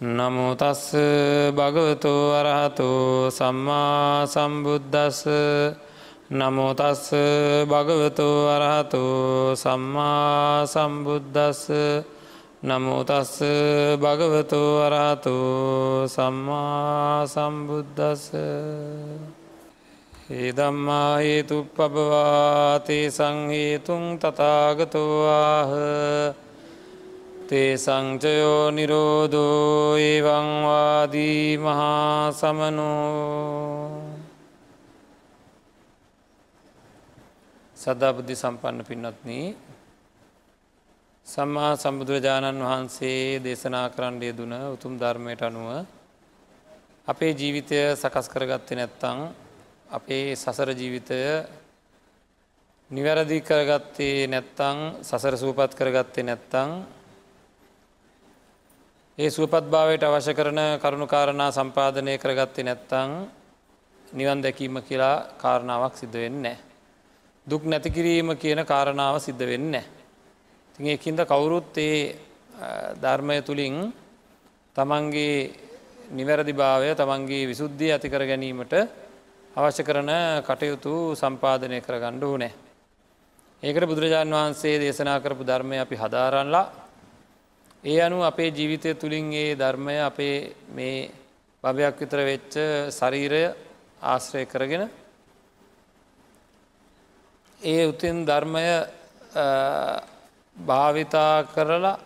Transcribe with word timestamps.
නමුතස්ස 0.00 0.94
භගවතු 1.50 2.30
අරහතු 2.32 3.26
සම්මා 3.28 4.22
සම්බුද්ධස්ස 4.24 5.26
නමුතස්ස 6.30 7.10
භගවතු 7.66 8.28
අරහතු 8.46 9.02
සම්මා 9.56 10.62
සම්බුද්ධස්ස 10.64 11.66
නමුතස්ස 12.62 13.42
භගවතු 13.98 14.62
අරහතු 14.80 15.36
සම්මා 16.06 17.26
සම්බුද්ධස්ස 17.26 18.30
ඒදම්මා 20.30 21.18
හේතු 21.18 21.66
පබවාතේ 21.74 23.10
සංහේතුන් 23.10 24.14
තතාගතුවාහ 24.16 25.70
තේ 27.48 27.76
සංචයෝ 27.76 28.70
නිරෝධෝ 28.70 29.96
ඒවංවාදී 29.98 31.56
මහා 31.58 32.32
සමනෝ 32.32 34.02
සද්ධාපති 37.76 38.34
සම්පන්න 38.34 38.84
පින්නත්න 38.84 39.30
සම්මා 41.26 41.72
සම්බුදුරජාණන් 41.74 42.60
වහන්සේ 42.62 43.40
දේශනා 43.40 43.86
කරණ්ඩය 43.90 44.30
දුන 44.32 44.52
උතුම් 44.66 44.92
ධර්මයට 44.96 45.42
අනුව 45.42 45.70
අපේ 47.06 47.32
ජීවිතය 47.34 47.80
සකස් 47.94 48.28
කරගත්තේ 48.28 48.78
නැත්තං 48.78 49.18
අපේ 49.90 50.36
සසර 50.36 50.70
ජීවිතය 50.72 51.22
නිවැරදි 52.90 53.40
කරගත්තේ 53.42 54.28
නැත්තං 54.28 54.78
සසර 55.02 55.34
සූපත් 55.38 55.72
කරගත්තේ 55.74 56.24
නැත්තං 56.24 56.70
ඒ 59.18 59.28
සුවපත් 59.28 59.66
භාවයට 59.66 60.04
අවශ්‍ය 60.04 60.32
කරන 60.32 60.60
කරුණුකාරණා 60.78 61.50
සම්පාධනය 61.50 62.12
කරගත්තේ 62.16 62.62
නැත්තං 62.62 63.10
නිවන් 64.12 64.38
දැකීම 64.38 64.76
කියලා 64.80 65.16
කාරණාවක් 65.36 65.94
සිද්ධ 65.96 66.14
වෙන්න. 66.14 66.46
දුක් 67.46 67.62
නැතිකිරීම 67.64 68.30
කියන 68.36 68.60
කාරණාව 68.64 69.18
සිද්ධ 69.18 69.44
වෙන්න. 69.44 69.74
තින් 70.74 70.86
එකින්ද 70.88 71.20
කවුරුත් 71.24 71.74
ඒ 71.78 72.14
ධර්මය 72.96 73.42
තුළින් 73.42 73.92
තමන්ගේ 74.76 75.50
නිවැරදි 76.10 76.52
භාවය 76.54 76.94
තමන්ගේ 76.94 77.48
විසුද්ධිය 77.48 77.90
ඇතිකර 77.90 78.22
ගැනීමට 78.22 78.74
අවශ්‍ය 79.52 79.82
කරන 79.82 80.10
කටයුතු 80.42 80.94
සම්පාධනය 81.16 81.78
කර 81.80 81.96
ගණ්ඩ 81.96 82.24
නෑ. 82.36 82.52
ඒකට 83.62 83.84
බුදුරජාණන් 83.84 84.36
වහන්සේ 84.36 84.78
දේශනා 84.78 85.18
කරපු 85.18 85.42
ධර්මය 85.44 85.76
අපි 85.76 85.96
හදාරන්නලා 85.96 86.86
ඒ 87.84 88.00
අනු 88.00 88.22
අපේ 88.22 88.50
ජීවිතය 88.50 88.94
තුළින් 88.94 89.32
ඒ 89.32 89.54
ධර්මය 89.54 89.94
අපේ 90.00 90.54
මේ 90.68 91.10
බභයක් 91.64 91.96
විතර 91.96 92.18
වෙච්ච 92.20 92.54
ශරීරය 92.90 93.42
ආශ්‍රය 94.02 94.42
කරගෙන 94.44 94.90
ඒ 97.60 97.86
උතින් 97.86 98.16
ධර්මය 98.24 98.66
භාවිතා 100.56 101.46
කරලා 101.46 101.98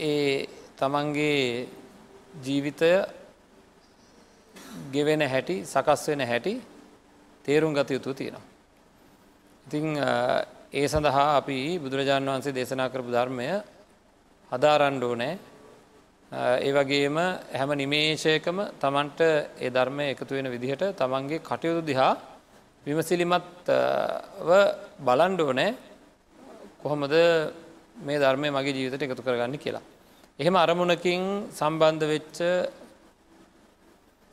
ඒ 0.00 0.46
තමන්ගේ 0.76 1.68
ජීවිතය 2.42 2.90
ගෙවෙන 4.92 5.22
හැටි 5.22 5.56
සකස් 5.64 6.02
වෙන 6.08 6.20
හැටි 6.22 6.54
තේරුම් 7.44 7.72
ගත 7.72 7.90
යුතු 7.90 8.12
තියෙනවා. 8.12 8.44
ඉතිං 9.66 9.86
ඒ 10.72 10.86
සඳහා 10.86 11.36
අපි 11.36 11.78
බුදුරජාණන් 11.78 12.28
වහන්සේ 12.28 12.52
දේශනා 12.52 12.88
කරපු 12.88 13.10
ධර්මය 13.10 13.48
හදාරණ්ඩෝ 14.52 15.14
නෑ 15.14 15.34
ඒ 16.60 16.72
වගේම 16.72 17.16
හැම 17.52 17.70
නිමේෂයකම 17.74 18.58
තමන්ට 18.76 19.20
ඒ 19.58 19.70
ධර්මය 19.70 20.04
එකතු 20.12 20.32
වෙන 20.32 20.48
විදිහට 20.48 20.84
තමන්ගේ 20.94 21.40
කටයුතු 21.40 21.82
දිහා 21.82 22.12
විමසිලිමත්ව 22.86 24.50
බලන්ඩෝ 25.00 25.52
නෑ 25.52 25.74
කොහොමද 26.80 27.14
මේ 27.98 28.18
ධර්මය 28.18 28.48
මගේ 28.50 28.72
ජීවිතයට 28.72 29.06
එකතු 29.06 29.22
කරගන්න 29.22 29.58
කියලා. 29.58 29.84
එහෙම 30.38 30.56
අරමුණකින් 30.56 31.22
සම්බන්ධ 31.50 32.06
වෙච්ච 32.06 32.38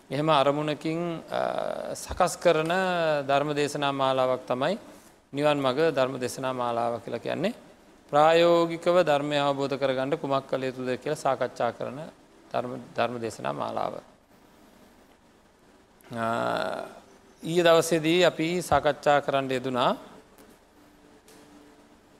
එහෙම 0.10 0.30
අරමුණකින් 0.32 1.00
සකස් 1.96 2.34
කරන 2.38 2.74
ධර්ම 3.26 3.50
දේශනා 3.54 3.94
මාලාවක් 3.94 4.46
තමයි 4.46 4.76
නිවන් 5.34 5.58
මග 5.60 5.80
ධර්ම 5.92 6.16
දේශනා 6.20 6.54
මාලාව 6.54 7.02
කියලා 7.02 7.20
කියන්නේ. 7.20 7.73
ප්‍රායෝගිකව 8.14 8.98
ධර්මය 9.02 9.38
අවබෝධ 9.40 9.74
කරගන්න 9.76 10.14
කුමක් 10.16 10.46
කළ 10.46 10.64
යුතුද 10.64 10.90
කියල 10.98 11.16
සාකච්ඡා 11.18 11.72
කරන 11.74 12.00
ධර්ම 12.96 13.16
දේශනා 13.18 13.54
මාලාව. 13.54 13.94
ඊය 17.44 17.62
දවසේදී 17.62 18.20
අපි 18.24 18.50
සාකච්ඡා 18.62 19.18
කරන්න 19.20 19.50
යෙදුනා 19.50 19.92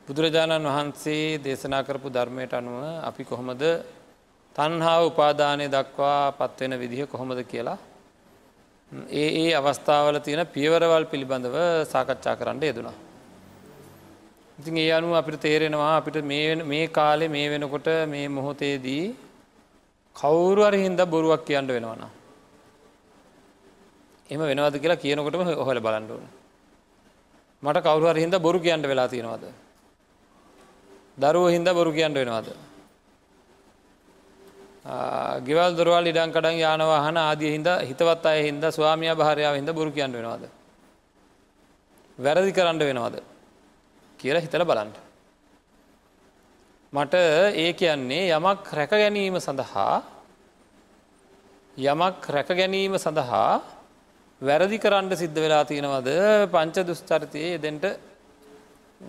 බුදුරජාණන් 0.08 0.68
වහන්සේ 0.68 1.38
දේශනා 1.40 1.84
කරපු 1.84 2.10
ධර්මයට 2.10 2.54
අනුව 2.54 2.82
අපි 3.04 3.24
කොහොමද 3.24 3.64
තන්හා 4.56 4.98
උපාදානය 5.04 5.66
දක්වා 5.70 6.34
පත්වෙන 6.34 6.74
විදිහ 6.80 7.06
කොහොමද 7.06 7.40
කියලා 7.46 7.78
ඒ 9.14 9.30
ඒ 9.40 9.50
අවස්ථාවල 9.54 10.18
තියෙන 10.20 10.48
පියවරවල් 10.48 11.06
පිළිබඳව 11.06 11.56
සාකච්ඡා 11.86 12.36
කරන්න 12.36 12.64
යෙදුනා. 12.64 12.98
ඉතින් 14.60 14.78
ඒ 14.78 14.92
අනුව 14.92 15.14
අපිට 15.14 15.42
තේරෙනවා 15.42 15.98
අපිට 15.98 16.24
මේ 16.24 16.88
කාලෙ 16.88 17.28
මේ 17.28 17.50
වෙනකොට 17.50 17.88
මේ 18.08 18.28
මොහොතේදී 18.28 19.16
කවුරු 20.16 20.62
අර 20.62 20.74
හින්ද 20.74 20.98
බොරුවක් 20.98 21.46
කියන්න 21.46 21.68
වෙනවන. 21.68 22.04
එම 24.30 24.40
වෙනවද 24.40 24.80
කියලා 24.80 24.96
කියනකොටම 24.96 25.42
ඔහල 25.58 25.80
බලන්ඩුවන. 25.80 26.28
මට 27.64 27.78
කවුරු 27.78 28.14
හින්ද 28.14 28.36
බොරු 28.38 28.60
කියන්න 28.60 28.82
වෙලා 28.82 29.08
තියෙනවද. 29.08 29.46
දරුව 31.18 31.50
හින්ද 31.50 31.68
බොරු 31.70 31.92
කියන්න 31.92 32.14
වෙනවාද. 32.14 32.48
ගෙවල් 35.44 35.76
දොරවල් 35.76 36.08
ඉඩංකඩන් 36.08 36.58
යානවාහන 36.58 37.18
ආදිය 37.18 37.52
හින්ද 37.52 37.68
හිතවත් 37.82 38.26
අය 38.26 38.44
හින්ද 38.44 38.64
ස්වාමිය 38.70 39.16
භාරයාව 39.16 39.56
හිද 39.56 39.70
බොරු 39.72 39.92
කියන්න 39.92 40.12
වෙනවාද. 40.12 40.44
වැරදි 42.18 42.52
කරන්න 42.52 42.78
වෙනවාද. 42.80 43.33
කියල 44.24 44.40
හිතල 44.40 44.64
බලන්ට. 44.64 44.98
මට 46.94 47.14
ඒ 47.60 47.74
කියන්නේ 47.74 48.32
යමක් 48.38 48.68
රැක 48.80 48.92
ගැනීම 48.94 49.36
සඳහා 49.46 49.96
යමක් 51.78 52.28
රැක 52.36 52.50
ගැනීම 52.50 52.96
සඳහා 52.98 53.62
වැරදි 54.42 54.78
කරන්න 54.78 55.12
සිද්ධ 55.22 55.40
වෙලා 55.44 55.64
තියෙනවද 55.66 56.10
පංච 56.54 56.86
දුස්චරිතයේ 56.88 57.58
දෙන්ට 57.58 57.86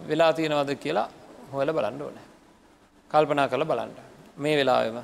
වෙලා 0.09 0.33
තියෙනවද 0.33 0.71
කියලා 0.83 1.09
හොල 1.53 1.71
බලන්ඩ 1.79 2.03
ඕන. 2.03 2.19
කල්පනා 3.11 3.49
කළ 3.49 3.65
බලන්ට 3.65 3.99
මේ 4.37 4.57
වෙලාවෙම. 4.57 4.99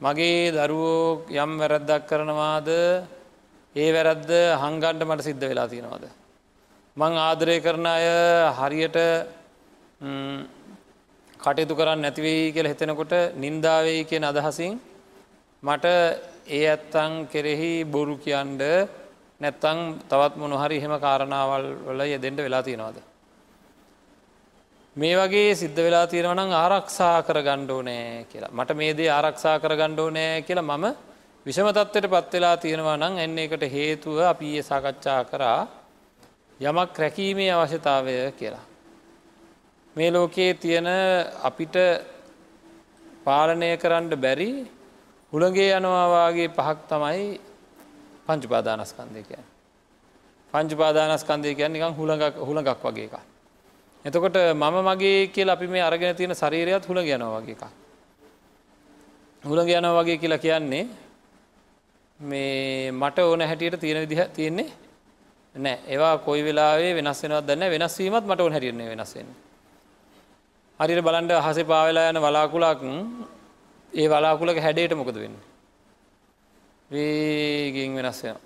මගේ 0.00 0.52
දරුවෝ 0.56 1.26
යම් 1.42 1.52
වැරැද්දක් 1.60 2.08
කරනවාද 2.10 2.68
ඒ 3.76 3.88
වැරද්ද 3.96 4.30
හංගන්ට 4.62 5.02
මට 5.04 5.26
සිද්ධ 5.28 5.48
වෙලා 5.50 5.68
තියෙනවාද. 5.68 6.04
මං 6.96 7.14
ආදරය 7.18 7.56
කරන 7.58 7.86
අය 7.88 8.04
හරියට 8.56 8.98
කටයුතු 11.40 11.74
කරන්න 11.74 12.04
නැතිවෙයි 12.04 12.52
කියල 12.54 12.68
හිතෙනකොට 12.70 13.14
නින්දාවෙයි 13.36 14.04
කියෙන 14.04 14.24
අදහසින් 14.24 14.78
මට 15.62 15.86
ඒ 16.48 16.62
ඇත්තං 16.66 17.12
කෙරෙහි 17.26 17.72
බොරු 17.86 18.14
කියන්ඩ 18.16 18.62
නැත්තං 19.40 19.78
තවත් 20.06 20.34
මොනොහරි 20.36 20.78
එහෙම 20.78 20.94
කාරණාවල් 21.00 21.66
වල 21.88 22.00
යෙදෙන්ට 22.06 22.38
වෙලා 22.38 22.62
තියෙනවාද. 22.62 22.96
මේ 24.96 25.14
වගේ 25.16 25.54
සිද්ධ 25.56 25.80
වෙලා 25.80 26.06
තියෙනවනම් 26.06 26.50
ආරක්ෂා 26.54 27.16
කර 27.26 27.38
ගණ්ඩෝ 27.42 27.82
නෑ 27.82 28.26
කියලා 28.30 28.54
මට 28.54 28.70
මේ 28.76 28.92
දේ 28.94 29.10
ආරක්ෂා 29.10 29.58
කර 29.58 29.74
ගණ්ඩෝ 29.74 30.10
නෑ 30.10 30.42
කියලා 30.46 30.70
මම 30.70 30.84
විෂමතත්වයට 31.46 32.12
පත්වෙලා 32.12 32.56
තියෙනවා 32.56 32.96
නම් 32.96 33.14
එන්න 33.18 33.38
එකට 33.40 33.64
හේතුව 33.72 34.18
අපි 34.24 34.58
ඒ 34.58 34.62
සාකච්ඡා 34.64 35.22
කරා 35.26 35.62
යමක් 36.60 36.98
රැකීමේ 36.98 37.50
අවශ්‍යතාවය 37.50 38.32
කියලා. 38.32 38.62
මේ 39.96 40.10
ලෝකයේ 40.10 40.54
තියෙන 40.54 40.86
අපිට 41.42 41.74
පාලනය 43.24 43.76
කරන්න 43.76 44.14
බැරි 44.16 44.66
හුළගේ 45.32 45.70
යනවාවාගේ 45.72 46.48
පහක් 46.48 46.78
තමයි 46.88 47.40
පංචුපාදානස්කන්දය 48.26 49.22
කියන්. 49.22 49.44
පංචුපාදානස්කන්දය 50.54 51.54
කියන්න 51.54 51.72
නිකම් 51.72 51.92
හුළඟක් 51.92 52.36
හුළඟක් 52.38 52.84
වගේ 52.84 53.04
එක. 53.04 53.14
එතකොට 54.04 54.36
මම 54.54 54.76
මගේ 54.84 55.26
කියල 55.28 55.50
අපි 55.50 55.66
මේ 55.66 55.82
අරගෙන 55.82 56.14
තියෙන 56.14 56.34
ශරීරයත් 56.34 56.86
හුළ 56.86 56.98
යනවා 56.98 57.40
වගේ 57.40 57.52
එක. 57.52 57.64
හුළඟ 59.44 59.70
යනවා 59.70 60.02
වගේ 60.02 60.18
කියලා 60.18 60.38
කියන්නේ 60.38 60.86
මේ 62.20 62.92
මට 62.92 63.18
ඕන 63.20 63.40
හැටියට 63.40 63.80
තියෙන 63.80 64.00
විදිහ 64.00 64.22
තියෙන්නේ 64.30 64.83
නෑ. 65.54 65.78
ඒවා 65.88 66.18
කොයි 66.18 66.42
වෙලාවේ 66.42 66.94
වෙනස් 66.94 67.22
වෙනවත් 67.22 67.46
දන්න 67.46 67.70
වෙනස්වීමත් 67.70 68.26
මට 68.26 68.40
ඕන 68.40 68.52
හැටිරන්නේ 68.52 68.88
වෙනස්වෙන්. 68.90 69.28
හරිර 70.80 71.00
බලන්ඩ 71.02 71.32
හස 71.38 71.58
පාවෙලා 71.64 72.10
යන 72.10 72.18
වලාකුලක් 72.18 72.82
ඒ 73.92 74.08
වලාකුලක 74.08 74.58
හැඩේට 74.58 74.96
මොකද 74.96 75.16
වෙන්න? 75.16 75.36
වේගෙන් 76.90 77.94
වෙනස් 77.94 78.22
වෙන 78.24 78.36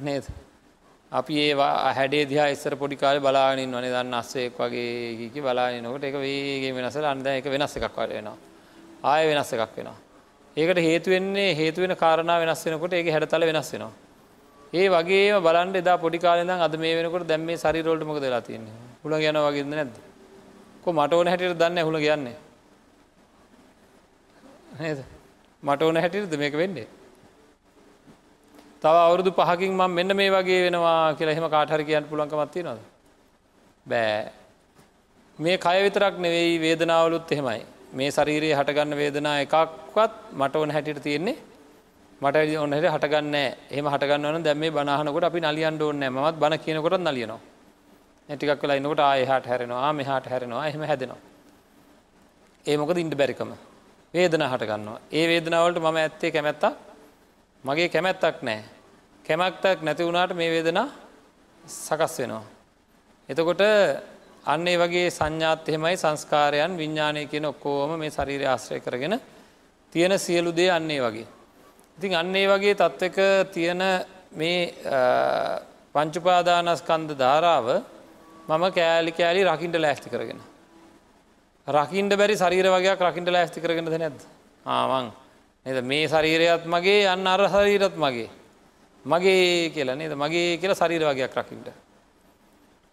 නේද? 0.00 0.24
අපි 1.12 1.34
ඒවා 1.38 1.94
හැඩේ 1.94 2.26
දිහා 2.26 2.50
ඉස්සර 2.50 2.76
පොඩි 2.76 2.96
කාලේ 2.96 3.20
බලාගෙන 3.20 3.70
වනේ 3.70 3.90
දන්න 3.90 4.14
අස්සෙක් 4.14 4.58
වගේ 4.58 5.16
කීකි 5.18 5.40
බලාගෙන 5.40 5.82
නකොට 5.84 6.04
ඒක 6.04 6.16
වේගෙන් 6.16 6.74
වෙනසලා 6.74 7.10
අන්න 7.10 7.22
දැන් 7.22 7.38
ඒක 7.38 7.46
වෙනස් 7.46 7.76
එකක් 7.76 7.96
වගේ 7.96 8.14
වෙනවා. 8.14 8.36
ආයෙ 9.04 9.30
වෙනස් 9.30 9.52
එකක් 9.52 9.76
වෙනවා. 9.76 9.98
ඒකට 10.56 10.78
හේතු 10.80 11.10
වෙන්නේ 11.10 11.54
හේතු 11.54 11.80
වෙන 11.80 11.96
කාරණා 11.96 12.38
වෙනස් 12.38 12.66
වෙනකොට 12.66 12.92
ඒකේ 12.92 13.12
හැඩතල 13.12 13.46
වෙනස් 13.46 13.72
වෙනවා. 13.72 14.09
ඒ 14.72 14.88
වගේම 14.88 15.42
බලන්න 15.42 15.74
එදා 15.76 15.96
පොඩි 15.98 16.18
කාලේ 16.18 16.44
ඉඳන් 16.44 16.62
අද 16.62 16.74
මේ 16.78 16.94
වෙනකොට 16.96 17.26
දැන් 17.26 17.42
මේ 17.42 17.56
ශරීර 17.56 17.84
වලට 17.84 18.06
මොකද 18.06 18.22
වෙලා 18.22 18.40
තියෙන්නේ? 18.40 18.74
හුලඟ 19.02 19.24
යනවා 19.24 19.50
වගේද 19.50 19.68
නැද්ද? 19.68 19.96
කො 20.84 20.92
මට 20.92 21.12
ඕන 21.12 21.28
හැටියට 21.28 21.58
දන්නේ 21.58 21.84
හුලඟ 21.84 22.06
යන්නේ 22.06 22.36
නේද? 24.78 25.00
මට 25.62 25.82
ඕන 25.82 25.96
හැටියටද 25.96 26.38
මේක 26.38 26.54
වෙන්නේ? 26.54 26.86
තව 28.82 28.94
අවුරුදු 28.98 29.30
පහකින් 29.32 29.72
මම 29.72 29.90
මෙන්න 29.90 30.16
මේ 30.16 30.30
වගේ 30.30 30.62
වෙනවා 30.66 31.14
කියලා 31.14 31.34
එහෙම 31.34 31.50
කාට 31.50 31.70
හරි 31.70 31.84
කියන්න 31.84 32.08
පුළුවන්කමක් 32.10 32.52
තියෙනවද? 32.52 32.80
බෑ. 33.86 34.32
මේ 35.38 35.58
කය 35.58 35.76
විතරක් 35.82 36.14
නෙවෙයි 36.18 36.56
වේදනාවලුත් 36.60 37.32
එහෙමයි. 37.32 37.60
මේ 37.92 38.10
ශරීරයේ 38.10 38.54
හටගන්න 38.54 38.96
වේදනා 38.96 39.36
එකක්වත් 39.44 40.12
මට 40.32 40.56
ඕන 40.56 40.70
හැටියට 40.70 41.02
තියෙන්නේ 41.02 41.49
මට 42.20 42.56
ඔන්න 42.56 42.72
හැට 42.72 42.86
හටගන්න 42.86 43.34
එහෙම 43.70 43.86
හටගන්න 43.86 44.26
ඕන 44.26 44.42
දැන් 44.42 44.58
මේ 44.58 44.70
බණ 44.70 44.88
අහනකොට 44.90 45.24
අපි 45.24 45.40
නලියන්න 45.40 45.80
ඕනේ 45.80 46.10
නැහැ. 46.10 46.22
මමත් 46.22 46.36
බණ 46.36 46.58
කියනකොටත් 46.58 47.00
නලියනවා. 47.00 47.40
ඒ 48.28 48.36
ටිකක් 48.36 48.62
වෙලා 48.62 48.76
ඉන්නකොට 48.76 49.00
ආයෙ 49.00 49.22
එහාට 49.22 49.46
හැරෙනවා 49.46 49.92
මෙහාට 49.92 50.26
හැරෙනවා 50.26 50.66
එහෙම 50.66 50.82
හැදෙනවා. 50.82 51.20
ඒ 52.66 52.76
මොකද 52.76 52.98
ඉන්න 52.98 53.10
බැරිකම? 53.12 53.52
වේදනා 54.14 54.48
හට 54.48 54.68
ගන්නවා 54.68 55.00
ඒ 55.10 55.24
වේදනාවලට 55.28 55.78
මම 55.78 55.96
ඇත්තේ 55.96 56.30
කැමැත්තක්? 56.30 56.76
මගේ 57.64 57.88
කැමැත්තක් 57.88 58.42
නෑ 58.42 58.60
කැමැත්තක් 59.24 59.82
නැති 59.82 60.04
වුණාට 60.04 60.32
මේ 60.34 60.50
වේදනා 60.50 60.88
සකස් 61.64 62.14
වෙනවා. 62.18 62.44
එතකොට 63.28 63.62
අන්නේ 64.44 64.78
වගේ 64.78 65.08
සංඥාත් 65.10 65.68
එහෙමයි 65.68 65.96
සංස්කාරයන් 65.96 66.76
විඤ්ඥානය 66.76 67.26
කියන 67.26 67.44
ඔක්කෝම 67.46 67.98
මේ 67.98 68.10
ශරීරය 68.10 68.46
ආශ්‍රය 68.46 68.80
කරගෙන 68.80 69.20
තියෙන 69.92 70.18
සියලු 70.18 70.50
දේ 70.52 70.70
අන්නේ 70.70 71.00
වගේ. 71.00 71.39
ඉතින් 72.00 72.16
අන්නේ 72.16 72.48
වගේ 72.48 72.74
තත්ත්වක 72.74 73.52
තියෙන 73.52 73.82
මේ 74.32 74.72
පංචුපාදානස්කන්ද 75.94 77.10
ධාරාව 77.12 77.66
මම 78.48 78.64
කෑලි 78.72 79.12
කෑලි 79.12 79.44
රකිින්ට 79.44 79.76
ලෑස්ති 79.76 80.08
කරගෙන. 80.08 80.40
රකිින්ට 81.66 82.16
බැරි 82.16 82.36
ශරීර 82.36 82.66
වගේයක් 82.72 83.00
රකිින්ට 83.00 83.28
ලෑස්ති 83.28 83.60
කරගෙනද 83.60 83.92
නැද්ද? 83.92 84.20
ආවන් 84.64 85.12
එද 85.66 85.84
මේ 85.84 86.08
ශරීරයත් 86.08 86.64
මගේ 86.64 87.06
අන්න 87.06 87.26
අර 87.26 87.44
ශරීරත් 87.48 87.96
මගේ. 87.96 88.30
මගේ 89.04 89.70
කියලා 89.70 89.96
නේද? 89.96 90.16
මගේ 90.16 90.56
කියලා 90.56 90.80
ශරීර 90.80 91.04
වගේයක් 91.04 91.36
රකිින්ට 91.36 91.68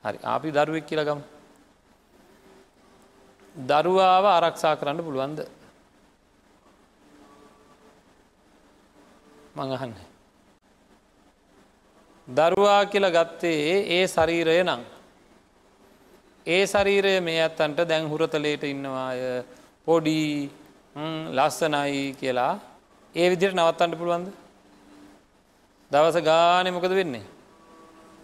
හරි. 0.03 0.17
අපි 0.23 0.51
දරුවෙක් 0.51 0.85
කියලගම් 0.85 1.21
දරුවාව 3.55 4.25
ආරක්ෂා 4.25 4.75
කරන්න 4.75 4.99
පුළුවන්ද? 4.99 5.39
මඟහන්න 9.57 9.93
දරුවා 12.27 12.81
කියලා 12.85 13.15
ගත්තේ 13.17 13.75
ඒ 13.95 14.05
ශරීරය 14.07 14.61
නං 14.63 14.83
ඒ 16.45 16.63
ශරීරය 16.65 17.13
මේ 17.21 17.39
ඇත්තන්ට 17.41 17.79
දැන් 17.89 18.09
හුරතලේට 18.09 18.63
ඉන්නවාය 18.65 19.19
පොඩි 19.87 20.49
ලස්සනයි 21.31 22.15
කියලා. 22.19 22.53
ඒ 23.15 23.27
විදියට 23.29 23.55
නවත්තන්න 23.55 23.97
පුළුවන්ද? 23.99 24.27
දවස 25.91 26.17
ගානෙ 26.21 26.71
මොකද 26.71 26.91
වෙන්නේ? 26.91 27.25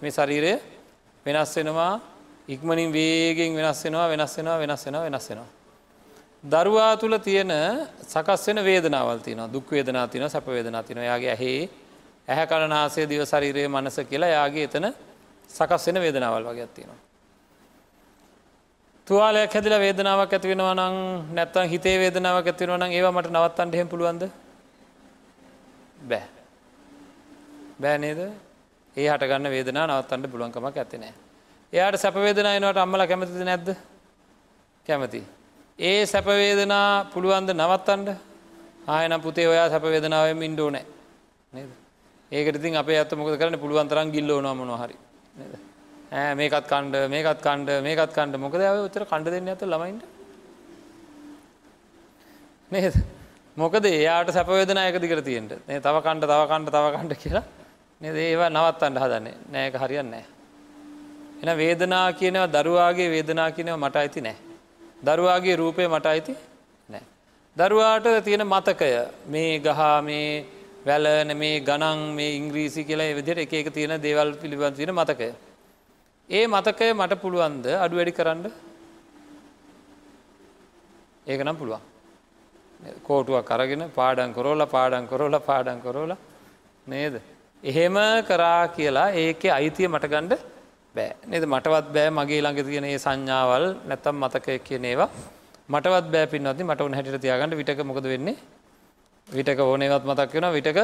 මේ 0.01 0.11
ශරීරය 0.11 0.53
වෙනස් 1.25 1.55
වෙනවා 1.57 1.93
ඉක්මනින් 2.47 2.91
වේගෙන් 2.91 3.55
වෙනස් 3.55 3.83
වෙනවා 3.85 4.07
වෙනස් 4.09 4.37
වෙනවා 4.37 4.59
වෙනස් 4.59 4.85
වෙනවා 4.85 5.03
වෙනස් 5.03 5.29
වෙනවා. 5.29 5.49
දරුවා 6.43 6.97
තුළ 6.97 7.17
තියෙන 7.19 7.51
සකස් 8.03 8.47
වෙන 8.47 8.59
වේදනාවල් 8.61 9.19
තියෙනවා 9.19 9.53
දුක් 9.53 9.71
වේදනා 9.71 10.07
තියෙනවා 10.07 10.29
සැප 10.29 10.47
වේදනා 10.47 10.83
තියෙනවා 10.83 11.05
යාගේ 11.05 11.31
ඇහි 11.31 11.53
ඇහැ 12.27 12.47
කලනාසය 12.47 13.07
දිව 13.07 13.23
ශරීරයේ 13.23 13.67
මනස 13.69 13.97
කියලා 14.09 14.29
යාගේ 14.29 14.63
එතන 14.63 14.85
සකස් 15.49 15.87
වෙන 15.87 16.01
වේදනාවල් 16.01 16.45
වගේ 16.45 16.67
තියෙනවා 16.69 17.01
තුවාලයක් 19.07 19.53
හැදිලා 19.53 19.79
වේදනාවක් 19.79 20.33
ඇති 20.33 20.47
වෙනවා 20.47 20.75
නම් 20.75 20.95
නැත්තම් 21.35 21.67
හිතේ 21.67 21.95
වේදනාවක් 21.99 22.47
ඇති 22.47 22.63
වෙනවා 22.63 22.79
නම් 22.79 22.91
ඒවා 22.91 23.11
මට 23.11 23.31
නවත්තන්න 23.31 23.73
එහෙම 23.73 23.87
පුළුවන්ද? 23.87 24.23
බෑ. 26.07 26.23
බෑ 27.79 27.97
නේද? 27.97 28.19
ඒ 28.97 29.07
හට 29.07 29.27
ගන්න 29.27 29.51
වේදනාව 29.51 29.89
නවත්තන්න 29.89 30.31
පුළුවන් 30.31 30.51
කමක් 30.51 30.75
නැත්තේ 30.75 30.99
නෑ. 30.99 31.13
එයාට 31.73 31.99
සැප 31.99 32.15
වේදනාව 32.17 32.55
එනවට 32.55 32.79
අම්මලා 32.79 33.07
කැමතිද 33.07 33.43
නැද්ද? 33.43 33.73
කැමති. 34.85 35.23
ඒ 35.79 36.05
සැප 36.05 36.25
වේදනා 36.25 37.09
පුළුවන් 37.13 37.47
ද 37.47 37.53
නවත්තන්න? 37.53 38.17
ආයෙනම් 38.87 39.21
පුතේ 39.21 39.47
ඔයා 39.47 39.69
සැප 39.69 39.81
වේදනාවෙන් 39.83 40.43
ඉන්න 40.43 40.59
ඕනේ. 40.59 40.85
නේද? 41.53 41.69
ඒකට 42.31 42.55
ඉතින් 42.55 42.77
අපේ 42.77 42.99
අත 42.99 43.11
මොකද 43.13 43.37
කරන්නේ? 43.37 43.57
පුළුවන් 43.57 43.89
තරම් 43.89 44.11
ගිල්ලවනවා 44.11 44.53
මොනවා 44.53 44.77
හරි. 44.85 44.95
නේද? 45.35 45.53
මේකත් 46.37 46.67
කණ්ඩ 46.69 47.09
මේකත් 47.09 47.41
කණ්ඩ 47.41 47.81
මේකත් 47.81 48.13
කණ්ඩ. 48.13 48.37
මොකද 48.37 48.61
ඇව 48.61 48.85
උතර 48.85 49.05
කණ්ඩ 49.05 49.33
දෙන්න 49.33 49.49
ඇත 49.49 49.65
ළමයින්ට? 49.65 50.03
නේද? 52.71 52.95
මොකද 53.57 53.85
එයාට 53.85 54.29
සැපවේදන 54.29 54.77
එක 54.77 55.01
දිගට 55.01 55.25
තියෙන්ට 55.25 55.57
ඒ 55.57 55.81
තව 55.81 55.95
කණ්ඩ 56.05 56.29
තව 56.29 56.41
කණ්ඩ 56.53 56.69
තව 56.69 56.85
කණ්ඩ 56.95 57.17
කියලා. 57.17 57.45
නේද? 58.01 58.15
ඒවා 58.15 58.53
නවත්තන්ට 58.53 59.01
හදන්නේ. 59.01 59.35
නෑක 59.49 59.81
හරියන්නේ 59.81 60.25
එන 61.43 61.57
වේදනා 61.57 62.07
කියනව 62.13 62.45
දරුවාගේ 62.53 63.09
වේදනා 63.09 63.51
කියනව 63.51 63.73
මට 63.75 63.95
අයිති 63.97 64.21
නෑ. 64.21 64.52
දරුවාගේ 65.03 65.55
රූපය 65.55 65.87
මට 65.87 66.05
අයිති 66.05 66.33
නෑ. 66.89 67.03
දරුවාට 67.57 68.05
තියෙන 68.23 68.43
මතකය 68.45 68.91
මේ 69.27 69.59
ගහා 69.59 69.95
මේ 70.01 70.45
වැලන 70.85 71.31
මේ 71.37 71.55
ගණන් 71.59 72.03
මේ 72.15 72.35
ඉංග්‍රීසි 72.37 72.83
කියලා 72.83 73.15
විදිහට 73.19 73.43
එක 73.45 73.53
එක 73.53 73.73
තියෙන 73.73 73.95
දේවල් 74.01 74.33
පිළිබඳ 74.41 74.75
තියෙන 74.75 74.93
මතකය. 74.95 75.29
ඒ 76.29 76.45
මතකය 76.47 76.93
මට 76.93 77.21
පුළුවන්ද 77.21 77.65
අඩු 77.77 77.99
වැඩි 77.99 78.17
කරන්න? 78.19 78.45
ඒක 81.27 81.41
නම් 81.45 81.57
පුළුවන්. 81.57 81.83
කෝටුවක් 83.03 83.45
කරගෙන 83.45 83.83
පාඩන් 83.91 84.33
කොරෝල 84.33 84.65
පාඩන් 84.67 85.07
කොරෝල 85.07 85.39
පාඩන් 85.41 85.79
කොරෝල 85.81 86.15
නේද? 86.87 87.21
එහෙම 87.63 87.97
කරා 88.29 88.67
කියලා 88.69 89.09
ඒක 89.15 89.43
අයිතිය 89.51 89.87
මට 89.87 90.07
ගණ්ඩ 90.07 90.52
බෑ. 90.95 91.15
නේද? 91.27 91.45
මටවත් 91.45 91.87
බෑ 91.95 92.09
මගේ 92.09 92.41
ළඟ 92.41 92.65
තියෙන 92.67 92.85
ඒ 92.85 92.97
සංඥාවල් 92.97 93.65
නැත්තම් 93.87 94.15
මතකය 94.23 94.59
කියන 94.59 94.85
ඒවා. 94.85 95.09
මටවත් 95.69 96.11
බෑ 96.13 96.27
පින්නති 96.27 96.63
මට 96.63 96.81
උන 96.81 96.93
හැටිට 96.93 97.21
තියාගන්න 97.21 97.57
විටක 97.57 97.83
මොකද 97.83 98.03
වෙන්නේ? 98.03 98.35
විටක 99.27 99.59
ඕනේවත් 99.59 100.05
මතක් 100.05 100.33
වෙන 100.33 100.53
විටක 100.53 100.79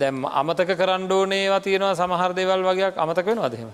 දැම් 0.00 0.24
අමතක 0.24 0.70
කරන්න 0.76 1.10
ඕනේවා 1.12 1.60
තියෙනවා 1.60 1.94
සමහර 1.94 2.32
දෙවල් 2.34 2.62
වගේයක් 2.64 2.96
අමතක 2.96 3.26
වෙනවා 3.26 3.50
දෙහෙම 3.50 3.70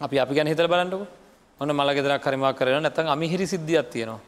අපි 0.00 0.18
අපි 0.18 0.34
ගැන 0.34 0.46
හිතර 0.46 0.68
බලන්නක. 0.68 1.06
ඔන්න 1.60 1.70
මල 1.70 1.90
ගෙදරක් 1.94 2.24
හරිමක් 2.24 2.56
කරන 2.58 2.82
නැතන් 2.82 3.08
අමිහිරි 3.08 3.46
සිද්ධියක් 3.46 3.90
තියෙනවා. 3.90 4.20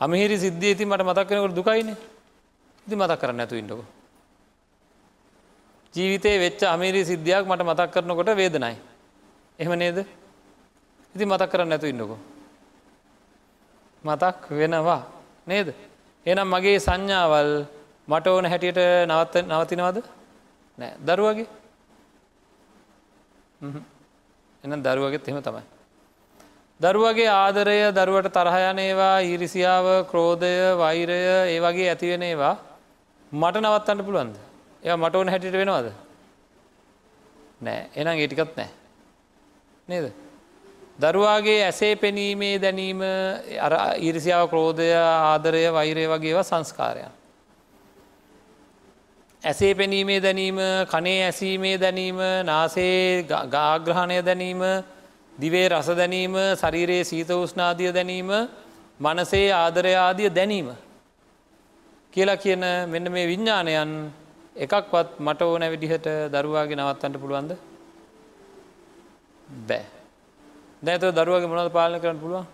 අමිහිරි 0.00 0.38
සිද්ධිය 0.38 0.74
ති 0.74 0.84
මට 0.84 1.04
මතක් 1.04 1.28
කෙනකට 1.28 1.56
දුකයින 1.56 1.90
ඉති 2.86 2.94
මතක් 2.96 3.20
කරන්න 3.20 3.40
ඇතු 3.40 3.56
ඉන්නක. 3.56 4.01
ජීවිතේ 5.94 6.38
වෙච්ච 6.38 6.62
අමිරි 6.64 7.04
සිද්ධියක් 7.04 7.46
මට 7.46 7.62
මතක් 7.62 7.90
කරනකොට 7.92 8.30
වේදනයි. 8.36 8.76
එහෙම 9.58 9.78
නේද? 9.78 9.98
ඉති 11.14 11.24
මතක් 11.24 11.50
කරන්න 11.50 11.72
ඇතු 11.72 11.86
ඉන්නකෝ. 11.86 12.18
මතක් 14.04 14.50
වෙනවා. 14.50 15.02
නේද? 15.46 15.74
එනම් 16.26 16.48
මගේ 16.48 16.78
සංඥාවල් 16.78 17.50
මට 18.08 18.26
ඕන 18.26 18.46
හැටියට 18.46 18.80
නවත්ත 19.08 19.44
නවතිනවද? 19.44 19.98
නෑ. 20.78 20.92
දරුවගේ? 21.00 21.46
එන 24.64 24.82
දරුවගෙත් 24.82 25.28
එහෙම 25.28 25.42
තමයි. 25.42 25.62
දරුවගේ 26.80 27.28
ආදරය 27.30 27.76
දරුවට 27.92 28.32
තරහයනේවා 28.32 29.18
ඉරිසියාව 29.24 29.86
ක්‍රෝධය 30.10 30.54
වෛරය 30.74 31.20
ඒ 31.52 31.60
වගේ 31.60 31.90
ඇතිවෙන 31.90 32.22
ඒවා 32.22 32.56
මට 33.32 33.60
නවත්තන්න 33.60 34.04
පුළුවන්ද. 34.06 34.51
එය 34.82 34.96
මට 34.96 35.14
ඕන 35.14 35.28
හැටිට 35.28 35.54
වෙනවාද. 35.54 35.92
නෑ 37.60 37.88
එනම් 37.94 38.18
ඒටිකත් 38.18 38.56
නෑ. 38.56 38.70
නේද. 39.88 40.12
දරුවාගේ 41.00 41.64
ඇසේ 41.64 41.96
පෙනීමේ 41.96 42.58
දැනීම 42.58 43.00
ඉරිසියාව 44.00 44.48
ක්‍රෝධය 44.48 44.92
ආදරය 44.94 45.64
වෛරය 45.72 46.06
වගේවා 46.08 46.42
සංස්කාරයන්. 46.42 47.12
ඇසේ 49.42 49.74
පෙනීමේ 49.74 50.20
දැනීම 50.20 50.58
කනේ 50.86 51.24
ඇසීමේ 51.24 51.78
දැනීම 51.78 52.18
නාසේ 52.44 53.22
ගාග්‍රහණය 53.24 54.18
දැනීම 54.22 54.62
දිවේ 55.34 55.68
රස 55.68 55.88
දැනීම 55.96 56.34
ශරීරයේ 56.56 57.04
සීත 57.04 57.30
උෂ්නාදිය 57.32 57.92
දැනීම 57.92 58.30
මනසේ 59.00 59.52
ආදරයාදිය 59.52 60.30
දැනීම. 60.30 60.68
කියලා 62.12 62.36
කියන 62.36 62.64
මෙන්න 62.86 63.12
මේ 63.12 63.26
විඤ්ඥානයන් 63.26 64.12
එකක්වත් 64.56 65.20
මට 65.20 65.42
ඕන 65.42 65.64
විදිහට 65.70 66.06
දරුවාගේ 66.32 66.76
නවත්තන්ට 66.76 67.20
පුළුවන්ද? 67.20 67.52
බෑ. 69.68 69.84
දැත 70.82 71.00
දරුවගේ 71.00 71.48
මොනද 71.48 71.72
පාලන 71.72 72.00
කරන්න 72.00 72.20
පුළුවන්? 72.20 72.46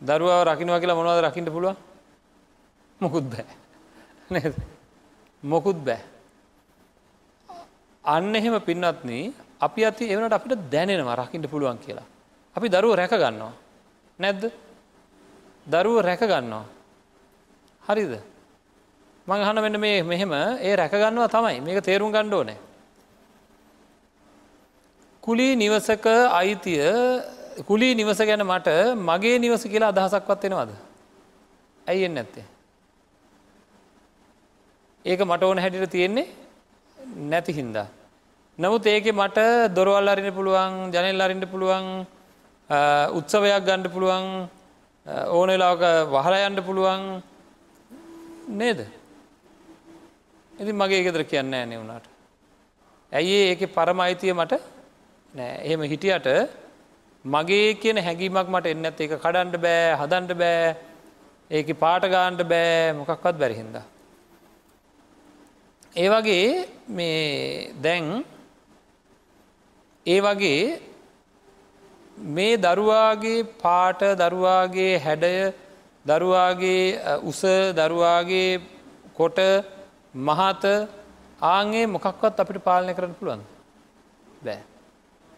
දරුවාව 0.00 0.42
රකිනවා 0.44 0.80
කියලා 0.80 0.94
මොනවද 0.94 1.22
රකිට 1.24 1.50
පුළුවන්? 1.50 1.76
මොකුත් 3.00 3.24
බෑ. 3.24 4.52
මොකුත් 5.42 5.78
බෑ. 5.78 6.02
අන්න 8.04 8.34
එහෙම 8.34 8.60
පින්නත්න 8.60 9.32
අපි 9.60 9.84
අති 9.84 10.10
එවනට 10.10 10.32
අපිට 10.32 10.70
දැනෙනවා 10.70 11.14
රකිට 11.14 11.50
පුළුවන් 11.50 11.78
කියලා. 11.78 12.06
අපි 12.56 12.68
දරුව 12.68 12.94
රැක 12.94 13.10
ගන්නවා. 13.10 13.52
නැද්ද? 14.18 14.50
දරුව 15.66 16.00
රැක 16.00 16.20
ගන්නවා. 16.20 16.64
හරිද? 17.82 18.14
මං 19.26 19.42
හන 19.46 19.58
මෙන්න 19.62 19.80
මේ 19.80 20.02
මෙහෙම 20.02 20.32
ඒ 20.32 20.74
රැකගන්නවා 20.76 21.28
තමයි. 21.28 21.60
මේක 21.60 21.78
තේරුම් 21.82 22.12
ගණ්ඩෝ 22.14 22.42
නෑ 22.48 22.58
කුලී 25.22 25.52
නිවසක 25.56 26.06
අයිතිය 26.40 26.84
කුලී 27.68 27.94
නිවස 27.94 28.20
ගැන 28.28 28.42
මට 28.44 28.68
මගේ 29.08 29.38
නිවස 29.38 29.62
කියලා 29.66 29.90
අදහසක්වත් 29.94 30.42
වෙනවාද 30.44 30.70
ඇයිෙන් 31.86 32.14
නැත්තේ? 32.14 32.44
ඒක 35.04 35.20
මට 35.20 35.42
ඕන 35.42 35.58
හැටිට 35.58 35.90
තියෙන්නේ 35.90 36.26
නැති 37.30 37.52
හින්දා. 37.52 37.86
නමුත් 38.58 38.86
ඒක 38.86 39.08
මට 39.12 39.38
දොරවල් 39.76 40.08
අරින්න 40.08 40.36
පුළුවන් 40.36 40.92
ජනෙල් 40.94 41.20
අරින්ට 41.20 41.46
පුළුවන් 41.50 42.06
උත්සවයක් 43.18 43.66
ගණ්ඩ 43.66 43.90
පුළුවන් 43.94 44.26
ඕන 45.30 45.48
වෙලාක 45.48 45.82
වහලා 46.14 46.46
යන්න 46.46 46.62
පුළුවන් 46.68 47.02
නේද? 48.62 48.86
ඉති 50.60 50.72
මගේ 50.72 51.02
ගෙදර 51.06 51.22
කියන්න 51.30 51.54
ෑනේ 51.54 51.78
වුණට 51.80 52.06
ඇයි 53.12 53.36
ඒක 53.50 53.62
පරම 53.74 53.98
අයිතිය 54.00 54.32
මට 54.32 54.54
නෑ. 55.34 55.56
එහෙම 55.66 55.82
හිටියට 55.92 56.28
මගේ 57.24 57.74
කියන 57.82 57.98
හැඟීමක් 58.06 58.48
මට 58.54 58.72
එන්න 58.72 58.88
ඇත් 58.88 59.00
ඒක 59.00 59.12
කඩන්ඩ 59.24 59.60
බෑ 59.64 59.98
හදන්ට 60.00 60.38
බෑ. 60.42 60.76
ඒක 61.50 61.68
පාට 61.82 62.08
ගාන්ට 62.14 62.40
බෑ. 62.52 62.94
මොකක්වත් 62.98 63.36
බැරිහින්ද. 63.42 63.76
ඒ 65.96 66.08
වගේ 66.14 66.48
මේ 66.88 67.70
දැන් 67.84 68.10
ඒ 70.06 70.18
වගේ 70.20 70.80
මේ 72.36 72.56
දරුවාගේ 72.56 73.46
පාට 73.62 74.00
දරුවාගේ 74.22 74.92
හැඩය 75.04 75.36
දරුවාගේ 76.06 76.84
උස 77.30 77.40
දරුවාගේ 77.78 78.60
කොට 79.14 79.38
මහත 80.16 80.64
ආගේ 81.42 81.86
මොකක්වත් 81.86 82.40
අපිට 82.40 82.64
පාලනය 82.64 82.92
කරන්න 82.94 83.14
පුළුවන් 83.14 83.42
බෑ. 84.44 84.60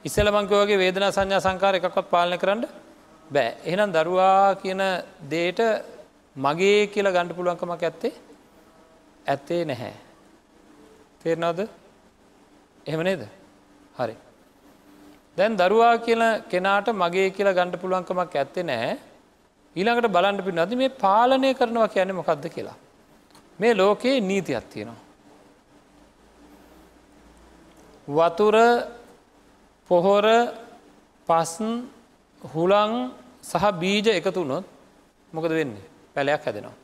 ඉස්සල 0.04 0.30
මංකවගේ 0.30 0.78
වේදනා 0.78 1.11
සංඥා 1.11 1.40
සංකාර 1.40 1.75
එකක්වත් 1.75 2.06
පාලනය 2.11 2.38
කරන්න 2.38 2.62
බෑ. 3.30 3.56
එහෙනම් 3.64 3.92
දරුවා 3.92 4.54
කියන 4.62 4.82
දේට 5.30 5.61
මගේ 6.37 6.87
කියලා 6.87 7.12
ගණ්ඩ 7.12 7.37
පුළුවන්කමක් 7.38 7.82
ඇත්තේ 7.82 8.12
ඇත්තේ 9.26 9.64
නැහැ. 9.64 9.94
තේරනවද? 11.23 11.61
එහෙම 12.87 13.02
නේද? 13.02 13.23
හරි. 13.99 14.16
දැන් 15.37 15.56
දරුවා 15.56 15.94
කියල 15.99 16.23
කෙනාට 16.50 16.88
මගේ 16.94 17.30
කියලා 17.30 17.56
ගණඩ 17.58 17.82
පුළුවන්කමක් 17.82 18.35
ඇත්තේ 18.37 18.62
නෑ 18.62 18.99
ඊළඟට 19.76 20.14
බලන්ඩ 20.16 20.47
පි 20.47 20.52
නද 20.54 20.73
මේ 20.76 20.99
පාලනය 21.02 21.50
කරනවා 21.54 21.88
කියන්නේ 21.88 22.20
මොකක්ද 22.20 22.47
කියලා. 22.56 22.78
මේ 23.59 23.75
ලෝකයේ 23.75 24.21
නීතියක් 24.21 24.65
තියෙනවා. 24.73 25.05
වතුර 28.09 28.57
පොහොර 29.91 30.27
පස්න් 31.29 31.73
හුළං 32.43 32.93
සහ 33.43 33.65
බීජ 33.81 34.07
එකතුනොත් 34.19 34.65
මොකද 35.33 35.50
වෙන්නේ 35.59 35.88
පැලයක් 36.15 36.43
හැදෙනවා. 36.47 36.77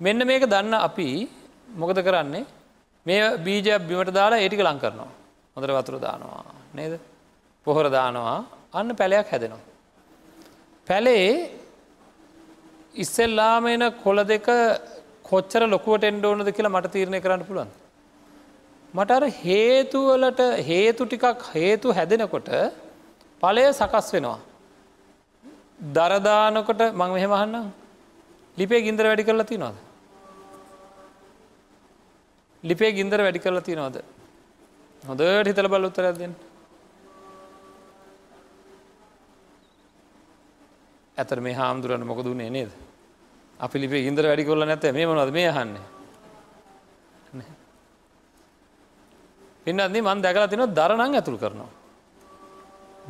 මෙන්න 0.00 0.20
මේක 0.30 0.44
දන්න 0.52 0.74
අපි 0.88 1.08
මොකද 1.80 1.98
කරන්නේ 2.06 2.44
මේ 3.06 3.22
බීජයක් 3.44 3.86
බිමට 3.88 4.10
දාලා 4.18 4.42
ඒටික 4.42 4.60
ලං 4.66 4.78
කරනවා. 4.82 5.10
හොඳර 5.54 5.70
වතුර 5.78 5.96
දානවා 6.06 6.44
නේද 6.76 6.92
පොහොර 7.66 7.86
දානවා 7.96 8.38
අන්න 8.78 8.90
පැලයක් 9.00 9.26
හැදෙනවා. 9.32 9.66
පැලේ 10.88 11.30
ඉස්සෙල්ලාම 13.02 13.64
එන 13.74 13.84
කොළ 14.02 14.20
දෙක 14.32 14.46
කොච්චර 15.30 15.62
ලොකුවට 15.74 16.08
එන්ඩ 16.10 16.24
ඕනද 16.24 16.50
කියලා 16.56 16.74
මට 16.76 16.92
තීරණය 16.94 17.20
කරන්න 17.24 17.46
පුළුවන්. 17.48 17.70
මට 18.94 19.10
අර 19.10 19.24
හේතුවලට 19.44 20.40
හේතු 20.68 21.06
ටිකක් 21.06 21.42
හේතු 21.54 21.92
හැදෙනකොට 21.92 22.48
පලය 23.42 23.64
සකස් 23.72 24.08
වෙනවා. 24.14 24.38
දරදානකොට 25.96 26.80
මං 26.92 27.10
මෙහෙමහන්නම් 27.16 27.66
ලිපේ 28.56 28.82
ගින්දර 28.82 29.06
වැඩි 29.10 29.28
කරලා 29.28 29.50
තිනවාද. 29.52 29.76
ලිපේ 32.64 32.92
ගින්දර 32.92 33.20
වැඩි 33.20 33.44
කරලා 33.44 33.66
තිනවාද. 33.68 33.96
හොඳට 35.02 35.48
හිතල 35.48 35.68
බල 35.68 35.88
උත්තරැදෙන් 35.90 36.34
ඇතර 41.16 41.40
මේ 41.40 41.54
හාමුදුරන්න 41.54 42.06
මොකදුන්නේ 42.06 42.50
නේද. 42.50 42.70
අපි 43.60 43.76
ලිපේ 43.82 44.06
ඉන්දර 44.08 44.24
වැඩි 44.30 44.44
කොල්ල 44.48 44.64
නැත 44.66 44.84
මේ 44.98 45.06
මොනද 45.06 45.32
මේ 45.38 45.50
හන්නේ. 45.56 45.86
පින්නන්නේ 49.64 50.02
මන් 50.02 50.22
දැකලා 50.22 50.48
තින 50.52 50.64
දරනං 50.78 51.14
ඇතුළ 51.18 51.38
කරනවා. 51.42 51.70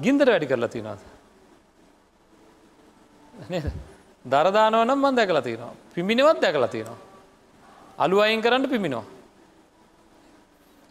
ගින්දර 0.04 0.28
වැඩි 0.32 0.50
කරලා 0.50 0.74
තිනවාද. 0.74 1.00
දරදානව 4.32 4.82
නම් 4.84 4.98
මන් 5.04 5.14
දැකලා 5.18 5.42
තියෙනවා 5.42 5.74
පිමිනිවත් 5.94 6.40
දැකලා 6.44 6.70
තියෙනවා. 6.74 6.98
අලු 7.98 8.16
අයින් 8.24 8.40
කරන්න 8.44 8.64
පිමිනෝ. 8.72 9.04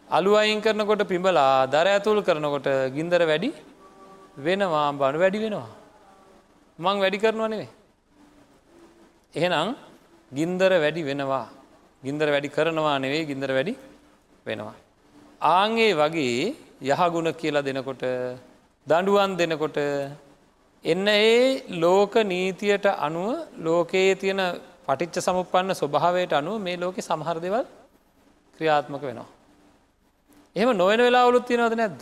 අලු 0.10 0.32
අයින් 0.42 0.62
කරනකොට 0.62 1.04
පිඹලා 1.12 1.68
දර 1.74 1.88
ඇතුල් 1.88 2.22
කරනකොට 2.28 2.68
ගින්දර 2.96 3.22
වැඩි 3.32 3.50
වෙනවා 4.46 4.92
බණු 5.00 5.20
වැඩි 5.24 5.44
වෙනවා. 5.44 5.70
මං 6.80 6.98
වැඩි 7.04 7.18
කරනවා 7.24 7.50
නෙවේ. 7.54 7.70
එහෙනම් 9.38 9.70
ගින්දර 10.32 10.72
වැඩි 10.84 11.01
වෙනවා 11.10 11.46
ගින්දර 12.03 12.27
වැඩි 12.34 12.50
කරනවා 12.50 12.98
නෙවෙයි 13.03 13.29
ගින්දර 13.32 13.51
වැඩි 13.58 13.74
වෙනවා. 14.46 14.75
ආංගේ 15.53 15.91
වගේ 16.01 16.56
යහගුණ 16.84 17.29
කියලා 17.41 17.65
දෙනකොට 17.67 18.03
දඩුවන් 18.88 19.32
දෙනකොට 19.39 19.77
එන්න 20.86 21.08
ඒ 21.10 21.63
ලෝක 21.84 22.13
නීතියට 22.32 22.86
අනුව 23.08 23.29
ලෝකයේ 23.60 24.15
තියෙන 24.15 24.41
පටිච්ච 24.88 25.25
සමුපන්න 25.27 25.77
ස්වභාවයට 25.82 26.34
අනුව 26.34 26.62
මේ 26.62 26.77
ලෝකෙ 26.77 27.01
සමහර 27.01 27.38
දෙවල් 27.46 27.65
ක්‍රියාත්මක 28.60 29.01
වෙනවා. 29.01 29.29
එහෙම 30.56 30.70
නොවෙන 30.82 31.01
වෙලා 31.08 31.25
ඔලුත් 31.29 31.46
තියෙනවද 31.50 31.75
නැද්ද. 31.75 32.00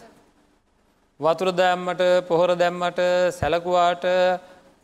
වතුර 1.20 1.50
දැම්මට 1.54 2.02
පොහොර 2.28 2.52
දැම්මට 2.56 3.00
සැලකුවාට 3.32 4.06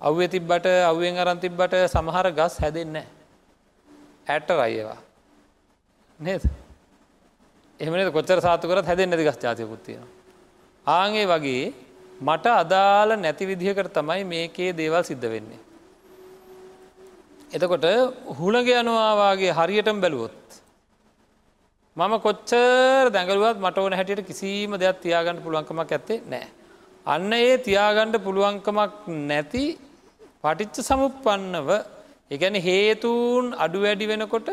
අව්‍ය 0.02 0.28
තිබ්බට 0.28 0.66
අව්ුවෙන් 0.84 1.18
අරන් 1.18 1.40
තිබ්බට 1.40 1.74
සමහර 1.88 2.28
ගස් 2.32 2.56
හැදෙන්න 2.58 2.98
ඇට 4.28 4.50
රයිවා 4.52 5.00
නේද? 6.20 6.44
එමන 7.80 8.12
කොච්චර 8.12 8.40
සාතුකරත් 8.42 8.86
හැදෙන් 8.86 9.10
නැති 9.10 9.28
ගස් 9.28 9.40
ජාතියකුත්තියෙන 9.44 10.06
ආගේ 10.86 11.26
වගේ 11.28 11.66
මට 12.22 12.46
අදාළ 12.56 13.14
නැති 13.18 13.50
විදිහකට 13.52 13.94
තමයි 13.94 14.24
මේකේ 14.26 14.72
දේවල් 14.74 15.04
සිද්ධ 15.04 15.28
වෙන්නේ. 15.28 15.62
එතකොට 17.52 17.86
හුළග 18.40 18.68
යනවාගේ 18.74 19.52
හරියටම 19.52 20.02
බැලුවොත් 20.02 20.42
මම 21.98 22.14
කොච්චර 22.20 23.06
දැඟලුවත් 23.12 23.58
මට 23.60 23.78
ඕන 23.78 23.94
හැටියට 23.94 24.26
කිසිීම 24.26 24.74
දෙයක් 24.80 24.98
තියාගන්න 25.02 25.44
පුළුවන්කමක් 25.44 25.92
ඇත්තේ 25.92 26.20
නෑ 26.26 26.48
අන්න 27.06 27.34
ඒ 27.34 27.58
තියාගණ්ඩ 27.60 28.24
පුළුවන්කමක් 28.24 28.94
නැති 29.30 29.64
පටිච්ච 30.44 30.78
සමුපන්නව 30.82 31.70
එකැන 32.32 32.56
හේතුූන් 32.60 33.46
අඩු 33.58 33.80
වැඩි 33.84 34.06
වෙනකොට 34.12 34.50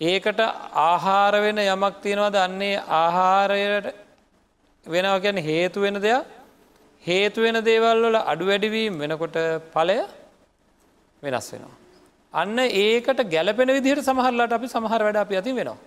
ඒකට 0.00 0.40
ආහාර 0.84 1.34
වෙන 1.40 1.58
යමක් 1.64 1.96
තියෙනවද 2.02 2.36
අන්නේ 2.36 2.76
ආහාරයට 3.00 3.86
වෙනව 4.86 5.16
ගැන 5.22 5.38
හේතු 5.40 5.80
වෙන 5.80 5.96
දෙයක් 5.96 6.26
හේතු 7.04 7.40
වෙන 7.40 7.58
දේවල් 7.62 8.02
වල 8.04 8.16
අඩු 8.24 8.44
වැඩිවීම් 8.46 8.94
වෙනකොට 8.98 9.36
පලය 9.74 9.98
වෙනස් 11.22 11.48
වෙනවා. 11.52 11.76
අන්න 12.34 12.58
ඒකට 12.58 13.20
ගැලපෙන 13.30 13.70
විදිහට 13.76 14.02
සමහරලාට 14.02 14.52
අපි 14.52 14.68
සමහර 14.68 15.00
වැඩ 15.06 15.16
අපි 15.16 15.34
ඇති 15.36 15.52
වෙනවා. 15.52 15.78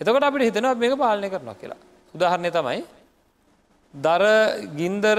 එතකොට 0.00 0.22
අපිට 0.22 0.46
හිතනවා 0.48 0.74
මේක 0.74 0.94
පාලනය 0.96 1.28
කරනවා 1.28 1.60
කියලා. 1.60 1.80
උදාහරණය 2.14 2.50
තමයි 2.50 2.80
දර 3.94 4.22
ගින්දර 4.76 5.18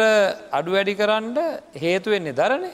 අඩු 0.51 0.71
වැඩි 0.71 0.93
කරන්න 0.95 1.37
හේතුවෙන්නේ 1.75 2.33
දරනේ. 2.33 2.71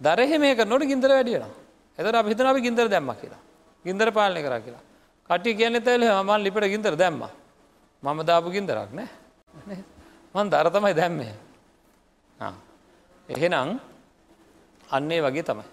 දරහෙ 0.00 0.38
මේක 0.38 0.58
නොට 0.66 0.82
ගින්දර 0.82 1.10
වැඩියන 1.10 1.44
එතර 1.98 2.14
අප 2.14 2.26
හිතන 2.26 2.46
අපි 2.46 2.60
ගින්දර 2.60 2.88
දැම්ම 2.88 3.12
කියලා. 3.20 3.42
ගින්දර 3.84 4.08
පාලනය 4.12 4.42
කර 4.42 4.60
කියලා. 4.64 4.84
කටි 5.30 5.56
කියන්න 5.56 5.82
තැල 5.82 6.02
මන් 6.22 6.40
ලිපට 6.44 6.68
ගින්දර 6.74 6.96
දැම්ම. 6.96 7.22
මම 8.02 8.18
දාපු 8.24 8.50
ගින්දරක් 8.50 8.90
නෑ. 8.92 9.08
මන් 10.34 10.50
දර 10.50 10.68
තමයි 10.70 10.94
දැම්මේ. 10.94 11.34
එහෙනම් 13.28 13.80
අන්නේ 14.90 15.20
වගේ 15.20 15.42
තමයි. 15.42 15.64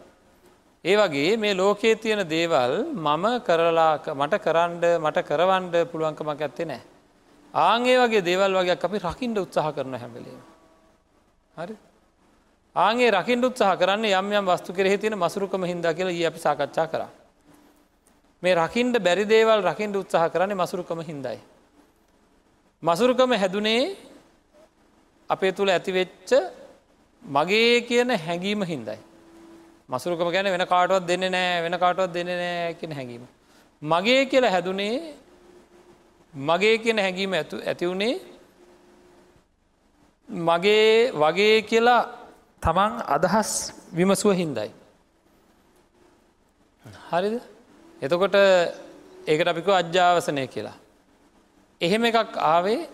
ඒ 0.86 0.96
වගේ 1.00 1.38
මේ 1.38 1.54
ලෝකයේ 1.54 1.96
තියෙන 1.96 2.28
දේවල් 2.28 2.74
මම 2.92 3.26
කරලා 3.48 4.16
මට 4.20 4.34
කරන්ඩ 4.46 4.84
මට 5.00 5.18
කරවන්ඩ 5.30 5.76
පුළුවන්කමක් 5.92 6.42
ඇත්තේ 6.42 6.68
නෑ. 6.72 6.82
ආගේ 7.54 7.98
වගේ 7.98 8.22
දේවල් 8.22 8.54
වගේ 8.54 8.78
අපි 8.80 8.98
රකිින්ට 9.00 9.38
උත්සාහ 9.38 9.72
කරන 9.72 9.94
හැමලීම. 9.94 10.42
හරි 11.56 11.76
ආගේ 12.76 13.12
රකිින් 13.12 13.40
උත්සාහ 13.42 13.78
කරන්න 13.78 14.06
යම් 14.06 14.32
යම් 14.32 14.46
වස්තු 14.46 14.74
කෙරෙහි 14.74 14.98
තියෙන 14.98 15.16
මසුරුකම 15.16 15.64
හින්දා 15.64 15.94
කියලා 15.94 16.14
ඒ 16.14 16.26
අපි 16.26 16.40
සාකච්ඡා 16.40 16.88
කර. 16.88 17.02
මේ 18.44 18.56
රකිින්ට 18.56 18.98
බැරි 19.00 19.26
දේවල් 19.26 19.62
රකිින්ට 19.64 19.96
උත්සාහ 19.96 20.30
කරන්නේ 20.30 20.56
මසුරුකම 20.56 21.00
හින්දයි. 21.02 21.40
මසුරුකම 22.84 23.32
හැදුනේ 23.34 23.96
අපේ 25.30 25.52
තුළ 25.52 25.70
ඇතිවෙච්ච 25.70 26.32
මගේ 27.24 27.82
කියන 27.82 28.10
හැඟීම 28.18 28.62
හින්දයි. 28.64 29.00
මසුරුකම 29.88 30.28
ගැන 30.28 30.46
වෙන 30.48 30.66
කාටවත් 30.66 31.06
දෙන්න 31.06 31.26
නෑ 31.28 31.62
වෙන 31.62 31.76
කාටවත් 31.76 32.12
දෙන්න 32.12 32.28
නෑ 32.28 32.74
කියෙන 32.74 32.92
හැඟීම. 32.92 33.24
මගේ 33.82 34.26
කියල 34.26 34.46
හැදුනේ 34.46 35.22
මගේ 36.34 36.78
කියන 36.80 36.98
හැඟීම 36.98 37.34
ඇතු 37.34 37.58
ඇතිවුණේ 37.62 38.14
මගේ 40.30 41.12
වගේ 41.14 41.62
කියලා 41.64 42.02
තමන් 42.62 42.94
අදහස් 43.08 43.74
විමසුව 43.94 44.34
හින්දයි. 44.34 44.72
හරිද 47.10 47.36
එතකොට 48.02 48.36
ඒකට 49.26 49.48
අපික 49.48 49.68
අජ්‍යාවසනය 49.70 50.48
කියලා. 50.48 50.78
එහෙම 51.82 52.04
එකක් 52.04 52.38
ආවේ 52.46 52.90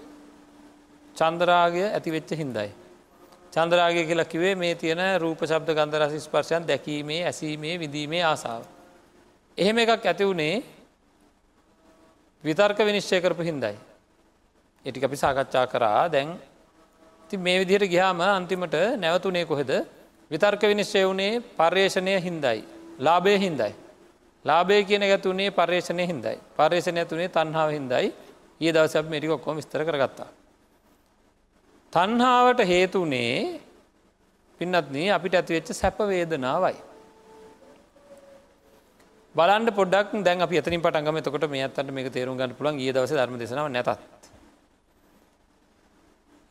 චන්දරාගය 1.15 1.83
ඇතිවෙච්ච 1.87 2.31
හින්දයි. 2.33 2.69
චන්ද්‍රාගය 3.51 4.05
කියලා 4.05 4.25
කිවේ 4.25 4.55
මේ 4.55 4.75
තියෙන 4.75 5.01
රූප 5.17 5.39
ශබ්ද 5.41 5.69
ගන්ධ 5.71 5.97
රස 5.97 6.13
ස්පර්ශයන් 6.19 6.67
දැකීමේ 6.67 7.21
ඇසීමේ 7.23 7.79
විදීමේ 7.79 8.23
ආසාාව. 8.23 8.63
එහෙම 9.57 9.77
එකක් 9.77 10.05
ඇති 10.05 10.25
වුණේ 10.25 10.78
විතර්ක 12.43 12.79
විනිශ්චය 12.79 13.21
කරපු 13.21 13.43
හින්දයි. 13.43 13.75
එටි 14.85 15.03
අපි 15.03 15.15
සාකච්ඡා 15.15 15.65
කරා 15.67 16.07
දැන් 16.09 16.37
ති 17.29 17.37
මේ 17.37 17.59
විදිහට 17.59 17.89
ගියාම 17.89 18.21
අන්තිමට 18.21 18.75
නැවතුනේ 18.97 19.45
කොහෙද 19.45 19.71
විතර්ක 20.31 20.61
විනිශ්චය 20.63 21.03
වුණේ 21.03 21.41
පර්යේෂණය 21.57 22.15
හින්දයි. 22.19 22.63
ලාබය 22.99 23.37
හින්දයි. 23.37 23.73
ලාබේ 24.45 24.83
කියන 24.83 25.03
ඇතුනේ 25.03 25.51
පර්යේෂණය 25.51 26.07
හින්දයි. 26.07 26.37
පර්යේෂණය 26.57 27.05
තුනේ 27.05 27.29
තන්හාාව 27.29 27.71
හින්දයි 27.71 28.13
ඒ 28.61 28.71
දවසක් 28.71 29.05
මටික 29.05 29.31
ඔක්කොම 29.31 29.55
විස්තර 29.55 29.83
කරගත්තා. 29.83 30.29
තන්හාාවට 31.93 32.61
හේතුනේ 32.65 33.59
පින්නත්න 34.61 34.95
අපිට 35.09 35.33
ඇතිවෙච්ච 35.33 35.69
සැපවේදනාවයි. 35.73 36.88
බලන්ට 39.35 39.71
පොඩක් 39.71 40.15
දැන් 40.21 40.41
අපි 40.41 40.57
එතනින් 40.57 40.81
පටන්ගම 40.81 41.21
තකොට 41.21 41.49
මේ 41.49 41.63
අත්තට 41.63 41.91
මේක 41.91 42.09
තේරුම් 42.09 42.37
ගන්න 42.37 42.55
පුළන් 42.55 42.75
ඒ 42.77 42.91
දවස 42.91 43.11
ධර්ම 43.11 43.37
දෙසනාව 43.37 43.67
නැතත්. 43.69 43.99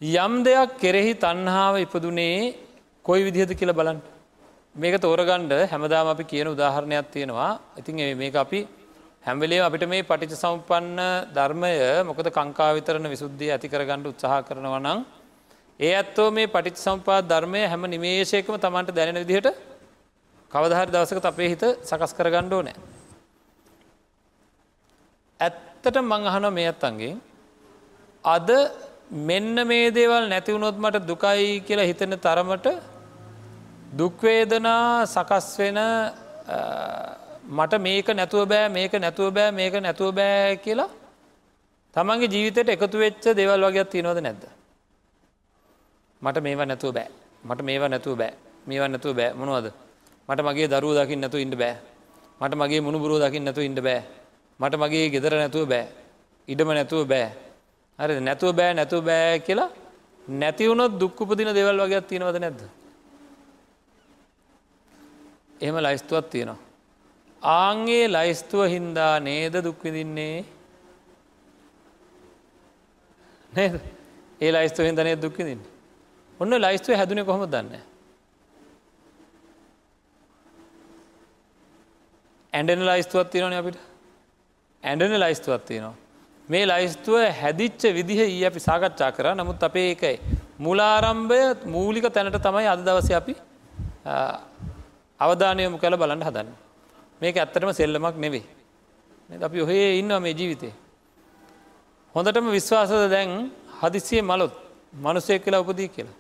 යම් 0.01 0.33
දෙයක් 0.43 0.79
කෙරෙහි 0.79 1.15
තන්හාාව 1.17 1.75
ඉපදුනේ 1.79 2.55
කොයි 3.05 3.25
විදිහද 3.25 3.53
කියල 3.55 3.73
බලන්න. 3.73 4.01
මේක 4.77 4.95
තෝරගණ්ඩ 4.99 5.53
හැමදාම 5.67 6.09
අපි 6.09 6.25
කියන 6.25 6.49
උදාහරණයක් 6.49 7.07
තියෙනවා 7.09 7.51
ඉතින් 7.77 7.97
මේක 8.17 8.35
අපි 8.37 8.61
හැම්වෙලේ 9.25 9.61
අපිට 9.61 9.85
මේ 9.87 10.03
පටිච 10.05 10.33
සම්පන්න 10.35 11.01
ධර්මය 11.35 11.73
මොකද 12.05 12.29
කංකා 12.31 12.71
විතරන 12.75 13.07
විසුද්ධිය 13.07 13.51
ඇති 13.51 13.69
කරගණ්ඩ 13.69 14.07
උත්සාහ 14.07 14.38
කරනවනං 14.43 15.01
ඒ 15.81 15.93
ඇත්තෝ 15.93 16.29
මේ 16.31 16.47
පටිච 16.49 16.77
සම්පාත් 16.79 17.27
ධර්මය 17.27 17.62
හැම 17.64 17.83
නිමේශයකම 17.87 18.55
තමන්ට 18.57 18.95
දැනෙන 18.95 19.19
විදිහට 19.23 19.49
කවදහරි 20.51 20.93
දවසක 20.93 21.25
අපේ 21.25 21.49
හිත 21.53 21.65
සකස් 21.85 22.13
කරගණ්ඩෝ 22.19 22.63
නෑ. 22.67 22.77
ඇත්තට 25.41 25.97
මං 26.03 26.23
අහන 26.31 26.47
මේ 26.57 26.69
ඇත්තන්ගේ 26.71 27.15
අද 28.25 28.49
මෙන්න 29.29 29.57
මේ 29.67 29.91
දේවල් 29.91 30.25
නැතිවුණොත් 30.29 30.79
මට 30.85 31.07
දුකයි 31.11 31.61
කියලා 31.67 31.89
හිතන 31.91 32.15
තරමට 32.25 32.67
දුක්වේදනා 33.99 35.07
සකස් 35.07 35.49
වෙන 35.59 35.79
මට 37.59 37.73
මේක 37.87 38.09
නැතුව 38.19 38.45
බෑ 38.53 38.69
මේක 38.69 38.93
නැතුව 39.05 39.29
බෑ 39.37 39.51
මේක 39.53 39.75
නැතුව 39.87 40.11
බෑ 40.19 40.57
කියලා 40.65 40.91
තමන්ගේ 41.97 42.33
ජීවිතයට 42.35 42.73
එකතු 42.75 42.97
වෙච්ච 42.99 43.25
දෙවල් 43.39 43.65
වගේ 43.69 43.85
තියනොද 43.93 44.21
නැද්ද. 44.21 44.43
මට 46.23 46.43
මේවා 46.47 46.67
නැතුව 46.67 46.93
බෑ 46.97 47.09
මට 47.45 47.61
මේවා 47.63 47.89
නැතුව 47.89 48.17
බෑ 48.21 48.33
මේවා 48.67 48.89
නැතුව 48.89 49.15
බෑ 49.21 49.37
මොනවද 49.41 49.69
මට 50.29 50.41
මගේ 50.43 50.69
දරුව 50.69 50.93
දකිින් 50.95 51.21
නැතු 51.21 51.38
ඉන්න 51.38 51.55
බෑ. 51.55 51.77
මට 52.41 52.55
මගේ 52.55 52.81
මුණුබුරුව 52.81 53.19
දකිින් 53.21 53.45
නැතු 53.45 53.61
ඉන්න 53.61 53.75
බෑ. 53.79 54.03
මට 54.61 54.75
මගේ 54.75 55.11
ගෙදර 55.11 55.35
නැතුව 55.35 55.69
බෑ. 55.69 55.87
ඉඩම 56.49 56.69
නැතුව 56.71 57.07
බෑ. 57.07 57.29
හරි 57.99 58.21
නැතුව 58.21 58.53
බෑ 58.53 58.75
නැතුව 58.75 59.05
බෑ 59.05 59.38
කියලා 59.41 59.71
නැතිවුණොත් 60.29 61.01
දුක්කුපදින 61.01 61.51
දෙවල් 61.55 61.81
වගේ 61.81 62.01
තියෙනවද 62.03 62.38
නැද්ද? 62.38 62.61
එහෙම 65.61 65.77
ලයිස්තුවත් 65.79 66.31
තියෙනවා. 66.31 66.61
ආංගේ 67.43 68.07
ලයිස්තුව 68.09 68.67
හින්දා 68.67 69.21
නේද 69.21 69.55
දුක්විදින්නේ 69.64 70.45
නේද? 73.53 73.81
ඒ 74.41 74.51
ලයිස්තුව 74.53 74.85
හින්දනේ 74.85 75.17
දුක්විදින්නේ 75.17 75.71
ඔන්න 76.41 76.53
ලයිස්තුව 76.57 76.97
හැදුන 76.97 77.25
කොහොම 77.25 77.47
දන්න. 77.47 77.88
ඇඩන 82.53 82.83
ලයිස්තුවත් 82.87 83.31
තියනන 83.31 83.53
අපිට 83.53 83.79
ඇඩන 84.83 85.15
ලයිස්තුවත් 85.21 85.65
තියනවා. 85.67 85.95
මේ 86.49 86.65
ලයිස්තුව 86.67 87.17
හැදිච්ච 87.41 87.83
විදිහ 87.95 88.21
ඒ 88.21 88.47
අපි 88.47 88.61
සාකච්ඡා 88.61 89.11
කර 89.13 89.27
නමුත් 89.35 89.63
අපේ 89.63 89.91
එකයි. 89.93 90.17
මුලාරම්භය 90.59 91.41
මූලික 91.67 92.07
තැනට 92.13 92.39
තමයි 92.39 92.67
අද 92.67 92.81
දවස 92.81 93.11
අපි 93.13 93.35
අවධානයමු 95.21 95.79
කළ 95.79 95.97
බලන්න 95.97 96.23
හදන්න. 96.23 96.49
මේක 97.21 97.37
ඇත්තටම 97.37 97.73
සෙල්ලමක් 97.73 98.17
නෙවේ. 98.17 98.45
අපි 99.41 99.59
ඔහේ 99.61 99.99
ඉන්න 100.01 100.13
මේ 100.23 100.35
ජීවිතේ. 100.35 100.75
හොඳටම 102.15 102.47
විශ්වාසද 102.51 103.11
දැන් 103.11 103.51
හදිසිය 103.81 104.23
මලොත් 104.23 104.55
මනුසය 104.95 105.39
කියලා 105.39 105.61
උපදී 105.61 105.89
කියලා. 105.89 106.17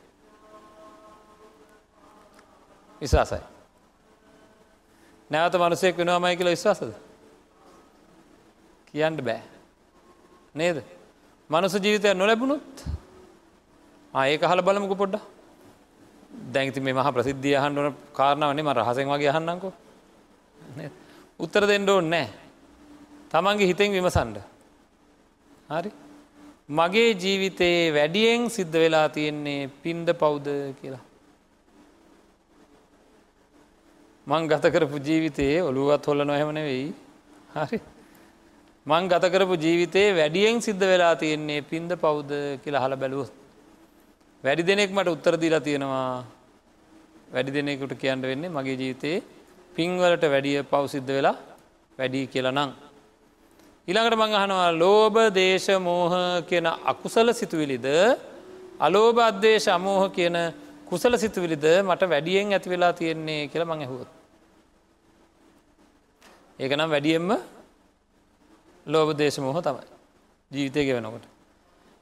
විශවාසයි. 3.00 3.57
නැවත 5.30 5.54
මනුසෙක් 5.56 5.96
වෙනවාමයි 5.96 6.36
කියලා 6.36 6.50
විශ්වාසද. 6.50 6.92
කියන්න 8.88 9.16
බෑ. 9.18 9.42
නේද. 10.54 10.78
මනුස 11.50 11.74
ජීවිතය 11.74 12.14
නොලැබුණුත් 12.14 12.84
ඒක 14.14 14.42
හල 14.42 14.62
බලමුක 14.62 14.94
පොඩ්ඩ 14.96 15.20
දැන්ති 16.52 16.80
මේ 16.80 16.94
මහ 16.94 17.08
ප්‍රසිද්ධිය 17.10 17.56
අහන්ඩුවන 17.56 17.94
කාරණාවනේ 18.12 18.62
ම 18.62 18.70
රහසෙන් 18.72 19.08
වගේ 19.08 19.30
අහන්නකෝ 19.30 19.72
උත්තර 21.40 21.66
දෙන්න 21.66 21.88
ඕන්න 21.88 22.10
නෑ. 22.10 22.28
තමන්ගේ 23.30 23.66
හිතෙන් 23.66 23.92
විමසන්ඩ 23.92 24.38
හරි? 25.70 25.90
මගේ 26.70 27.10
ජීවිතයේ 27.14 27.92
වැඩියෙන් 27.92 28.50
සිද්ධ 28.50 28.72
වෙලා 28.74 29.08
තියෙන්නේ 29.08 29.70
පින්ඩ 29.82 30.08
පෞද්ද 30.14 30.48
කියලා. 30.80 31.04
මං 34.28 34.48
ගත 34.50 34.68
කරපු 34.72 34.98
ජීවිතයේ 35.00 35.60
ඔළුවත් 35.62 36.06
හොල්ල 36.08 36.22
නොහෙමන 36.30 36.58
වෙයි 36.68 36.88
හරි. 37.54 37.78
මං 38.86 39.04
ගත 39.08 39.24
කරපු 39.34 39.54
ජීවිතයේ 39.62 40.08
වැඩියෙන් 40.18 40.60
සිද්ධ 40.66 40.84
වෙලා 40.90 41.14
තියෙන්නේ 41.22 41.60
පින්ද 41.70 41.90
පෞද්ද 42.02 42.32
කියලා 42.62 42.82
හල 42.84 42.94
බැලුවොත්. 43.02 43.32
වැඩි 44.44 44.66
දෙනෙක් 44.70 44.90
මට 44.92 45.14
උත්තර 45.16 45.34
දීලා 45.42 45.60
තියෙනවා. 45.60 46.24
වැඩි 47.32 47.54
දෙනෙකුට 47.56 47.94
කියන්න 48.02 48.26
වෙන්නේ 48.30 48.52
මගේ 48.56 48.76
ජීවිතයේ 48.82 49.22
පින්වලට 49.76 50.24
වැඩිය 50.34 50.60
පව් 50.72 50.82
සිද්ධ 50.94 51.12
වෙලා 51.16 51.36
වැඩි 51.98 52.20
කියලා 52.34 52.52
නං. 52.52 52.70
ඉළඟට 53.88 54.18
මං 54.20 54.36
අහනවා 54.40 54.68
ලෝභ 54.82 55.18
දේශ 55.40 55.70
මෝහ 55.80 56.12
කියන 56.50 56.68
අකුසල 56.92 57.32
සිතුවිලිද? 57.32 57.88
අලෝභ 58.78 59.24
අධ්‍යේශ 59.30 59.68
අමෝහ 59.68 60.04
කියන 60.12 60.36
කුසල 60.84 61.16
සිතුවිලිද 61.16 61.66
මට 61.80 62.12
වැඩියෙන් 62.12 62.52
ඇති 62.52 62.68
වෙලා 62.70 62.92
තියෙන්නේ 62.92 63.40
කියල 63.48 63.64
මං 63.64 63.80
ඇහුවොත්. 63.80 64.17
ඒක 66.58 66.72
නම් 66.72 66.90
වැඩියෙන්ම 66.90 67.30
ලෝබ 68.86 69.08
දේශමෝහ 69.14 69.58
තමයි 69.60 69.86
ජීවිතය 70.50 70.84
ගෙවනකොට. 70.84 71.24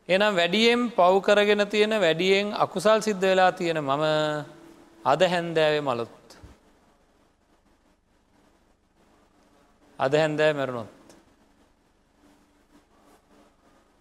එනම් 0.09 0.33
වැඩියෙන් 0.33 0.81
පව් 0.90 1.14
කරගෙන 1.21 1.62
තියෙන 1.66 1.95
වැඩියෙන් 1.97 2.55
අකුසල් 2.55 3.01
සිද්ධ 3.01 3.21
වෙලා 3.23 3.53
තියෙන 3.53 3.79
මම 3.79 4.05
අද 5.05 5.21
හැන්දෑවේ 5.23 5.81
මලොත්. 5.83 6.38
අද 9.99 10.12
හැන්දෑ 10.14 10.53
මැරුණොත්. 10.53 10.97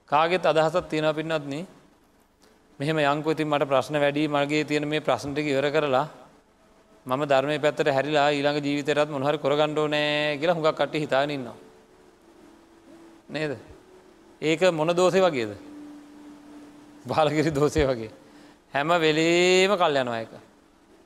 කාගෙත් 0.10 0.46
අදහසත් 0.46 0.90
තියෙන 0.90 1.16
පින්නත්න 1.16 1.68
මෙහම 2.80 2.98
යංකු 3.00 3.32
ඉතින් 3.32 3.48
මට 3.48 3.66
ප්‍රශ්න 3.66 3.96
වැඩි 3.98 4.28
මගේ 4.28 4.64
තියෙන 4.64 4.88
මේ 4.88 5.02
ප්‍රශ්නටික 5.02 5.48
ඉවර 5.48 5.68
කරලා 5.72 6.08
මම 7.06 7.22
ධර්මය 7.24 7.58
පැත්තට 7.60 7.90
හැරිලා 7.90 8.30
ඊළඟ 8.30 8.60
ජීවිතරත් 8.60 9.10
මොහරි 9.10 9.38
කොරගණ්ඩෝ 9.38 9.88
නෑ 9.88 10.38
කියලා 10.38 10.56
හුඟක් 10.56 10.76
කට 10.76 10.94
හිතානින්නවා. 10.96 11.56
නේද. 13.30 13.58
ඒක 14.42 14.62
මොන 14.72 14.90
දෝසය 14.92 15.20
වගේද. 15.20 15.52
බාලගිරි 17.06 17.52
දෝසය 17.52 17.82
වගේ. 17.84 18.12
හැම 18.74 18.90
වෙලේම 19.00 19.72
කල් 19.74 19.98
යනවා 19.98 20.22
එක. 20.22 20.34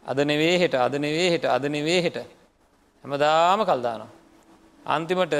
අද 0.03 0.17
නෙවේ 0.23 0.55
හෙට 0.57 0.75
අද 0.75 0.93
නෙවේ 0.97 1.29
හෙට 1.31 1.45
අද 1.47 1.63
නෙවේ 1.67 2.01
හෙට. 2.01 2.17
හැමදාම 3.03 3.59
කල්දානවා. 3.63 4.09
අන්තිමට 4.85 5.35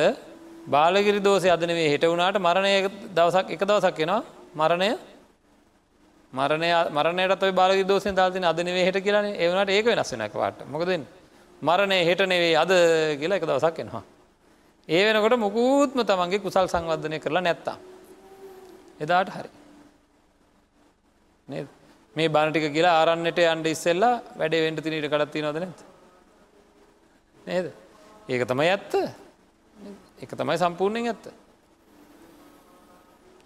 බාලගිරි 0.68 1.20
දෝසය 1.20 1.48
අදනවේ 1.48 1.90
හෙට 1.90 2.04
වුණාට 2.04 2.38
මරණය 2.38 2.74
දවසක් 3.10 3.48
එක 3.50 3.62
දවසක් 3.62 4.00
එෙනවා 4.00 4.24
මරණය 4.54 4.90
මරණය 6.34 6.70
මරණයට 6.90 7.44
බාලගි 7.54 7.84
දෝසෙන් 7.84 8.16
තාතින 8.16 8.44
අදනවේ 8.44 8.86
හෙට 8.86 9.00
කියලන 9.00 9.34
ඒවනට 9.36 9.70
ඒක 9.70 9.86
වෙනස්සෙනක 9.88 10.34
වාට 10.36 10.62
මොකද 10.68 10.92
මරණය 11.62 12.06
හෙට 12.06 12.22
නෙවේ 12.24 12.56
අද 12.56 12.72
කියලා 13.20 13.38
එක 13.38 13.46
දවසක් 13.46 13.80
එනවා. 13.80 14.04
ඒ 14.88 15.02
වෙනකොට 15.06 15.38
මුකූත්ම 15.38 16.00
තමන්ගේ 16.02 16.40
කුසල් 16.40 16.68
සංවර්ධනය 16.68 17.20
කරලා 17.20 17.42
නැත්තා. 17.42 17.78
එදාට 19.00 19.30
හරි. 19.30 19.50
මේ 22.16 22.30
බණටික 22.30 22.74
කියලා 22.74 22.96
ආරන්නට 23.00 23.40
අන්ඩ 23.46 23.66
ඉස්සෙල්ලා 23.68 24.22
වැඩේ 24.38 24.64
වෙන්ට 24.66 24.84
තිනට 24.84 25.10
කඩත්ති 25.10 25.42
නොද 25.42 25.58
නැත. 25.58 25.80
නේද. 27.46 27.74
ඒක 28.30 28.46
තමයි 28.46 28.70
ඇත්ත 28.70 28.94
එක 30.20 30.32
තමයි 30.32 30.58
සම්පූර්ණයෙන් 30.58 31.08
ඇත්ත. 31.08 31.26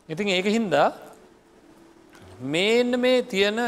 ඉතින් 0.10 0.28
ඒක 0.30 0.46
හින්දා 0.48 1.13
මේන්න 2.44 3.00
මේ 3.00 3.22
තියෙන 3.24 3.60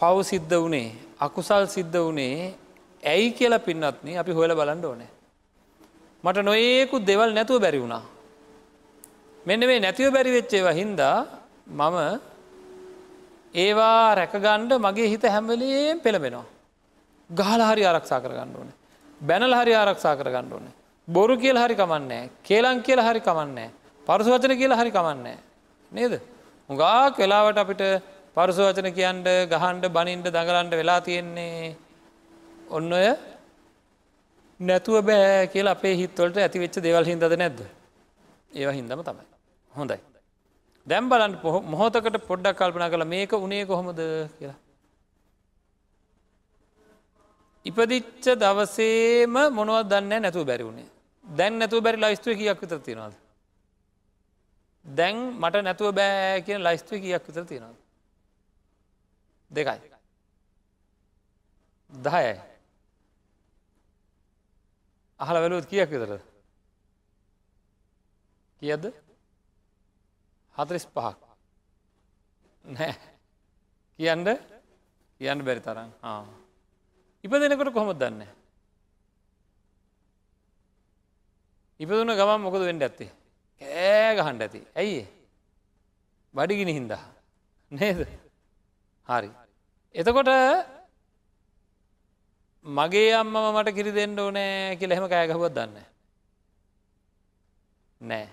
පව් 0.00 0.16
සිද්ධ 0.22 0.54
වනේ 0.56 0.88
අකුසල් 1.20 1.64
සිද්ධ 1.66 1.98
වනේ 1.98 2.54
ඇයි 3.02 3.30
කියලා 3.32 3.58
පින්නත්න 3.60 4.08
අපි 4.18 4.32
හොල 4.32 4.52
බලන්ඩ 4.52 4.84
ඕනේ. 4.84 5.10
මට 6.24 6.38
නොඒකු 6.40 6.96
දෙවල් 7.00 7.30
නැතුව 7.32 7.60
බැරි 7.60 7.78
වුණා. 7.78 8.02
මෙන්න 9.46 9.60
මේ 9.60 9.80
නැතිව 9.80 10.12
බැරි 10.12 10.30
වෙච්චේව 10.32 10.66
හින්දා 10.72 11.16
මම 11.68 11.96
ඒවා 13.54 14.14
රැකගණ්ඩ 14.14 14.72
මගේ 14.78 15.08
හිත 15.08 15.24
හැම්වලේම් 15.24 16.00
පෙළබෙනවා. 16.00 16.46
ගහල 17.30 17.60
හරි 17.62 17.82
ආරක්ෂා 17.84 18.20
කරගන්න 18.20 18.56
ඕනේ. 18.58 18.76
බැනල 19.20 19.54
හරි 19.54 19.72
ආරක්ෂා 19.74 20.16
කරගන්න 20.16 20.52
ඕනේ. 20.52 20.74
බොරු 21.08 21.36
කියල 21.36 21.56
හරි 21.56 21.74
කමන්නේ 21.74 22.30
කේලං 22.42 22.82
කියල 22.82 23.00
හරි 23.00 23.20
කමන්නේ 23.20 23.70
පරුසවචන 24.06 24.54
කියල 24.56 24.72
හරි 24.72 24.90
කමන්නේ 24.90 25.38
නේද 25.92 26.14
උගාක් 26.72 27.18
වෙලාවට 27.18 27.62
අපිට 27.62 27.82
පරුසවචන 28.36 28.88
කියන්ට 28.98 29.28
ගහන්ඩ 29.52 29.84
බනින්ට 29.96 30.26
දඟලන්ට 30.28 30.78
වෙලා 30.80 31.00
තියෙන්නේ. 31.00 31.76
ඔන්න 32.70 32.92
ඔය 32.92 33.08
නැතුව 34.60 35.04
බෑ 35.04 35.50
කියල 35.52 35.68
අපේ 35.68 35.94
හිත්වලට 35.96 36.38
ඇති 36.38 36.62
වෙච්ච 36.64 36.80
දෙවල් 36.86 37.04
හින්දද 37.04 37.36
නැද්ද? 37.36 37.60
ඒවා 38.52 38.78
හින්දම 38.78 39.02
තමයි. 39.02 39.24
හොඳයි. 39.72 39.98
දැම් 40.86 41.08
බලන් 41.08 41.38
මොහොතකට 41.66 42.18
පොඩ්ඩක් 42.28 42.58
කල්පනා 42.58 42.90
කළ 42.90 43.06
මේක 43.06 43.32
උනේ 43.38 43.64
කොහොමද 43.64 44.00
කියලා. 44.38 44.58
ඉපදිච්ච 47.66 48.24
දවසේම 48.36 49.36
මොනවත් 49.52 49.90
දන්න 49.90 50.22
නැතුව 50.22 50.46
බැරි 50.46 50.64
වුණේ 50.64 50.88
දැන් 51.24 51.58
නැතුව 51.58 51.84
බැරි 51.84 52.00
ලයිස්තුව 52.00 52.34
කියක් 52.34 52.60
විතර 52.60 52.80
තියෙනවාද. 52.80 53.14
දැන් 54.84 55.16
මට 55.34 55.62
නැතුව 55.62 55.94
බෑ 55.94 56.42
කියන 56.42 56.60
ලයිස්තුව 56.60 57.00
කියක් 57.00 57.28
විතර 57.28 57.44
තියෙනවාද. 57.44 57.78
දෙකයි. 59.50 59.90
දහයයි. 61.92 62.34
අහල 65.20 65.36
වැලුවත් 65.36 65.68
කියක් 65.68 65.90
විතර. 65.90 66.20
කියද 68.62 68.84
හතරිස් 70.54 70.84
පහක් 70.86 71.20
නෑ 72.64 72.92
කියන්ඩ 73.98 74.28
කියන්න 75.20 75.44
බැරි 75.46 75.60
තරම් 75.60 75.90
ඉප 77.24 77.32
දෙනකොට 77.34 77.72
කොහොමද 77.74 77.98
දන්නේ 77.98 78.30
ඉපදුන 81.80 82.14
ගමන් 82.14 82.44
මොකද 82.44 82.62
වෙන්ඩ 82.62 82.86
ඇත්තේ 82.86 83.10
කෑ 84.12 84.26
ගහන්ඩ 84.26 84.42
ඇති. 84.42 84.60
ඇයි 84.76 85.00
බඩිගිනි 86.34 86.72
හින්දා. 86.72 87.04
නේද? 87.70 88.06
හරි. 89.08 89.30
එතකොට 89.94 90.30
මගේ 92.64 93.12
අම්මම 93.12 93.36
මට 93.54 93.74
කිරි 93.74 93.92
දෙන්න 93.92 94.18
ඕනෑ 94.18 94.76
කියල 94.76 94.92
එහෙම 94.92 95.08
කෑගහුවත් 95.08 95.54
දන්න 95.54 95.78
නෑ. 98.00 98.28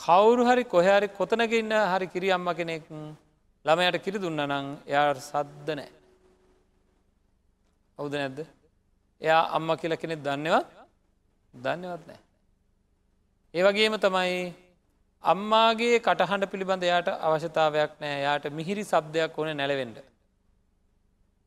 කවුරු 0.00 0.42
හරි 0.44 0.64
කොහරි 0.64 1.08
කොතනක 1.08 1.52
ඉන්න 1.52 1.72
හරි 1.92 2.06
කිරි 2.06 2.32
අම්ම 2.32 2.48
කෙනෙක් 2.54 2.88
ළමයට 3.64 4.02
කිරි 4.04 4.18
දුන්න 4.18 4.42
නං 4.42 4.66
එයාට 4.86 5.22
සද්ද 5.22 5.78
නෑ. 5.78 5.90
ඔවුද 7.98 8.12
නැද්ද? 8.12 8.38
එයා 9.20 9.42
අම්ම 9.56 9.76
කියල 9.76 9.96
කෙනෙක් 9.96 10.20
දන්නවත් 10.22 10.68
දන්නවත් 11.54 12.04
නෑ. 12.06 12.20
ඒවගේම 13.54 13.96
තමයි 14.02 14.63
අම්මාගේ 15.24 15.96
කටහඬ 16.00 16.50
පිළිබඳ 16.52 16.84
යායට 16.84 17.08
අවශ්‍යතාවයක් 17.26 17.92
නෑ 18.00 18.16
යායට 18.18 18.46
මිහිරි 18.52 18.84
සබ්දයක් 18.84 19.38
ඕන 19.38 19.50
නැලවෙන්ඩ. 19.54 19.98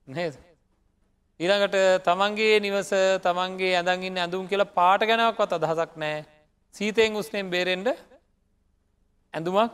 නේද. 0.08 0.34
ඊළඟට 1.40 1.78
තමන්ගේ 2.04 2.56
නිවස 2.60 2.92
තමන්ගේ 3.22 3.74
ඇඳගින්න 3.76 4.18
ඇඳුම් 4.18 4.48
කියලා 4.48 4.74
පාට 4.74 5.02
ගැනක්වත් 5.04 5.58
අදහසක් 5.60 5.94
නෑ 5.96 6.26
සීතයෙන් 6.76 7.16
උස්නෙන් 7.16 7.50
බේරෙන්ඩ 7.50 7.88
ඇඳුමක් 9.34 9.72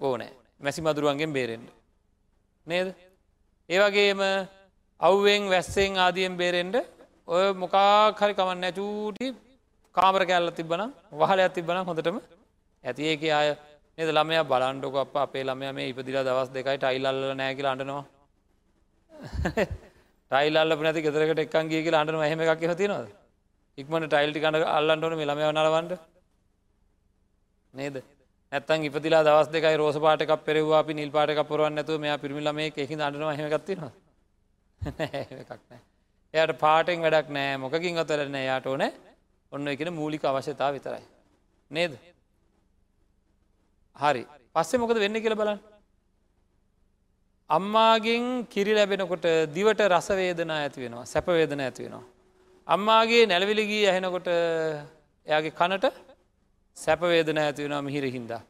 ඕනෑ 0.00 0.32
මැසි 0.60 0.80
මදුරුවන්ගෙන් 0.80 1.32
බේරෙන්ඩ. 1.32 1.68
නේද. 2.66 2.88
ඒවගේම 3.68 4.20
අව්වෙන් 5.00 5.42
වැස්සෙන් 5.48 5.98
ආදියෙන් 5.98 6.36
බේරෙන්ඩ 6.36 6.76
ඔය 7.28 7.46
මොකා 7.54 8.12
හරි 8.14 8.34
කමන්න 8.34 8.74
චූටි 8.74 9.26
කාමර 9.94 10.24
කැල්ල 10.24 10.50
තිබන 10.52 10.82
වහලයක් 11.14 11.52
තිබන 11.52 11.78
හොඳටම 11.82 12.18
ඇති 12.84 13.02
ඒක 13.04 13.22
අය 13.32 13.48
නද? 13.98 14.08
ළමය 14.08 14.38
බලන්ඩක 14.44 14.96
අප 14.96 15.16
අපේ 15.16 15.44
ළමය 15.44 15.72
මේ 15.72 15.88
ඉපදිල 15.92 16.18
දවස් 16.20 16.50
දෙකයි 16.50 16.78
ටයිල්ල 16.78 17.34
නෑකිල 17.34 17.66
අටනවා 17.66 18.04
ටයිල්ල 20.30 20.56
නැති 20.78 21.04
ගෙදරකට 21.06 21.44
එක්කන්ගේ 21.44 21.84
කියලා 21.84 22.02
අටන 22.04 22.22
හම 22.22 22.42
එකක් 22.46 22.64
හතිනවද 22.72 23.12
ඉක්මට 23.78 24.08
ටයිල්ටි 24.08 24.44
කඩ 24.44 24.64
අල්ලන්ටන 24.70 25.16
මේ 25.16 25.28
ළමය 25.28 25.52
නලවන්ට 25.52 25.92
නේද? 27.74 28.02
ඇත්තන් 28.52 28.88
ඉපතිලා 28.88 29.22
දවස් 29.22 29.54
දෙකයි 29.54 29.76
රෝස 29.76 29.96
පාටක 29.98 30.34
පෙරවා 30.48 30.82
අපි 30.82 30.94
නිල් 30.94 31.10
පාටක 31.10 31.46
පුරුවන් 31.48 31.74
නැතුව 31.74 32.00
මෙයා 32.00 32.18
පිරිමිල 32.18 32.52
මේ 32.52 32.68
එහි 32.76 33.00
අටනවා 33.00 33.38
හමගත්තිනවා 33.38 33.92
එකක් 35.42 35.50
නෑ 35.62 35.82
එයට 36.34 36.58
පාටෙන් 36.58 37.02
වැඩක් 37.02 37.28
නෑ. 37.28 37.56
මොකින් 37.58 37.98
අතරන්න 37.98 38.36
යාට 38.40 38.66
ඕනෑ 38.66 38.92
ඔන්න 39.52 39.68
එකෙන 39.68 39.92
මූලික 39.92 40.24
අවශ්‍යතා 40.24 40.72
විතරයි. 40.72 41.04
නේද. 41.70 41.92
හරි 43.96 44.22
පස්සෙ 44.54 44.78
මොකද 44.78 44.98
වෙන්න 45.04 45.22
කියල 45.24 45.34
බලන්න. 45.34 45.60
අම්මාගෙන් 47.50 48.46
කිරි 48.52 48.72
ලැබෙනකොට 48.74 49.26
දිවට 49.56 49.80
රසවේදනා 49.88 50.58
ඇති 50.62 50.84
වෙනවා 50.84 51.04
සැපවේදන 51.04 51.60
ඇති 51.60 51.84
වෙනවා. 51.84 52.04
අම්මාගේ 52.68 53.26
නැලවිලිගී 53.26 53.84
ඇහෙනකොට 53.90 54.28
එයාගේ 55.26 55.58
කනට 55.60 55.86
සැපවේදන 56.76 57.38
ඇති 57.38 57.64
වෙනවා 57.64 57.82
මිහිර 57.88 58.04
හින්දා. 58.16 58.42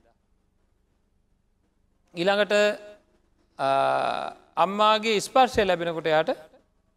ඊළඟට 2.14 2.54
අම්මාගේ 4.56 5.20
ස්පර්ශය 5.20 5.66
ලැබෙනකොට 5.66 6.06
යාට 6.06 6.30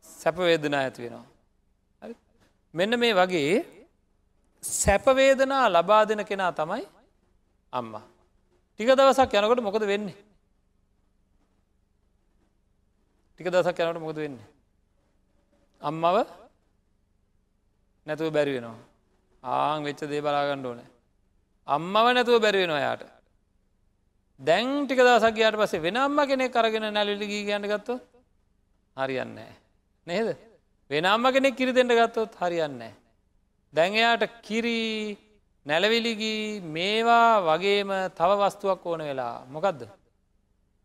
සැපවේදනා 0.06 0.82
ඇති 0.82 1.02
වෙනවා. 1.06 1.26
මෙන්න 2.74 3.00
මේ 3.00 3.14
වගේ 3.14 3.56
සැපවේදනා 4.64 5.66
ලබා 5.70 6.04
දෙන 6.10 6.26
කෙනා 6.26 6.52
තමයි 6.52 6.84
අම්මා. 7.74 8.06
ටික 8.80 8.90
දවසක් 8.90 9.34
යනකොට 9.34 9.62
මොකද 9.62 9.84
වෙන්නේ. 9.84 10.18
ටික 13.34 13.48
දවසක් 13.48 13.80
යනට 13.80 14.02
මොකද 14.02 14.18
වෙන්නේ. 14.18 14.48
අම්මව 15.82 16.18
නැතුව 18.08 18.32
බැරි 18.32 18.58
වෙනවා. 18.58 18.78
ආං 19.44 19.84
වෙච්ච 19.84 20.06
දේ 20.06 20.22
බලාගණ්ඩ 20.22 20.66
ඕනෑ. 20.66 20.90
අම්මව 21.68 22.08
නැතුව 22.14 22.42
බැරි 22.42 22.64
වෙනවා 22.64 22.80
යාට. 22.80 23.16
දැන් 24.40 24.86
ටික 24.86 25.00
දවසක් 25.00 25.34
ගයාට 25.34 25.56
පසේ 25.56 25.82
වෙනම්ම 25.82 26.20
කෙනෙක් 26.28 26.52
කරගෙන 26.52 26.88
නැලිලිගී 26.90 27.46
ගන්න 27.46 27.68
ගත්තොත් 27.68 28.04
හරියන්නේ 28.98 29.52
නේද 30.08 30.36
වෙනම්ම 30.90 31.26
කෙනෙක් 31.32 31.56
කිරි 31.56 31.72
දෙන්න 31.72 31.88
ගත්තොත් 31.90 32.36
හරියන්නේ 32.36 32.92
දැන්යාට 33.74 34.28
කිරි 34.42 35.18
නැලවිලිගී 35.66 36.62
මේවා 36.76 37.42
වගේම 37.48 37.90
තව 38.18 38.30
වස්තුවක් 38.42 38.86
ඕන 38.86 39.02
වෙලා 39.10 39.36
මොකක්ද 39.54 39.82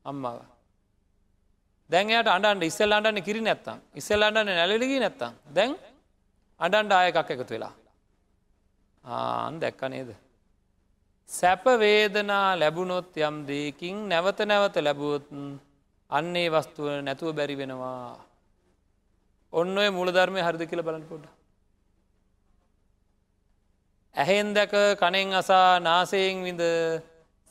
අම්මාව. 0.05 0.38
දැන්යට 1.90 2.29
අඩන්ට 2.37 2.64
ඉස්සල් 2.71 2.93
අඩන්න 2.93 3.23
කිරි 3.27 3.40
නැත්තම්. 3.40 3.79
ඉස්සල් 4.01 4.23
අඩන්න 4.23 4.51
නැලලිගී 4.51 5.01
නැත්තම්. 5.05 5.33
දැන් 5.57 5.77
අඩන්ඩ 6.61 6.93
ආය 6.93 7.09
එකක් 7.11 7.31
එකතු 7.35 7.53
වෙලා. 7.55 7.75
ආන් 9.05 9.61
දැක්ක 9.62 9.83
නේද? 9.93 10.11
සැපවේදනා 11.29 12.59
ලැබුණොත් 12.62 13.12
යම් 13.29 13.37
දෙකින් 13.49 13.97
නැවත 14.09 14.40
නැවත 14.51 14.77
ලැබුවොත් 14.87 15.27
අන්නේ 16.11 16.49
වස්තුව 16.55 16.87
නැතුව 17.07 17.37
බැරි 17.38 17.57
වෙනවා. 17.61 18.16
ඔන්න 19.53 19.79
ඔය 19.79 19.88
මූලධර්මය 19.97 20.40
හරිද 20.47 20.62
කියල 20.71 20.83
බලන්න 20.87 21.07
පොඩ 21.11 21.25
ඇහෙන් 24.16 24.55
දැක 24.55 24.73
කනෙන් 24.96 25.33
අසා 25.33 25.79
නාසයෙන් 25.81 26.42
විඳ 26.42 26.62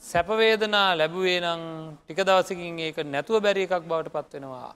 සැපවේදනා 0.02 0.88
ලැබුවේ 0.94 1.40
නං 1.40 1.62
ටික 1.98 2.20
දවසකින් 2.20 2.78
ඒක 2.80 2.98
නැතුව 3.06 3.40
බැරි 3.40 3.64
එකක් 3.66 3.84
බවට 3.84 4.12
පත්වෙනවා 4.14 4.70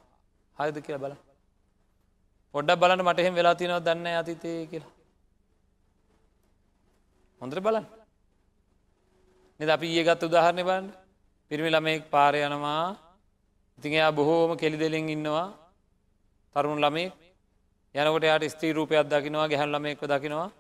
හරිද 0.56 0.76
කියල 0.80 0.98
බල 0.98 1.14
පොඩ්ඩක් 2.54 2.80
බලන්න 2.80 3.04
මට 3.04 3.20
එහෙම 3.20 3.34
වෙලා 3.34 3.54
තිනව 3.54 3.78
දන්න 3.80 4.06
අතිතය 4.14 4.52
කියලා. 4.70 4.92
හොඳර 7.40 7.58
බලන්න. 7.60 7.86
නිද? 9.60 9.68
අපි 9.68 9.86
ඒ 9.90 10.04
ගත් 10.04 10.22
උදාහරණය 10.22 10.62
බන්න 10.62 10.86
පිරිමි 11.50 11.70
ළමෙක් 11.70 12.02
පාරය 12.10 12.40
යනවා. 12.40 12.96
ඉතින් 13.78 13.92
එයා 13.92 14.12
බොහෝම 14.12 14.56
කෙලි 14.56 14.76
දෙලින් 14.76 15.08
ඉන්නවා. 15.10 15.48
තරුණ 16.56 16.80
ළමේ 16.80 17.12
යනකොට 17.94 18.24
යාට 18.24 18.44
ස්ත්‍රී 18.48 18.72
රූපයක් 18.72 19.04
දකිනවා 19.04 19.50
ගැහන් 19.50 19.68
ළමෙක්ව 19.68 20.06
දකිනවා 20.06 20.50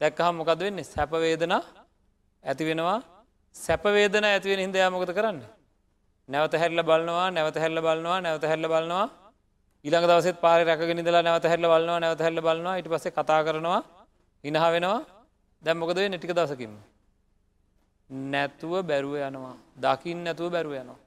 දැක්කහම් 0.00 0.34
මොකද 0.40 0.60
වෙන්නේ? 0.60 0.84
සැපවේදන 0.84 1.52
ඇති 2.44 2.64
වෙනවා. 2.64 2.98
සැපවේදන 3.54 4.24
ඇතිවෙන 4.24 4.60
හිද 4.60 4.74
යාමොකද 4.74 5.10
කරන්න? 5.12 5.38
නැවත 6.28 6.54
හැල්ල 6.54 6.80
බලනවා 6.82 7.30
නැවත 7.30 7.56
හැල්ල 7.56 7.80
බලනවා 7.80 8.18
නැවත 8.20 8.44
හැල්ල 8.44 8.66
බලනවා. 8.72 9.06
ඊළඟ 9.84 10.06
දවසෙත් 10.10 10.40
පාර 10.40 10.60
රැකගෙන 10.66 11.00
ඉඳලා 11.02 11.22
නැවත 11.22 11.44
හැල්ල 11.44 11.66
බලනවා 11.72 11.98
නැවත 12.00 12.20
හැල්ල 12.20 12.40
බලනවා. 12.40 12.76
ඊට 12.78 12.90
පස්සේ 12.92 13.12
කතා 13.12 13.40
කරනවා 13.44 13.80
ඉනහ 14.44 14.58
වෙනවා. 14.74 15.00
දැම් 15.62 15.78
මොකද 15.78 15.96
වෙන්නේ 15.96 16.18
ටික 16.18 16.34
දවසකින් 16.34 16.74
නැතුව 18.10 18.82
බැරුව 18.82 19.14
යනවා. 19.18 19.56
දකිින් 19.76 20.18
නැතුව 20.24 20.52
බැරුව 20.52 20.74
යනවා. 20.74 21.00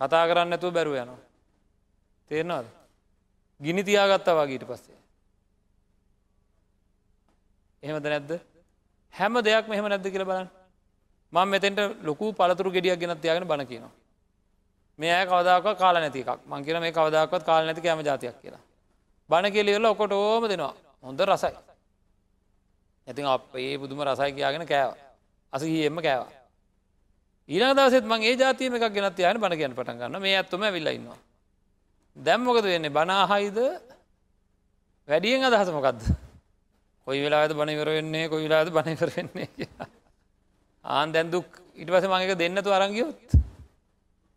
කතා 0.00 0.24
කරන්න 0.28 0.48
නැතුව 0.50 0.72
බැරුව 0.72 0.94
යනවා. 0.94 1.20
තේරනවාද? 2.30 2.66
ගිනි 3.60 3.82
තියාගත්තා 3.84 4.38
වගේට 4.38 4.64
පස්සේ. 4.64 4.99
එහෙමද 7.82 8.04
නැද්ද? 8.04 8.32
හැම 9.14 9.34
දෙයක් 9.40 9.68
මෙහම 9.68 9.86
නැද්ද 9.86 10.06
කියල 10.06 10.24
බලන්න. 10.24 10.48
මං 11.32 11.48
මෙතෙන්ට 11.48 11.80
ලොකු 12.02 12.32
පළතුරු 12.32 12.70
ගෙඩියක් 12.70 12.98
ගෙනත් 12.98 13.20
තියාගෙන 13.20 13.46
බණ 13.46 13.66
කියනවා. 13.66 13.92
මේ 14.98 15.12
අය 15.12 15.26
කවදාක 15.26 15.78
කාල 15.78 15.94
නැති 15.96 16.20
එකක්. 16.20 16.40
මං 16.46 16.64
කියන 16.64 16.80
මේ 16.80 16.92
කවදාකවත් 16.92 17.44
කාල 17.44 17.64
නැති 17.64 17.80
කෑම 17.80 18.02
ජාතියක් 18.02 18.36
කියලා. 18.42 18.60
බණ 19.30 19.52
කෙලිවෙල 19.52 19.86
ඔකොට 19.86 20.12
ඕම 20.12 20.44
දෙනවා. 20.44 20.74
හොඳ 21.02 21.20
රසයි. 21.22 21.56
ඇතින් 23.06 23.26
අප 23.26 23.56
ඒ 23.56 23.78
බුදුම 23.78 24.02
රසයි 24.02 24.32
කියයාගෙන 24.32 24.66
කෑව. 24.66 24.92
අසහියෙන්ම 25.52 25.98
කෑවා. 25.98 26.32
ඊන 27.48 27.64
දවසෙත් 27.70 28.04
මං 28.04 28.22
ඒ 28.22 28.36
ජාතියම 28.36 28.74
එකක් 28.74 28.92
ගෙනත් 28.92 29.18
යන 29.20 29.40
බණ 29.40 29.56
කියන්න 29.56 29.74
පටන් 29.74 29.98
ගන්න 29.98 30.20
මේ 30.20 30.36
ඇත්තුම 30.36 30.60
විල්ලඉන්නවා 30.68 31.18
දැම්මොකද 32.16 32.64
වෙන්නේ? 32.64 32.90
බනාහයිද 32.90 33.58
වැඩියෙන් 35.08 35.44
අදහස 35.44 35.72
මොකක්ද 35.72 36.28
කොයි 37.06 37.20
වෙලාද 37.24 37.52
බණ 37.52 37.74
ඉවර 37.76 37.90
වෙන්නේ 37.96 38.28
කොයි 38.28 38.46
වෙලාද 38.46 38.72
බණ 38.72 38.96
ඉවර 38.96 39.10
වෙන්නේ 39.16 39.68
ආන් 40.84 41.12
දැන් 41.12 41.30
දුක් 41.30 41.48
ඉට 41.76 41.88
පස 41.88 42.06
මඟක 42.06 42.38
දෙන්නතු 42.38 42.70
අරංගියොත් 42.70 43.38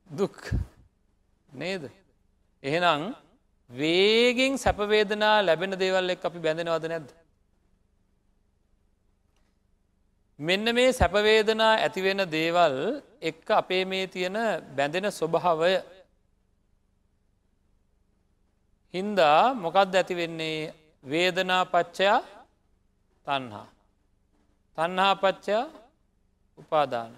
දුක් 0.10 0.38
නේද? 1.50 1.84
එහෙනම් 2.64 3.02
වේගෙන් 3.70 4.58
සැපවේදනා 4.58 5.36
ලැබෙන 5.42 5.76
දේවල් 5.76 6.10
එක් 6.10 6.26
අපි 6.26 6.40
බැඳෙනවද 6.40 6.86
නැද්ද? 6.86 7.10
මෙන්න 10.40 10.66
මේ 10.76 10.92
සැපවේදනා 10.92 11.74
ඇතිවෙන 11.78 12.22
දේවල් 12.30 12.78
එක්ක 13.22 13.48
අපේ 13.52 13.84
මේ 13.86 14.08
තියෙන 14.08 14.38
බැඳෙන 14.76 15.12
ස්වභාවය 15.12 15.74
හින්දා 18.94 19.54
මොකක්ද 19.56 19.96
ඇතිවෙන්නේ 19.96 20.74
වේදනා 21.04 21.64
පච්චයා 21.66 22.20
තන්හා. 23.26 23.68
තන්හා 24.78 25.14
පච්චයා 25.14 25.66
උපාදාන. 26.58 27.12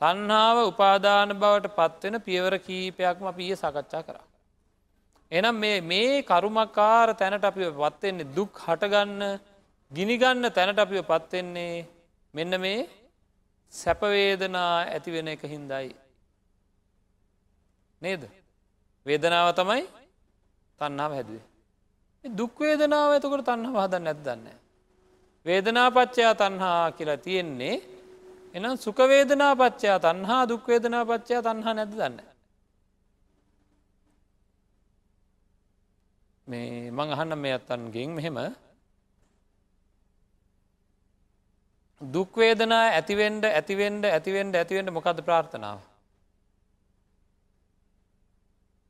තන්හාාව 0.00 0.58
උපාදාන 0.66 1.28
බවට 1.38 1.74
පත්වෙන 1.76 2.16
පියවර 2.20 2.54
කීපයක්ම 2.58 3.24
අපිය 3.26 3.54
සකච්ඡා 3.56 4.02
කරා. 4.02 4.26
එනම් 5.32 5.56
මේ 5.82 6.22
කරුමකාර 6.22 7.08
තැනට 7.14 7.44
අපි 7.44 7.70
පත්වෙන්නේ 7.72 8.32
දුක් 8.34 8.52
හටගන්න 8.58 9.22
ගිනිගන්න 9.92 10.44
තැනට 10.50 10.78
අපිව 10.78 11.04
පත්වෙන්නේ 11.04 11.86
මෙන්න 12.34 12.60
මේ 12.60 12.88
සැපවේදනා 13.72 14.74
ඇතිවෙන 14.86 15.28
එක 15.28 15.42
හින්දයි. 15.44 15.88
නේද. 18.02 18.22
වේදනාව 19.06 19.48
තමයි 19.54 19.84
තන්නාව 20.78 21.12
හැදුවේ. 21.12 21.46
දුක්වේදනාව 22.24 23.10
ඇතකොට 23.12 23.44
තන්හ 23.44 23.72
හදන්න 23.74 24.04
නැත්දන්න. 24.04 24.61
වේදනාපච්චයා 25.46 26.34
තන්හා 26.34 26.92
කියලා 26.96 27.16
තියෙන්නේ 27.16 27.76
එනම් 28.54 28.76
සුකවේදනාපච්චයා 28.76 29.98
තන්හා 29.98 30.42
දුක්වේදනාපච්චයා 30.48 31.42
තන්හා 31.42 31.74
නැද 31.74 31.94
දන්න. 31.94 32.18
මේ 36.46 36.90
මං 36.90 37.08
අහන්න 37.14 37.38
මේ 37.38 37.54
අත්තන්ගෙන් 37.58 38.10
මෙහෙම 38.18 38.38
දුක්වේදනා 42.00 42.84
ඇතිවෙන්ඩ 42.98 43.44
ඇතිවෙන්ඩ 43.50 44.04
ඇතිවෙන්ඩ 44.06 44.54
ඇතිවෙන්ඩ 44.54 44.90
මොකද 44.90 45.18
ප්‍රාර්ථනාව. 45.26 45.80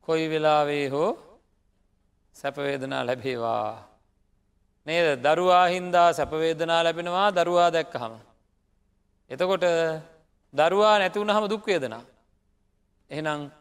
කොයි 0.07 0.25
වෙලාවේ 0.29 0.85
හෝ 0.89 1.11
සැපවේදනා 2.35 3.05
ලැබේවා. 3.05 3.92
නේද 4.87 5.23
දරුවා 5.25 5.67
හින්දා 5.67 6.09
සැපවේදනා 6.13 6.83
ලැබෙනවා 6.83 7.31
දරුවා 7.31 7.69
දැක්කහම. 7.71 8.13
එතකොට 9.29 9.65
දරුවා 10.53 10.99
නැතිවුණ 10.99 11.35
හම 11.35 11.45
දුක්වේදනා. 11.49 12.03
එහෙනම් 13.09 13.51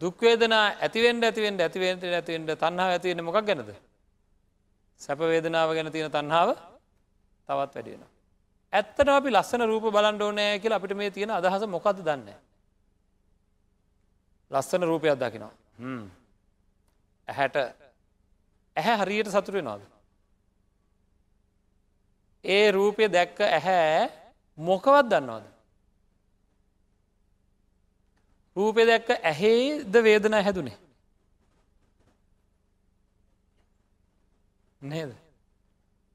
දුක්වේදනා 0.00 0.66
ඇතිවෙන්ට 0.84 1.24
ඇතිවෙන්ට 1.24 1.60
ඇතිවෙන්ට 1.60 2.04
ඇතිවෙන්ට 2.04 2.50
තන්හා 2.62 2.88
ඇතිවෙන්න 2.94 3.24
මොකක් 3.24 3.46
ගැනද. 3.46 3.70
සැපවේදනාව 5.00 5.74
ගැන 5.74 5.92
තියෙන 5.92 6.10
තන්හාාව 6.10 6.50
තවත් 7.48 7.74
වැඩියෙන. 7.74 8.04
ඇත්තට 8.72 9.08
අපි 9.08 9.30
ලස්සන 9.30 9.62
රූප 9.70 9.86
බලන්ඩ 9.94 10.22
ඕනෑ 10.22 10.58
කියලා 10.58 10.80
අපිට 10.80 10.96
මේ 10.96 11.10
තියෙන 11.10 11.30
අදහස 11.30 11.66
මොකද 11.66 12.02
දන්න. 12.06 12.28
ලස්සන 14.50 14.82
රූපයක් 14.82 15.14
දකිනවා. 15.22 15.54
ඇහැට 17.28 17.56
ඇහැ 18.76 18.96
හරියට 19.00 19.30
සතුරෙනවාද. 19.30 19.82
ඒ 22.44 22.70
රූපය 22.70 23.08
දැක්ක 23.08 23.40
ඇහැ 23.40 24.10
මොකවත් 24.58 25.10
දන්නවාද. 25.10 25.44
රූපය 28.56 28.86
දැක්ක 28.86 29.10
ඇහේද 29.10 29.94
වේදන 30.04 30.34
හැදුනේ. 30.38 30.78
නේද 34.80 35.14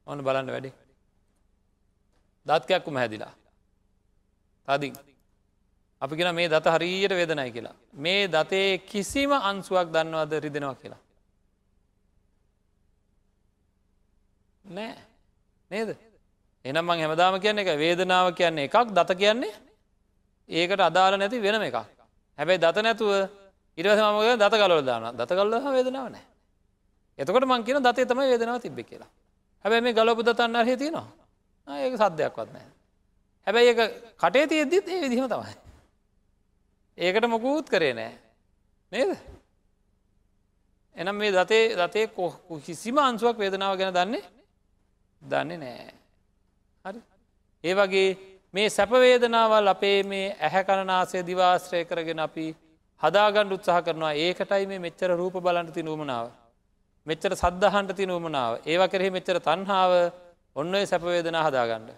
ඕන 0.08 0.24
බලන්න 0.24 0.52
වැඩි. 0.52 0.74
දත්කයක්කුම 2.46 2.96
හැදිලා. 2.96 3.34
තදින්. 4.68 4.94
අපි 6.02 6.16
කෙන 6.16 6.36
මේ 6.36 6.50
දත 6.50 6.66
හරීයට 6.68 7.12
වේදනයි 7.12 7.52
කියලා. 7.52 7.76
මේ 7.96 8.28
දතේ 8.28 8.78
කිසිම 8.80 9.32
අන්සුවක් 9.32 9.88
දන්නවද 9.94 10.34
රිදෙනවා 10.40 10.76
කියලා. 10.76 11.02
නෑ 14.66 14.96
නේද 15.72 16.07
එනම් 16.68 16.86
මං 16.86 17.00
හැමදාම 17.00 17.40
කියන්න 17.40 17.60
එක 17.60 17.70
වේදනාව 17.76 18.34
කියන්නේ 18.36 18.68
එකක් 18.68 18.92
දත 18.92 19.12
කියන්නේ 19.16 19.54
ඒකට 20.50 20.82
අදාල 20.82 21.18
නැති 21.18 21.40
වෙනම 21.40 21.64
එකක්. 21.64 21.78
හැබැයි 22.40 22.60
දත 22.60 22.78
නැතුව 22.84 23.12
ඉරස 23.78 24.00
මක 24.06 24.28
දත 24.42 24.54
කලව 24.54 24.82
දාන 24.84 25.16
දත 25.18 25.32
කල්ල 25.32 25.54
වේදනාව 25.74 26.08
නෑ 26.10 26.26
එතකොට 27.20 27.46
මං 27.46 27.64
කියන 27.64 27.80
දතේ 27.82 28.06
තමයි 28.06 28.28
වේදනාව 28.32 28.62
තිබ්බ 28.62 28.80
කියලා. 28.80 29.10
හැබැයි 29.66 29.84
මේ 29.84 29.94
ගලපු 29.94 30.22
දතන්න 30.24 30.66
හේතිනවා 30.66 31.08
ඒක 31.68 31.96
සද්‍යයක්වත් 31.96 32.50
නෑ 32.54 32.68
හැබැයි 33.48 33.70
එක 33.70 33.80
කටේ 34.18 34.48
තියෙද්දිත් 34.48 34.88
ඒ 34.88 35.02
විදිහම 35.02 35.28
තමයි. 35.28 35.56
ඒකට 36.98 37.28
මොකූත් 37.28 37.70
කරේ 37.70 37.94
නෑ 37.94 38.14
නේද? 38.92 39.12
එනම් 40.96 41.16
මේ 41.16 41.32
දතේ 41.32 41.76
දතේ 41.78 42.06
කිසිම 42.66 42.98
අන්සුවක් 43.00 43.38
වේදනාව 43.38 43.78
ගැන 43.78 43.94
දන්නේ 43.94 44.26
දන්නේ 45.22 45.58
නෑ 45.58 45.97
හරි 46.88 47.02
ඒ 47.63 47.73
වගේ 47.73 48.10
මේ 48.54 48.67
සැපවේදනාවල් 48.69 49.67
අපේ 49.67 50.00
මේ 50.06 50.28
ඇහැ 50.39 50.63
කණනාසය 50.63 51.23
දිවාශ්‍රය 51.23 51.82
කරගෙන 51.86 52.19
අපි 52.19 52.47
හදාගණ්ඩ 53.02 53.52
උත්සාහ 53.52 53.80
කරනවා 53.82 54.13
ඒකටයි 54.17 54.65
මේ 54.65 54.80
මෙච්චර 54.80 55.10
රූප 55.13 55.36
බලන්ට 55.39 55.73
ති 55.73 55.84
නුවමනාව 55.84 56.28
මෙච්චර 57.08 57.34
සද්ධහන්ට 57.36 57.91
ති 57.95 58.06
නුවමනාව 58.06 58.54
ඒවා 58.65 58.88
කෙරෙහි 58.88 59.12
මෙච්චර 59.12 59.38
තන්හාාව 59.41 59.93
ඔන්න 60.56 60.73
ඔය 60.73 60.86
සැපවේදනා 60.86 61.43
හදාගණ්ඩ. 61.43 61.89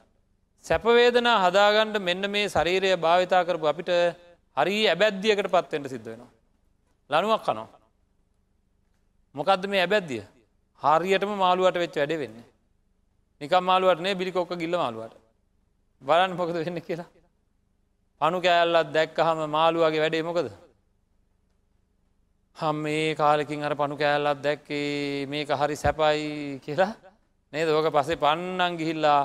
සැපවේදනා 0.65 1.37
හදාගණ්ඩ 1.39 1.97
මෙන්න 1.99 2.23
මේ 2.27 2.47
ශරීරය 2.47 2.91
භාවිතා 2.97 3.43
කරපු 3.43 3.65
අපිට 3.67 3.91
හරි 4.57 4.75
ඇබැද්දියකට 4.87 5.47
පත්වෙන්ට 5.47 5.87
සිද්ධ 5.87 6.09
වෙනවා. 6.11 6.31
ලනුවක් 7.09 7.43
කනවා. 7.45 7.67
මොකක්ද 9.35 9.63
මේ 9.67 9.81
ඇබැද්දිය 9.81 10.23
හරියටම 10.81 11.31
මාළුවට 11.35 11.77
වෙච්ච 11.77 11.95
වැඩ 11.95 12.15
වෙන්නේ. 12.17 12.47
නිකම් 13.41 13.63
මාළුවටනේ 13.63 14.15
බිලිකොක්ක 14.19 14.51
ගිල්ල 14.61 14.75
මාළුවට. 14.83 15.15
බලන්න 16.01 16.37
මොකද 16.39 16.55
වෙන්න 16.55 16.81
කියලා. 16.81 17.09
පනු 18.21 18.37
කෑල්ලත් 18.45 18.89
දැක්කහම 18.95 19.39
මාළුවගේ 19.57 20.01
වැඩේ 20.03 20.27
මොකද. 20.29 20.47
හම් 22.57 22.77
මේ 22.83 23.15
කාලෙකින් 23.15 23.63
අර 23.63 23.73
පනු 23.81 23.95
කෑල්ලත් 23.97 24.39
දැක්කේ 24.45 25.25
මේක 25.27 25.49
හරි 25.59 25.75
සැපයි 25.75 26.59
කියලා 26.65 26.91
නේද 27.53 27.69
ඕක 27.69 27.87
පසේ 27.95 28.21
පන්නන් 28.23 28.73
ගිහිල්ලා 28.79 29.21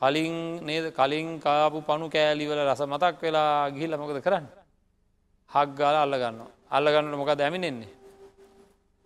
කලින් 0.00 0.34
නේද 0.68 0.86
කලින් 0.98 1.28
කාපු 1.40 1.78
පනු 1.88 2.06
කෑලිවල 2.14 2.60
රස 2.68 2.82
මතක් 2.92 3.22
වෙලා 3.22 3.70
ගිහිල්ල 3.74 3.96
මොකද 3.96 4.18
කරන්න. 4.26 4.46
හක් 5.50 5.68
ගාල 5.78 5.96
අල්ලගන්න 6.04 6.40
අල්ලගන්නට 6.76 7.20
මොකද 7.20 7.40
ඇමිනෙන්නේ. 7.40 7.92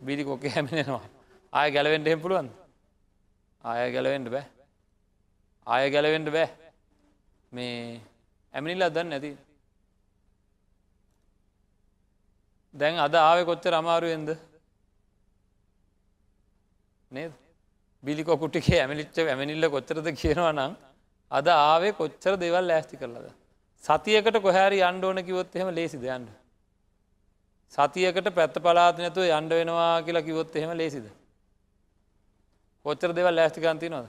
බිලි 0.01 0.23
කොක්ක 0.25 0.45
හැමිනෙනවා 0.55 1.05
ආය 1.53 1.69
ගැලවෙන්ට 1.75 2.09
එහෙම 2.09 2.21
පුළුවන් 2.25 2.49
ආය 3.65 3.93
ගැලවෙන්ට 3.93 4.31
බෑ. 4.31 4.47
ආය 5.67 5.91
ගැලවෙන්ට 5.91 6.31
බෑ. 6.33 6.49
මේ 7.53 8.01
ඇමිනිල්ලා 8.55 8.91
දන්න 8.91 9.11
නැති. 9.11 9.31
දැන් 12.75 12.99
අද 12.99 13.15
ආව 13.15 13.45
කොච්චර 13.51 13.75
අමාරුවෙන්ද 13.75 14.31
නේද? 17.11 17.33
බිලිකොකුටිගේ 18.05 18.81
ඇමිලිච්ච 18.83 19.19
ඇමිනිල්ල 19.25 19.71
කොච්චරද 19.71 20.09
කියනවා 20.23 20.53
නම් 20.53 20.73
අද 21.31 21.47
ආවේ 21.49 21.93
කොච්චර 21.93 22.35
දෙවල් 22.37 22.67
ලෑස්ති 22.71 22.97
කරලද? 22.97 23.31
සතියකට 23.85 24.37
කොහැරි 24.45 24.83
අන්්ඩෝන 24.83 25.25
කිවොත් 25.25 25.57
එහෙම 25.57 25.71
ලේසි 25.75 25.99
දෙයන්ට 25.99 26.31
සතියකට 27.73 28.29
පැත්ත 28.35 28.57
පලාත 28.65 28.99
නැතුව 28.99 29.29
යන්ඩ 29.29 29.53
වෙනවා 29.53 30.03
කියලා 30.03 30.27
කිවොත් 30.29 30.57
එහෙම 30.57 30.73
ලේසිද? 30.77 31.07
කොච්චර 32.89 33.11
දෙවල් 33.19 33.35
ලෑස්තිකන්ති 33.39 33.93
නොද 33.95 34.07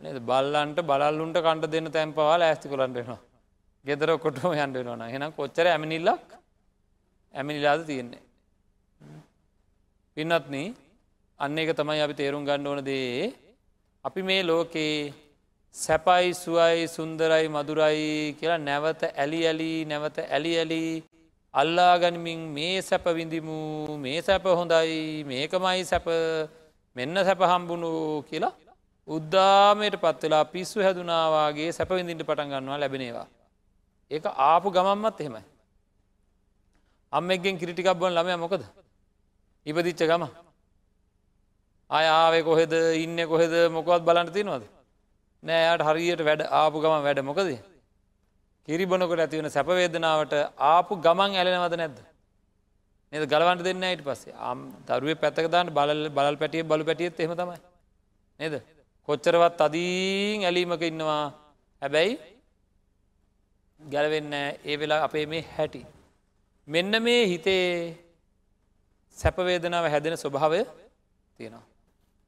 නද? 0.00 0.18
බල්ලන්ට 0.30 0.78
බලල්ලුන්ට 0.90 1.38
කණ්ඩ 1.46 1.72
දෙන්න 1.74 1.92
තැන් 1.94 2.16
පවා 2.18 2.36
ඇස්ති 2.40 2.72
කොලන්ටෙනවා 2.72 3.20
ගෙදර 3.84 4.10
කොටම 4.24 4.52
යන්ඩ 4.54 4.76
වෙනවා 4.78 5.12
හෙන 5.14 5.24
කොච්චර 5.38 5.66
ඇමිනිල්ලක්? 5.68 6.28
ඇමිනිලාද 7.34 7.82
තියෙන්නේ. 7.86 8.22
පින්නත්න 10.16 10.54
අන්න 11.40 11.58
එක 11.58 11.70
තමයි 11.78 12.00
අපි 12.04 12.14
තේරුම් 12.20 12.46
ගණ්ඩ 12.48 12.68
ඕන 12.68 12.84
දේ. 12.84 13.32
අපි 14.04 14.20
මේ 14.22 14.42
ලෝකයේ 14.42 15.12
සැපයි 15.74 16.34
සුවයි 16.34 16.88
සුන්දරයි 16.96 17.46
මදුරයි 17.48 18.34
කියලා 18.38 18.58
නැවත 18.58 19.02
ඇලි 19.04 19.40
ඇලි 19.46 19.70
නැවත 19.84 20.18
ඇලි 20.26 20.52
ඇලි 20.58 20.82
අල්ලා 21.54 21.98
ගනිමින් 21.98 22.40
මේ 22.52 22.80
සැප 22.82 23.04
විඳිමු 23.18 23.58
මේ 23.98 24.20
සැප 24.22 24.44
හොඳයි 24.44 25.24
මේකමයි 25.24 25.84
සැප 25.84 26.06
මෙන්න 26.96 27.16
සැප 27.24 27.40
හම්බුණු 27.40 27.90
කියලා 28.28 28.52
උද්දාමයට 29.08 29.96
පත්වෙලා 30.02 30.44
පිස්සු 30.44 30.84
හැදුනාවාගේ 30.86 31.70
සැපවිඳින්ට 31.72 32.26
පටන් 32.28 32.50
ගන්නවා 32.52 32.80
ලැබෙනවා. 32.82 33.26
ඒක 34.10 34.26
ආපු 34.48 34.68
ගමම්මත් 34.70 35.20
එහෙමයි. 35.20 35.42
අම්මෙක්ගෙන් 37.12 37.58
කිරිටිකක් 37.60 37.90
බොන් 37.94 38.12
ළමය 38.12 38.36
මොකද. 38.36 38.62
ඉපදිච්ච 39.66 40.02
ගම. 40.10 40.24
අය 41.90 42.06
ආවේ 42.08 42.42
කොහෙද 42.42 42.72
ඉන්න 43.04 43.18
කොහෙද 43.32 43.54
මොකවත් 43.76 44.02
බලන්න 44.08 44.30
තිනවද. 44.36 44.64
නෑයට 45.42 45.86
හරියට 45.88 46.22
වැඩ 46.28 46.42
ආපු 46.60 46.84
ගම 46.84 47.02
වැඩ 47.06 47.24
මොකද. 47.30 47.50
කිරිබොනකොට 48.68 49.20
ඇතිවෙන 49.24 49.48
සැපවේදනාවට 49.48 50.32
ආපු 50.70 50.92
ගමන් 51.04 51.36
ඇලෙනවද 51.40 51.74
නැද්ද. 51.80 51.98
නද 53.12 53.24
ගලවන්ට 53.32 53.62
දෙන්න 53.66 53.84
යිට 53.84 54.02
පස්සේ 54.06 54.34
අම් 54.48 54.58
දරුවේ 54.88 55.20
පැත්තකදාන්න 55.22 55.68
බල 55.76 55.92
බල 56.16 56.36
පැටිය 56.42 56.64
බලු 56.70 56.84
පැටියත් 56.88 57.20
එහම 57.24 57.32
තමයි. 57.38 57.58
නේද 58.40 58.54
කොච්චරවත් 59.08 59.60
අදීන් 59.66 60.44
ඇලීමක 60.48 60.82
ඉන්නවා 60.90 61.22
හැබැයි 61.82 62.18
ගැලවෙන්න 63.80 64.34
ඒ 64.34 64.76
වෙලා 64.80 65.00
අපේ 65.06 65.24
මේ 65.26 65.46
හැටි. 65.54 65.82
මෙන්න 66.68 66.92
මේ 67.02 67.22
හිතේ 67.32 67.96
සැපවේදනාව 69.18 69.88
හැදෙන 69.94 70.16
ස්වභාවය 70.16 70.60
තියෙනවා. 71.38 71.64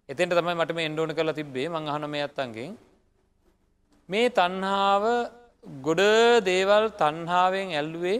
එතෙන්ට 0.08 0.34
තමයි 0.38 0.56
මට 0.56 0.72
මේ 0.76 0.88
එන්ඩෝන 0.90 1.12
කරලා 1.18 1.36
තිබ්බේ 1.40 1.68
මං 1.68 1.92
අහන 1.92 2.08
මේ 2.14 2.24
අත්තන්ගෙන් 2.28 2.72
මේ 4.08 4.26
තන්හාාව 4.30 5.04
ගොඩ 5.64 6.00
දේවල් 6.48 6.84
තන්හාාවෙන් 7.00 7.72
ඇල්ලුවේ 7.78 8.18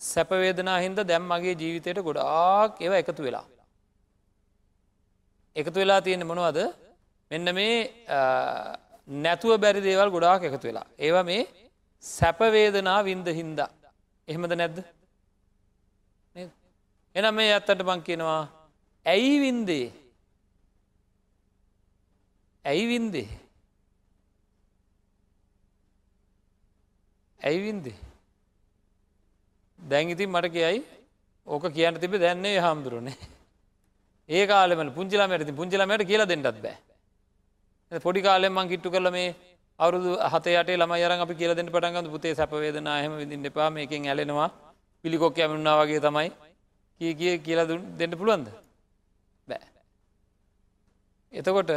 සැපවේදනා 0.00 0.78
හින්ද 0.84 0.98
දැම් 1.10 1.24
මගේ 1.32 1.54
ජීවිතයට 1.62 2.00
ගොඩාක් 2.08 2.80
ඒව 2.84 2.92
එකතු 3.02 3.22
වෙලා. 3.26 3.46
එකතු 5.56 5.78
වෙලා 5.82 6.00
තියෙන 6.00 6.26
මොනවද 6.30 6.58
මෙන්න 7.30 7.54
මේ 7.58 7.76
නැතුව 9.24 9.56
බැරි 9.62 9.80
දේවල් 9.88 10.10
ගොඩාක් 10.16 10.42
එකතු 10.48 10.68
වෙලා. 10.68 10.86
ඒවා 10.98 11.24
මේ 11.30 11.48
සැපවේදනා 12.04 13.00
වින්ද 13.08 13.28
හින්දා. 13.38 13.70
එහෙමද 14.28 14.52
නැද්ද. 14.60 14.78
එනම් 17.16 17.34
මේ 17.34 17.52
ඇත්තට 17.54 17.82
බං 17.88 18.00
කියනවා 18.06 18.42
ඇයි 19.06 19.34
වින්දේ 19.44 19.86
ඇයි 22.64 22.84
වින්දේ 22.92 23.28
ඇයි 27.46 27.62
වින්දේ 27.62 27.96
දැන් 29.78 30.10
ඉතින් 30.10 30.30
මට 30.30 30.52
කියයි 30.52 30.78
ඕක 31.46 31.64
කියන්න 31.70 32.00
තිබේ 32.00 32.18
දැන්නේ 32.18 32.58
හාමුදුරුවනේ. 32.58 33.16
ඒ 34.28 34.46
කාලෙම 34.46 34.80
පුංචිලාමයට 34.92 35.56
පුංචිලාමයට 35.56 36.06
කියලා 36.06 36.28
දෙන්නත් 36.28 36.46
බෑ. 36.62 36.76
පොඩි 37.92 38.20
කාලෙන් 38.22 38.52
මං 38.52 38.68
කිට්ටු 38.68 38.90
කරල 38.90 39.10
මේ 39.10 39.28
අවුරුදු 39.78 40.10
හතයට 40.32 40.70
ළම 40.72 40.92
යරන් 40.96 41.20
අපි 41.20 41.34
කියල 41.34 41.52
දෙන්න 41.54 41.68
පටන්ගන්න 41.68 42.12
පුතේ 42.14 42.34
සැපවේදනා 42.34 42.96
හම 43.02 43.14
විදින්න 43.20 43.48
එපා 43.50 43.68
මේකින් 43.70 44.08
ඇලෙනවා. 44.08 44.48
පිළිකොක් 45.04 45.38
ඇමුණා 45.38 45.76
වගේ 45.80 46.00
තමයි. 46.00 46.28
කිය 47.00 47.12
කිය 47.14 47.34
කියලා 47.38 47.66
දෙන්න 48.00 48.18
පුළුවන්ද? 48.20 48.48
බෑ. 49.48 49.66
එතකොට 51.32 51.70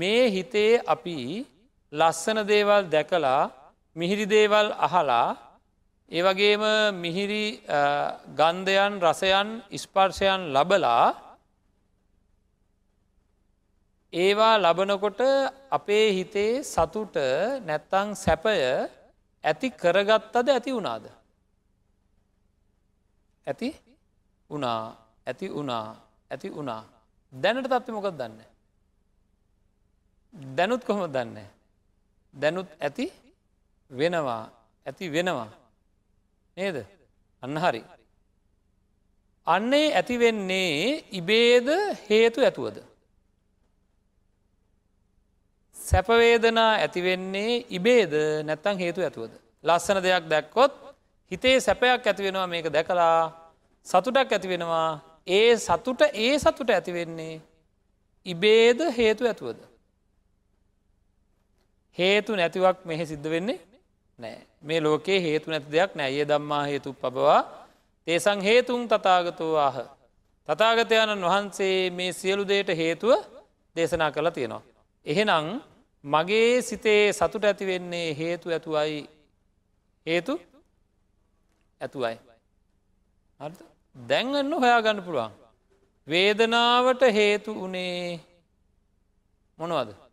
මේ 0.00 0.24
හිතේ 0.36 0.82
අපි 0.86 1.16
ලස්සන 1.92 2.38
දේවල් 2.46 2.82
දැකලා 2.94 3.42
මිහිරි 3.96 4.26
දේවල් 4.26 4.68
අහලා 4.78 5.36
ඒවගේම 6.10 6.62
මිහිරි 6.94 7.46
ගන්ධයන් 8.34 8.92
රසයන් 9.00 9.48
ස්පර්ශයන් 9.74 10.40
ලබලා 10.54 11.06
ඒවා 14.12 14.54
ලබනකොට 14.58 15.20
අපේ 15.70 16.06
හිතේ 16.12 16.62
සතුට 16.64 17.16
නැත්තං 17.66 18.08
සැපය 18.16 18.56
ඇති 19.44 19.68
කරගත්තද 19.72 20.48
ඇති 20.48 20.70
වුණාද. 20.72 21.04
ඇති 23.46 23.68
උනා 24.50 24.82
ඇති 25.26 25.46
උනා 25.50 25.86
ඇති 26.30 26.48
උනා 26.52 26.82
දැනට 27.32 27.66
තත්ති 27.66 27.90
මොකක් 27.92 28.10
දන්න. 28.12 28.38
දැනුත් 30.56 30.82
කොහොම 30.84 31.06
දන්න. 31.08 31.38
දැනුත් 32.34 32.68
ඇති 32.80 33.06
වෙනවා 33.90 34.42
ඇති 34.86 35.12
වෙනවා 35.12 35.50
නේද 36.56 36.76
අන්න 37.42 37.56
හරි. 37.56 37.82
අන්නේ 39.46 39.94
ඇතිවෙන්නේ 39.94 41.04
ඉබේද 41.12 41.68
හේතු 42.08 42.40
ඇතුවද. 42.40 42.76
සැපවේදනා 45.76 46.72
ඇතිවෙන්නේ 46.76 47.64
ඉබේද 47.70 48.12
නැත්තං 48.44 48.78
හේතු 48.78 49.00
ඇතුවද. 49.02 49.32
ලස්සන 49.64 50.02
දෙයක් 50.02 50.24
දැක්කොත් 50.28 50.72
හිතේ 51.32 51.56
සැපයක් 51.60 52.06
ඇතිවෙනවා 52.06 52.46
මේක 52.46 52.68
දැකලා 52.72 53.18
සතුටක් 53.86 54.32
ඇතිවෙනවා 54.32 54.88
ඒ 55.26 55.56
සතුට 55.56 56.00
ඒ 56.14 56.38
සතුට 56.38 56.70
ඇතිවෙන්නේ 56.70 57.40
ඉබේද 58.26 58.80
හේතු 58.98 59.26
ඇතුවද. 59.26 59.58
හේතු 61.98 62.36
නැතිවක් 62.36 62.84
මෙහෙ 62.84 63.06
සිද්ධ 63.06 63.30
වෙන්නේ 63.30 63.60
නෑ 64.20 64.38
මේ 64.62 64.80
ලෝකේ 64.80 65.18
හේතු 65.22 65.50
නැති 65.50 65.72
දෙයක් 65.72 65.92
නෑ 65.94 66.12
ඒ 66.14 66.28
දම්මා 66.28 66.64
හේතු 66.64 66.92
පබවා 66.94 67.40
තේසං 68.06 68.40
හේතුන් 68.40 68.82
තතාගතෝ 68.88 69.54
ආහ. 69.56 69.76
තතාගතයණන් 70.48 71.24
වහන්සේ 71.24 71.90
මේ 71.90 72.12
සියලු 72.12 72.44
දේට 72.48 72.70
හේතුව 72.76 73.12
දේශනා 73.76 74.10
කළ 74.10 74.30
තියෙනවා. 74.30 74.62
එහෙනම් 75.06 75.46
මගේ 76.04 76.62
සිතේ 76.62 77.12
සතුට 77.12 77.44
ඇතිවෙන්නේ 77.44 78.08
හේතු 78.18 78.46
ඇතුවයි 78.48 78.98
හේතු 80.06 80.40
ඇතුවයි. 81.80 82.16
දැන්ගන්න 83.96 84.52
හොයා 84.54 84.82
ගන්න 84.82 85.02
පුළුවන්. 85.02 85.32
වේදනාවට 86.06 87.02
හේතු 87.12 87.54
වනේ 87.54 88.20
මොනවද 89.58 90.09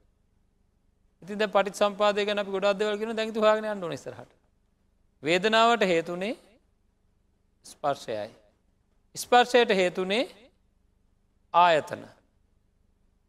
ඉතිද 1.27 1.43
පටි 1.49 1.75
සම්පාදය 1.75 2.25
ගැන 2.25 2.43
ගොඩක් 2.47 2.79
දෙවල්ගෙන 2.79 3.15
දැඟතු 3.15 3.41
හාගෙන 3.41 3.65
අන්ඩු 3.67 3.87
නිසරහට 3.89 4.31
වේදනාවට 5.23 5.83
හේතුනේ 5.83 6.35
ස්පර්ශයයි. 7.65 8.31
ස්පර්ශයට 9.15 9.69
හේතුනේ 9.71 10.23
ආයතන. 11.53 12.05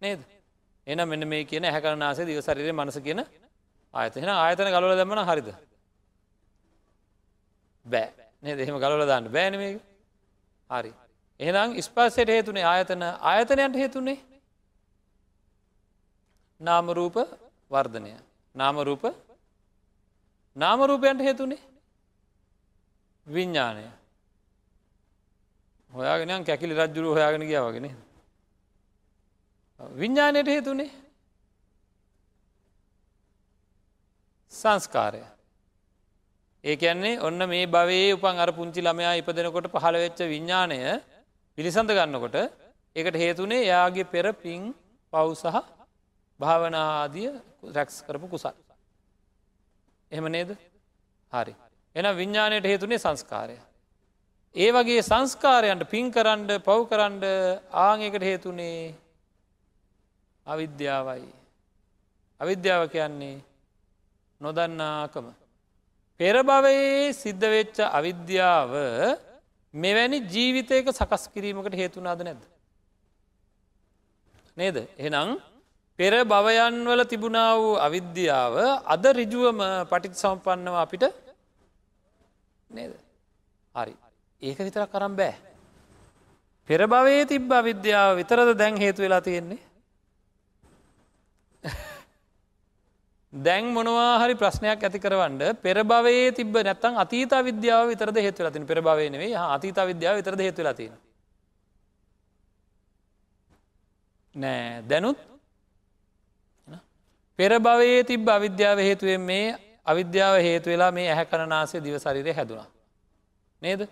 නේද? 0.02 0.20
එන 0.86 1.08
මෙන්න 1.08 1.26
මේ 1.26 1.44
කියන 1.44 1.64
හැකරනාසේ 1.66 2.26
දිව 2.26 2.40
සරිරය 2.40 2.72
මනස 2.72 2.98
කියන 3.00 3.24
ආයතන. 3.94 4.28
ආයතන 4.36 4.70
ගලල 4.70 4.96
දැමන 4.96 5.24
හරිද? 5.24 5.50
බෑ. 7.86 8.08
නේද? 8.42 8.58
එහෙම 8.58 8.78
ගලල 8.78 9.06
දාන්න 9.06 9.28
බෑන 9.28 9.56
මේ 9.56 9.74
හරි. 10.70 10.94
එහෙනම් 11.40 11.76
ස්පර්ශයට 11.82 12.28
හේතුනේ 12.28 12.64
ආයතන. 12.64 13.02
ආයතනයන්ට 13.02 13.76
හේතුනේ 13.76 14.18
නාමරූප 16.60 17.16
වර්ධනය. 17.70 18.12
නාමරූප? 18.54 19.04
නාමරූපයන්ට 20.56 21.20
හේතුනේ 21.20 21.60
විඤ්ඥානය 23.26 23.84
හොයාගෙන 25.92 26.44
කැකිලි 26.44 26.74
රජ්ජුරු 26.74 27.14
හොයාගෙන 27.14 27.44
ගිය 27.44 27.60
වගෙන 27.66 27.86
විඤ්ඥානයට 29.80 30.48
හේතුනේ 30.48 30.90
සංස්කාරය. 34.52 35.22
ඒ 36.64 36.76
කියන්නේ 36.76 37.20
ඔන්න 37.20 37.40
මේ 37.46 37.66
භවේ 37.68 38.14
උපන් 38.14 38.38
අර 38.38 38.50
පුංචි 38.52 38.80
ළමයා 38.80 39.14
ඉපදෙනකොට 39.14 39.68
පහළ 39.68 39.96
වෙච්ච 39.96 40.20
විඤ්ඥානය 40.26 40.78
පිළිසඳ 41.58 41.90
ගන්නකොට 41.92 42.36
එකට 42.96 43.16
හේතුනේ 43.16 43.66
යාගේ 43.66 44.04
පෙර 44.06 44.26
පින් 44.34 44.62
පව් 45.12 45.28
සහ 45.34 45.77
භාවනාදිය 46.40 47.30
රැක්ස් 47.74 48.02
කරපු 48.02 48.28
කුසල්. 48.28 48.54
එහෙම 50.12 50.26
නේද 50.28 50.50
හරි. 51.32 51.54
එන 51.96 52.06
විඤ්ඥානයට 52.16 52.64
හේතුනේ 52.64 52.98
සංස්කාරය. 52.98 53.56
ඒ 54.54 54.70
වගේ 54.72 55.02
සංස්කාරයන්ට 55.02 55.90
පින් 55.90 56.06
කරන්ඩ 56.10 56.50
පව් 56.60 56.80
කරන්ඩ 56.90 57.24
ආංකට 57.78 58.22
හේතුනේ 58.22 58.94
අවිද්‍යාවයි. 60.46 61.28
අවිද්‍යාව 62.40 62.82
කියන්නේ 62.88 63.36
නොදන්නාකම. 64.40 65.26
පෙරභවයේ 66.20 67.12
සිද්ධ 67.14 67.46
වෙච්ච 67.46 67.76
අවිද්‍යාව 67.90 68.72
මෙවැනි 69.74 70.18
ජීවිතයක 70.24 70.86
සකස් 70.90 71.24
කිරීමකට 71.34 71.74
හේතුනාද 71.74 72.22
නැද්ද. 72.22 72.42
නේද 74.56 74.76
එහෙනම් 74.96 75.36
පෙර 75.98 76.12
භවයන්වල 76.24 77.00
තිබුණා 77.04 77.52
වූ 77.54 77.74
අවිද්‍යාව 77.76 78.54
අද 78.86 79.04
රිජුවම 79.12 79.60
පටිත් 79.90 80.14
සම්පන්නව 80.14 80.74
අපිට 80.76 81.04
නේද? 82.70 82.92
හරි. 83.74 83.94
ඒක 84.42 84.58
විතර 84.58 84.86
කරම් 84.86 85.16
බෑ. 85.16 85.34
පෙර 86.68 86.80
භවයේ 86.86 87.26
තිබ්බ 87.26 87.50
විද්‍යාව 87.62 88.16
විතරද 88.16 88.50
දැන් 88.54 88.76
හේතු 88.76 89.02
වෙලා 89.02 89.20
තියෙන්නේ? 89.20 89.58
දැන් 93.44 93.64
මොනවා 93.68 94.22
හරි 94.22 94.34
ප්‍රශ්නයක් 94.34 94.78
ඇති 94.80 94.98
කරවන්න 94.98 95.58
පෙරභවයේ 95.58 96.30
තිබ 96.32 96.54
නැත්තන් 96.60 96.94
අතීත 96.96 97.32
විද්‍යාව 97.42 97.88
විතර 97.88 98.14
හේතු 98.18 98.46
ලතින 98.46 98.66
පෙරභවය 98.66 99.10
නෙවේ 99.10 99.34
අතීත 99.48 99.78
විද්‍යාව 99.84 100.14
විතර 100.16 100.34
හේතු 100.38 100.62
ලතින 100.62 100.92
නෑ. 104.34 104.82
දැනුත් 104.84 105.18
පෙරභවයේ 107.38 108.04
තිබ 108.04 108.28
අවිද්‍යාව 108.28 108.78
හේතුවෙන් 108.78 109.22
මේ 109.22 109.46
අවිද්‍යාව 109.86 110.34
හේතු 110.40 110.70
වෙලා 110.70 110.92
මේ 110.92 111.08
ඇහැ 111.08 111.26
කරනාසේ 111.26 111.80
දිව 111.80 111.96
සරිරය 111.98 112.32
හැදුනා 112.32 112.68
නේද 113.62 113.88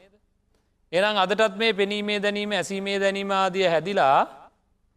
එනම් 0.92 1.16
අදටත් 1.16 1.56
මේ 1.56 1.72
පෙනීමේ 1.74 2.18
දැනීම 2.20 2.52
ඇසීමේ 2.52 2.98
දැනීම 2.98 3.30
ආදිය 3.32 3.66
හැදිලා 3.66 4.18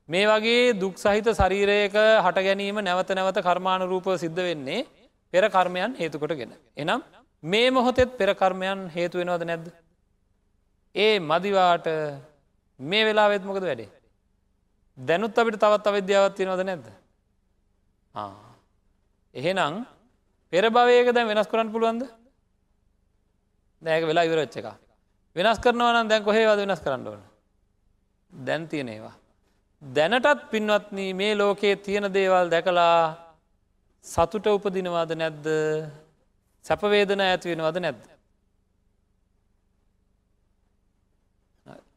මේ 0.10 0.26
වගේ 0.26 0.74
දුක් 0.76 0.96
සහිත 0.98 1.28
ශරීරයක 1.32 1.96
හට 2.20 2.38
ගැනීම 2.40 2.78
නැවත 2.80 3.10
නැවත 3.12 3.40
කර්මාණ 3.42 3.82
රූපව 3.84 4.18
සිද්ධ 4.18 4.42
වෙන්නේ 4.42 4.86
පෙර 5.34 5.44
කර්මයන් 5.48 5.96
හේතුකොටගෙන. 5.96 6.54
එනම් 6.78 7.04
මේ 7.44 7.70
මොහොතෙත් 7.70 8.18
පෙරකර්මයන් 8.18 8.90
හේතු 8.90 9.18
වෙනවද 9.18 9.44
නැද්ද. 9.44 9.68
ඒ 10.96 11.20
මදිවාට 11.22 11.86
මේ 12.80 13.06
වෙලා 13.06 13.30
වෙත් 13.30 13.44
මොකද 13.44 13.62
වැඩේ. 13.62 13.90
දැනුත් 14.98 15.38
අපිට 15.38 15.58
තවත් 15.58 15.88
අවිද්‍යාවත් 15.88 16.36
තියෙනවද 16.36 16.64
නැද්ද. 16.64 16.88
එහෙනම් 19.34 19.86
පෙරභවයක 20.54 21.14
දැ 21.14 21.26
වෙනස් 21.26 21.48
කරන්න 21.48 21.72
පුළුවන්ද? 21.72 22.04
දැක 23.82 24.04
වෙලා 24.04 24.26
ඉවරච්ච 24.26 24.58
එක 24.58 24.68
වෙනස් 25.36 25.60
කරනවා 25.60 25.94
නම් 25.94 26.10
දැන් 26.10 26.24
කොහේවද 26.24 26.60
වෙනස් 26.66 26.82
කරන්න 26.82 27.08
ඕන? 27.08 27.22
දැන් 28.34 28.68
තියෙනේවා 28.68 29.16
දැනටත් 29.82 30.50
පින්වත්න 30.52 31.00
මේ 31.16 31.36
ලෝකයේ 31.36 31.76
තියෙන 31.76 32.14
දේවල් 32.14 32.50
දැකලා 32.50 33.16
සතුට 34.06 34.46
උපදිනවාද 34.48 35.12
නැද්ද? 35.16 35.46
සැපවේදන 36.66 37.22
ඇතිවෙනවද 37.22 37.78
නැද්ද. 37.80 38.04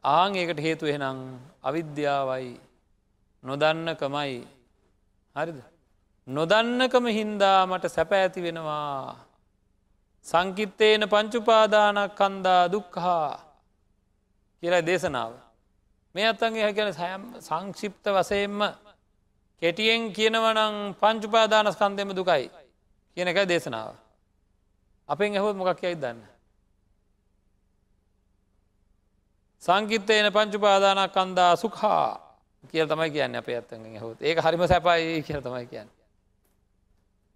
ආං 0.03 0.35
ඒකට 0.35 0.59
හේතු 0.59 0.85
එහෙනම් 0.85 1.19
අවිද්‍යාවයි 1.63 2.59
නොදන්නකමයි. 3.43 4.47
හරිද. 5.35 5.72
නොදන්නකම 6.27 7.05
හින්දා 7.07 7.65
මට 7.65 7.89
සැප 7.89 8.11
ඇති 8.11 8.41
වෙනවා. 8.41 9.15
සංකිත්තේන 10.25 11.03
පංචුපාදානක් 11.03 12.15
කන්දා 12.15 12.71
දුක්හා 12.71 13.39
කියලා 14.63 14.81
දේශනාව. 14.81 15.33
මේ 16.15 16.27
අත්තන්ගේ 16.27 16.63
හැකැන 16.63 16.93
සෑම් 16.93 17.23
සංක්ෂිප්ත 17.39 18.05
වසයෙන්ම 18.07 18.59
කෙටියෙන් 19.61 20.13
කියනවනං 20.13 20.95
පංචුපාදානස්කන්දෙම 20.95 22.09
දුකයි 22.11 22.51
කියන 23.17 23.27
එකයි 23.27 23.47
දේශනාව. 23.47 23.95
අපෙන් 25.09 25.33
ඇහොත් 25.33 25.55
මොකක් 25.55 25.83
යයි 25.83 25.95
දන්න. 25.95 26.19
සංකිත්තයන 29.61 30.31
පංචුපාදානක් 30.31 31.11
කන්දා 31.11 31.55
සුකහා 31.55 32.07
කියල 32.71 32.87
තමයි 32.87 33.09
කියන්න 33.11 33.35
අප 33.35 33.47
ඇත්තගෙන් 33.47 33.99
හොත් 33.99 34.17
ඒක 34.21 34.37
හරිම 34.39 34.67
සැපයි 34.67 35.21
කියල 35.21 35.41
තමයි 35.41 35.67
කියන්න. 35.67 35.89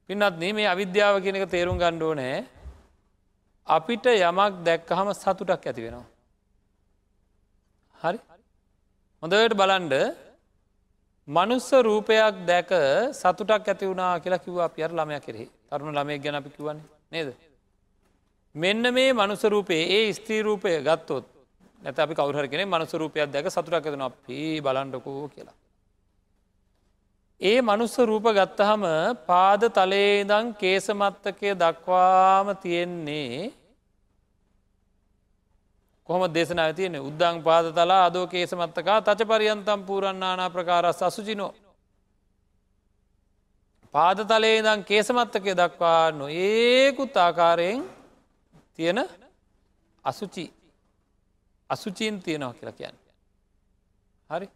පින්නත් 0.10 0.38
නේ 0.38 0.54
මේ 0.54 0.68
අවිද්‍යාව 0.68 1.16
කියනක 1.22 1.46
තේරුම් 1.50 1.78
ගණ්ඩෝ 1.78 2.14
නෑ 2.14 2.38
අපිට 3.68 4.06
යමක් 4.08 4.54
දැක්කහම 4.64 5.10
සතුටක් 5.14 5.66
ඇති 5.66 5.82
වෙනවා. 5.82 6.06
හරි 7.96 8.20
හොඳට 9.24 9.54
බලන්ඩ 9.54 9.94
මනුස්ස 11.28 11.70
රූපයක් 11.82 12.46
දැක 12.46 12.72
සතුටක් 13.14 13.68
ඇති 13.68 13.86
වුණනා 13.86 14.14
කියලා 14.20 14.40
කිව්වා 14.40 14.70
පියර 14.70 14.92
ළමය 14.92 15.20
කෙරෙහි 15.20 15.48
තරුණු 15.70 15.92
ළමයක් 15.94 16.24
ගැන 16.24 16.36
අපි 16.36 16.50
කිවන්නේ 16.50 16.88
නේද. 17.12 17.30
මෙන්න 18.56 18.94
මේ 18.94 19.14
මනුසරූපයේ 19.14 19.84
ඒ 19.90 20.14
ස්ත්‍රීරූපය 20.14 20.72
ගත්තොත් 20.82 21.26
නැත 21.82 22.00
අපි 22.00 22.14
කවුහර 22.16 22.48
කෙනෙ 22.48 22.64
මනුසරූපයක් 22.66 23.32
දැක 23.32 23.48
සතුටක් 23.50 23.76
ඇතින 23.78 24.02
අපි 24.02 24.62
බලන්ඩකෝ 24.62 25.30
කියලා. 25.30 25.58
ඒ 27.42 27.62
මනුස්ස 27.62 27.98
රූප 28.00 28.26
ගත්තහම 28.32 28.84
පාද 29.26 29.62
තලේදං 29.70 30.56
කේසමත්තකය 30.56 31.54
දක්වාම 31.56 32.48
තියෙන්නේ 32.56 33.54
කොහොම 36.10 36.24
දේශනාව 36.30 36.74
තියෙන 36.74 36.98
උද්දං 37.00 37.44
පාද 37.44 37.66
තලා 37.72 38.06
අදෝ 38.06 38.26
කේසමත්තකා 38.28 39.02
තච 39.02 39.20
පරියන්තම් 39.24 39.82
පූරන්නානා 39.84 40.50
ප්‍රකාරස් 40.50 41.04
අසුචිනෝ. 41.04 41.54
පාදතලේ 43.94 44.58
දං 44.60 44.84
කේසමත්තකය 44.84 45.52
දක්වා 45.54 46.12
නො 46.12 46.26
ඒකුත් 46.28 47.18
ආකාරයෙන් 47.18 47.86
තියෙන 48.74 49.00
අසුචි 50.06 50.46
අසුචීන් 51.70 52.16
තියෙනවා 52.20 52.54
කියලා 52.54 52.74
කියන්න. 52.74 52.98
හරි 54.30 54.48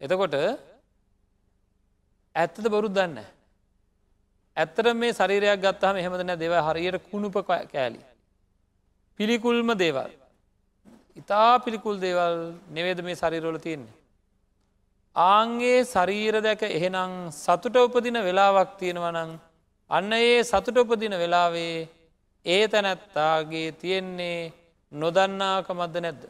එතකොට 0.00 0.34
ඇත්තද 2.34 2.66
බොරුත් 2.68 2.92
දන්න. 2.92 3.18
ඇත්තර 4.56 4.86
මේ 4.94 5.12
ශරීරයක් 5.12 5.60
ගත්තහම 5.60 5.96
එහෙමදන 5.96 6.34
දෙව 6.36 6.54
හරියට 6.66 7.06
කුණුප 7.10 7.36
කෑලි. 7.46 8.00
පිළිකුල්ම 9.20 9.68
දේවල්. 9.74 10.10
ඉතා 11.16 11.58
පිළිකුල් 11.58 12.00
දේවල් 12.00 12.36
නෙවේද 12.70 13.00
මේ 13.00 13.14
ශරීරෝල 13.14 13.58
තියෙන්නේ. 13.58 13.94
ආන්ගේ 15.16 15.84
ශරීර 15.84 16.42
දැක 16.42 16.62
එහෙනම් 16.62 17.30
සතුට 17.32 17.76
උපදින 17.76 18.18
වෙලාවක් 18.18 18.70
තියෙනවනං 18.78 19.38
අන්න 19.90 20.12
ඒ 20.14 20.42
සතුට 20.42 20.76
උපදින 20.76 21.14
වෙලාවේ 21.14 21.88
ඒ 22.46 22.68
තැනැත්තාගේ 22.68 23.68
තියෙන්නේ 23.74 24.52
නොදන්නාකමද්ද 24.92 25.96
නැද්ද. 26.00 26.22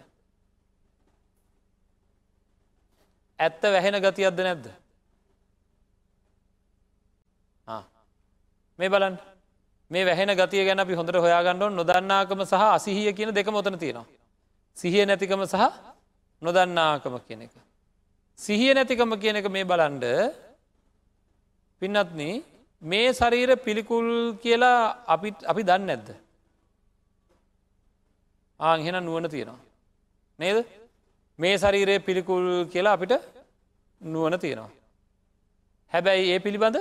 ඇත්ත 3.39 3.63
වැහෙන 3.65 4.03
ගතියක්ද 4.03 4.41
නැද්ද. 4.41 4.84
මේ 8.79 8.89
බලන් 8.89 9.15
මේ 9.91 10.05
වැහෙන 10.07 10.31
ගතිය 10.41 10.65
ගැන 10.67 10.83
අපි 10.85 10.95
හොඳට 10.95 11.17
හොයාගන්නඩ 11.17 11.75
නොදන්නාකම 11.79 12.41
සහ 12.45 12.65
අසිහිය 12.77 13.13
කියන 13.13 13.31
දෙක 13.35 13.49
මොතන 13.49 13.79
තියෙනවා. 13.79 14.07
සිහිය 14.77 15.05
නැතිකම 15.07 15.43
සහ 15.45 15.65
නොදන්නාකම 16.43 17.15
කියන 17.27 17.43
එක. 17.47 17.55
සිහිය 18.39 18.73
නැතිකම 18.75 19.11
කියන 19.23 19.37
එක 19.37 19.47
මේ 19.49 19.65
බලන්ඩ 19.65 20.05
පින්නත්න 21.83 22.21
මේ 22.83 23.09
ශරීර 23.13 23.51
පිළිකුල් 23.57 24.09
කියලා 24.43 24.79
අපි 25.07 25.29
අපි 25.53 25.63
දන්න 25.63 25.87
නැද්ද. 25.87 26.09
ආහෙන 28.61 28.97
නුවන 29.05 29.27
තියෙනවා. 29.31 29.61
නේද 30.39 30.59
මේ 31.39 31.55
ශරීරයේ 31.59 31.99
පිළිකුල් 31.99 32.47
කියලා 32.73 32.95
අපිට 32.97 33.15
නුවන 34.01 34.35
තියෙනවා. 34.39 34.71
හැබැයි 35.93 36.33
ඒ 36.33 36.39
පිළිබඳ 36.39 36.77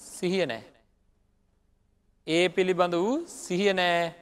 සිහිය 0.00 0.46
නෑ. 0.46 0.75
ඒ 2.26 2.48
පිළිබඳ 2.48 2.94
වූ 2.94 3.26
සිහිය 3.26 3.72
නෑ 3.72 4.14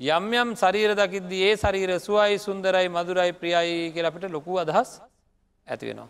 යම් 0.00 0.28
යම් 0.34 0.50
ශරීර 0.54 0.92
දකිද්දී 0.94 1.42
ඒ 1.42 1.56
ශරීර 1.56 1.90
සුවයි 2.00 2.38
සුන්දරයි 2.38 2.88
මදුරයි 2.88 3.32
ප්‍රියයි 3.32 3.92
කියල 3.92 4.06
අපිට 4.06 4.24
ලොකු 4.28 4.58
අදහස් 4.58 4.90
ඇතිවෙනවා. 5.66 6.08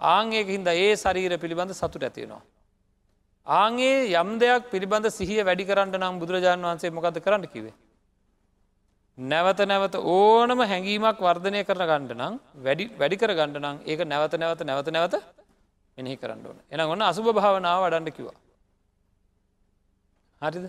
ආංඒක 0.00 0.46
හින්ද 0.46 0.68
ඒ 0.68 0.94
ශරීර 0.96 1.34
පිළිබඳ 1.36 1.72
සතුට 1.72 2.02
ඇතිවෙනවා. 2.02 2.42
ආගේ 3.46 4.14
යම් 4.14 4.30
දෙයක් 4.38 4.70
පිළිබඳ 4.70 5.06
සිහිය 5.10 5.42
වැඩි 5.42 5.64
කරන්න 5.64 5.98
නම් 5.98 6.14
බුදුරජාණන් 6.18 6.64
වහන්සේ 6.64 6.90
මොකද 6.90 7.18
කරන්න 7.18 7.46
කිවේ. 7.46 7.74
නැවත 9.18 9.60
නැවත 9.64 9.94
ඕනම 9.96 10.60
හැඟීමක් 10.62 11.20
වර්ධනය 11.20 11.60
කරන 11.64 11.84
ගණ්ඩ 11.84 12.12
නම් 12.14 12.34
වැඩි 12.98 13.16
කර 13.16 13.32
ගණ්ඩ 13.34 13.58
නම් 13.58 13.76
ඒක 13.84 14.00
නැවත 14.06 14.34
නැවත 14.36 14.62
නැවත 14.62 14.88
නැවත 14.90 15.14
මෙහි 15.98 16.16
කරන්න 16.16 16.46
ඕන 16.46 16.58
එන 16.70 16.80
ඔන්න 16.86 17.02
අසුභ 17.02 17.32
භාවනාව 17.32 17.82
වඩන්න 17.82 18.12
කිවා. 18.12 18.38
හරිද 20.42 20.66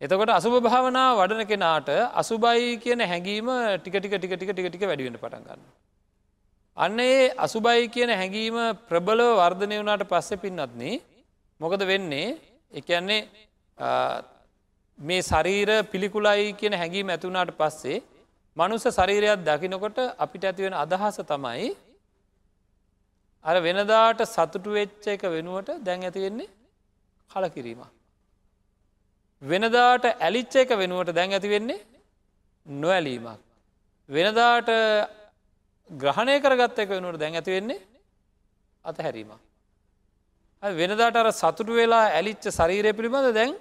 එතකොට 0.00 0.30
අසුභ 0.30 0.56
භාවනාව 0.60 1.20
වඩන 1.20 1.44
කෙනාට 1.44 1.88
අසුබයි 2.14 2.76
කියන 2.78 3.00
හැඟීම 3.02 3.48
ටික 3.76 3.94
ටික 3.94 4.14
ටික 4.14 4.32
ටික 4.32 4.50
ටික 4.50 4.68
ටික 4.68 4.82
වැඩිවෙන 4.82 5.16
පටන් 5.16 5.44
ගන්න. 5.44 5.62
අන්න 6.76 7.00
ඒ 7.00 7.30
අසුබයි 7.38 7.88
කියන 7.88 8.10
හැඟීම 8.10 8.58
ප්‍රබලව 8.88 9.30
වර්ධනය 9.38 9.76
වුණට 9.80 10.04
පස්සෙ 10.06 10.36
පින්නත්න 10.36 10.82
මොකද 11.60 11.82
වෙන්නේ 11.84 12.28
එකන්නේ 12.72 13.20
මේ 14.98 15.22
ශරීර 15.22 15.70
පිළිකුලයි 15.86 16.52
කියන 16.54 16.74
හැඟීම 16.74 17.08
ඇතුනාට 17.08 17.54
පස්සේ 17.54 18.02
මනුස්ස 18.56 18.86
ශරීරයක් 18.90 19.42
දකිනකොට 19.42 19.98
අපිට 20.18 20.44
ඇතිවෙන 20.44 20.76
අදහස 20.76 21.18
තමයි 21.24 21.70
අර 23.44 23.56
වෙනදාට 23.60 24.22
සතුටු 24.26 24.70
වෙච්ච 24.72 25.06
එක 25.08 25.22
වෙනුවට 25.28 25.74
දැන් 25.80 26.02
ඇතිවෙන්නේ 26.02 26.52
කලකිරීම. 27.30 27.82
වෙනදාට 29.42 30.04
ඇලිච්ච 30.04 30.54
එක 30.56 30.70
වෙනුවට 30.72 31.14
දැන් 31.14 31.32
ඇති 31.32 31.48
වෙන්නේ 31.48 31.80
නොඇලීමක්. 32.66 33.40
වෙනදාට 34.08 34.68
ග්‍රහණය 35.90 36.36
කරගත්ත 36.40 36.78
එක 36.78 36.88
වෙනුවට 36.90 37.18
දැන් 37.18 37.34
ඇති 37.34 37.50
වෙන්නේ 37.50 37.80
අතහැරීමක්. 38.84 39.40
වෙනදාට 40.62 41.16
අර 41.16 41.32
සතුටු 41.32 41.72
වෙලා 41.72 42.06
ඇලිච්ච 42.10 42.50
ශරීරය 42.50 42.92
පිළිබඳ 42.92 43.34
දැන් 43.34 43.54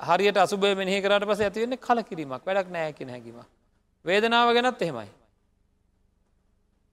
හරියට 0.00 0.36
අසුබය 0.38 0.74
මෙහි 0.74 1.00
කරට 1.00 1.24
පස 1.24 1.40
ඇතිවෙන්නේ 1.40 1.78
කලකිරීමක් 1.78 2.42
වැඩක් 2.42 2.70
නෑ 2.70 2.92
කියෙන 2.92 3.10
හැකිීම. 3.10 3.42
වේදනාව 4.04 4.48
ගැනත් 4.52 4.82
එහෙමයි. 4.82 5.10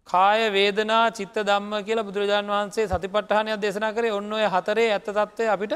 කාය 0.08 0.52
වේදනා 0.52 1.06
චිත්ත 1.12 1.38
දම්ම 1.42 1.74
කියලා 1.84 2.06
බුදුරජාන් 2.06 2.46
වහන්සේ 2.48 2.88
සතිපට්ටහනයක් 2.88 3.58
දේශනා 3.60 3.94
කරේ 3.94 4.14
ඔන්න 4.14 4.32
ඔය 4.32 4.46
හතරේ 4.48 4.92
ඇත්ත 4.92 5.10
තත්වය 5.10 5.48
අපිට 5.48 5.74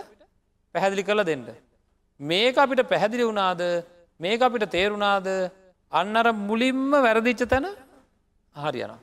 පැහැදිලි 0.75 1.03
කළ 1.03 1.23
දෙන්න. 1.23 1.45
මේක 2.19 2.55
අපිට 2.57 2.81
පැහැදිලි 2.85 3.23
වුණාද 3.23 3.61
මේක 4.19 4.41
අපිට 4.41 4.65
තේරුණාද 4.67 5.27
අන්නර 5.91 6.27
මුලින්ම 6.41 6.91
වැරදිච්ච 6.97 7.43
තැන 7.45 7.67
හරියනවා. 8.55 8.99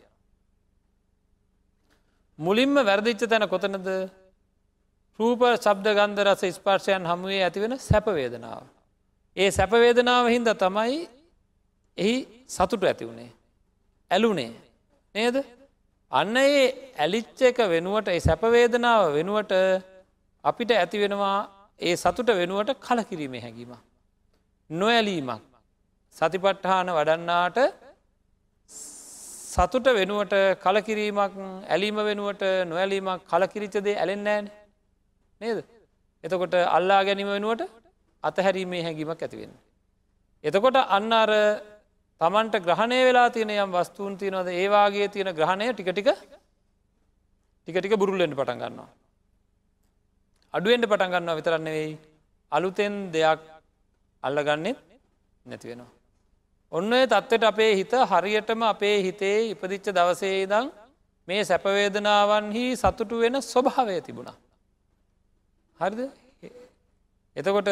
මුලින්ම 2.38 2.74
වැරදිච්ච 2.80 3.22
තැන 3.24 3.46
කොතනද 3.48 3.88
රූප 5.18 5.40
ශබ්ද 5.56 5.86
ගන්ධ 5.92 6.22
රස 6.24 6.42
ස්පර්ශයන් 6.56 7.04
හමුවේ 7.04 7.42
ඇතිවෙන 7.42 7.78
සැපවේදනාව. 7.80 8.62
ඒ 9.36 9.50
සැපවේදනාව 9.50 10.26
හින්ද 10.28 10.48
තමයි 10.56 10.98
එහි 11.98 12.16
සතුට 12.48 12.82
ඇති 12.82 13.04
වුණේ. 13.04 13.30
ඇලුනේ 14.10 14.52
නේද 15.14 15.36
අන්න 16.12 16.36
ඒ 16.38 16.66
ඇලිච්ච 16.96 17.40
එක 17.42 17.58
වෙනුවට 17.68 18.08
ඒ 18.08 18.20
සැපවේදනාව 18.20 19.14
වෙනුවට 19.14 19.52
අපිට 20.44 20.70
ඇති 20.72 20.98
වෙනවා 20.98 21.38
ඒ 21.80 21.94
සතුට 21.96 22.30
වෙනුවට 22.30 22.70
කලකිරීමේ 22.78 23.40
හැඟීම. 23.40 23.72
නොඇලීමක් 24.70 25.42
සතිපට්ඨාන 26.16 26.88
වඩන්නාට 26.90 27.58
සතුට 29.52 29.86
වෙනුවට 29.90 30.34
කලකිරීමක් 30.64 31.34
ඇලීම 31.68 31.98
වෙනුවට 32.08 32.42
නොඇලීමක් 32.66 33.24
කලකිරිචදේ 33.24 33.96
ඇලෙන්නෑන 33.96 34.46
නේද. 35.40 35.58
එතකොට 36.24 36.54
අල්ලා 36.68 37.00
ගැනීම 37.04 37.30
වෙනුවට 37.30 37.62
අතහැරීමේ 38.24 38.82
හැඟීමක් 38.82 39.22
ඇතිවෙන්න. 39.22 39.54
එතකොට 40.44 40.76
අන්න 40.88 41.12
අර 41.14 41.32
තමන්ට 42.20 42.64
ග්‍රහණය 42.66 42.98
වෙලා 43.06 43.28
තියෙන 43.30 43.56
යම් 43.56 43.72
වස්තුූන් 43.74 44.18
තියනවද 44.20 44.48
ඒවාගේ 44.54 45.08
තියෙන 45.08 45.32
ග්‍රහණය 45.34 45.72
ටිකටික 45.72 46.10
ටිකටික 47.68 47.94
බුරුල්ලෙන්ට 47.96 48.36
පටන් 48.36 48.60
ගන්නවා. 48.62 48.90
අඩුවෙන්ට 50.54 50.86
පටන් 50.86 51.12
ගන්නවා 51.12 51.38
විතරන්න 51.38 51.68
වෙයි 51.68 51.90
අලුතෙන් 52.52 52.94
දෙයක් 53.12 53.40
අල්ලගන්නෙත් 54.22 54.78
නැති 55.46 55.66
වෙනවා. 55.70 55.90
ඔන්න 56.72 56.92
තත්වට 57.04 57.44
අපේ 57.44 57.72
හිත 57.74 57.92
හරියටම 58.10 58.62
අපේ 58.64 58.96
හිතේ 59.02 59.38
ඉපදිච්ච 59.50 59.86
දවසේ 59.90 60.46
දං 60.46 60.66
මේ 61.28 61.42
සැපවේදනාවන්හි 61.44 62.64
සතුටු 62.76 63.16
වෙන 63.18 63.36
ස්වභාවය 63.42 63.96
තිබුණා. 64.00 64.36
හරිද 65.80 66.00
එතකොට 67.36 67.70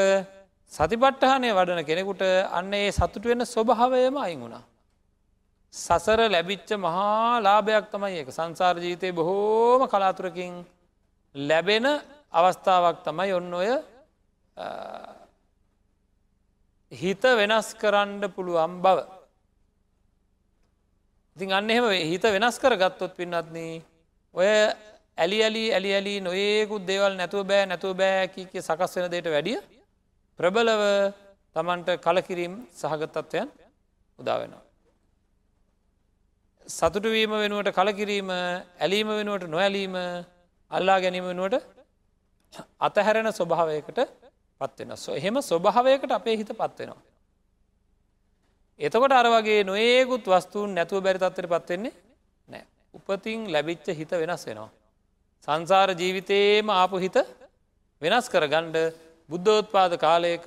සතිපට්ටහනය 0.73 1.49
වඩන 1.51 1.85
කෙනෙකුට 1.85 2.23
අන්න 2.51 2.73
ඒ 2.75 2.91
සතුට 2.93 3.25
වෙන 3.25 3.47
ස්වභාවයම 3.47 4.17
අයින් 4.19 4.41
වුණා. 4.41 4.65
සසර 5.75 6.21
ලැබිච්ච 6.29 6.71
මහා 6.77 7.41
ලාභයක් 7.41 7.87
තමයි 7.91 8.19
එක 8.19 8.31
සංසාර 8.31 8.77
ජීවිතය 8.77 9.13
බොහෝම 9.13 9.83
කලාතුරකින් 9.87 10.55
ලැබෙන 11.35 11.87
අවස්ථාවක් 12.33 12.99
තමයි 13.07 13.33
ඔන්න 13.39 13.55
ඔය 13.55 13.71
හිත 16.93 17.23
වෙනස් 17.41 17.69
කරන්න 17.81 18.23
පුළුවන් 18.35 18.75
බව. 18.85 18.99
ඉතින් 21.37 21.53
අන්න 21.53 21.71
එහෙම 21.71 21.87
හිත 22.11 22.25
වෙනස් 22.35 22.59
කර 22.59 22.77
ගත්තොත් 22.77 23.17
පින්නත්න 23.17 23.57
ඔය 24.35 24.51
ඇලි 25.19 25.39
ඇලි 25.47 25.65
ඇලි 25.77 25.91
ඇලි 25.95 26.15
නොඒකුත් 26.21 26.87
දේවල් 26.87 27.17
නැතුව 27.17 27.47
බෑ 27.51 27.67
නැතුව 27.67 27.97
බෑකික 27.97 28.53
සකස් 28.61 28.97
වෙන 28.97 29.11
දේට 29.11 29.29
වැඩිය 29.35 29.59
ප්‍රබලව 30.39 30.83
තමන්ට 31.57 31.89
කලකිරීම් 32.05 32.55
සහගතත්වයන් 32.81 33.49
උදාවෙනවා. 34.19 34.65
සතුටුවීම 36.67 37.33
වෙනුවට 37.43 37.73
කලකිරීම 37.79 38.29
ඇලීම 38.31 39.09
වෙනුවට 39.19 39.49
නොඇලීම 39.49 39.95
අල්ලා 40.71 40.99
ගැනීම 41.01 41.27
වෙනුවට 41.31 41.78
අතහැරෙන 42.81 43.31
ස්වභාවයකට 43.31 43.99
පත්වෙන 44.61 44.91
එහෙම 45.13 45.37
ස්වභාවයකට 45.43 46.13
අපේ 46.13 46.37
හිත 46.37 46.51
පත්වෙනවා. 46.53 47.03
එතකොට 48.81 49.13
අර 49.13 49.27
වගේ 49.29 49.65
නොඒකුත් 49.65 50.25
වස්තුූන් 50.27 50.75
නැතුව 50.75 51.03
බැරි 51.03 51.19
තත්වයට 51.19 51.51
පත්වෙන්නේ 51.55 51.95
නෑ. 52.49 52.65
උපතින් 52.95 53.41
ලැබිච්ච 53.53 53.87
හිත 53.91 54.11
වෙනස් 54.13 54.47
වෙනවා. 54.47 54.71
සංසාර 55.49 55.91
ජීවිතයේම 55.93 56.67
ආපු 56.71 56.97
හිත 56.99 57.17
වෙනස් 58.03 58.27
කර 58.29 58.45
ගණ්ඩ 58.47 58.77
බුද්ධෝත්පාද 59.29 59.93
කාලයක 59.99 60.47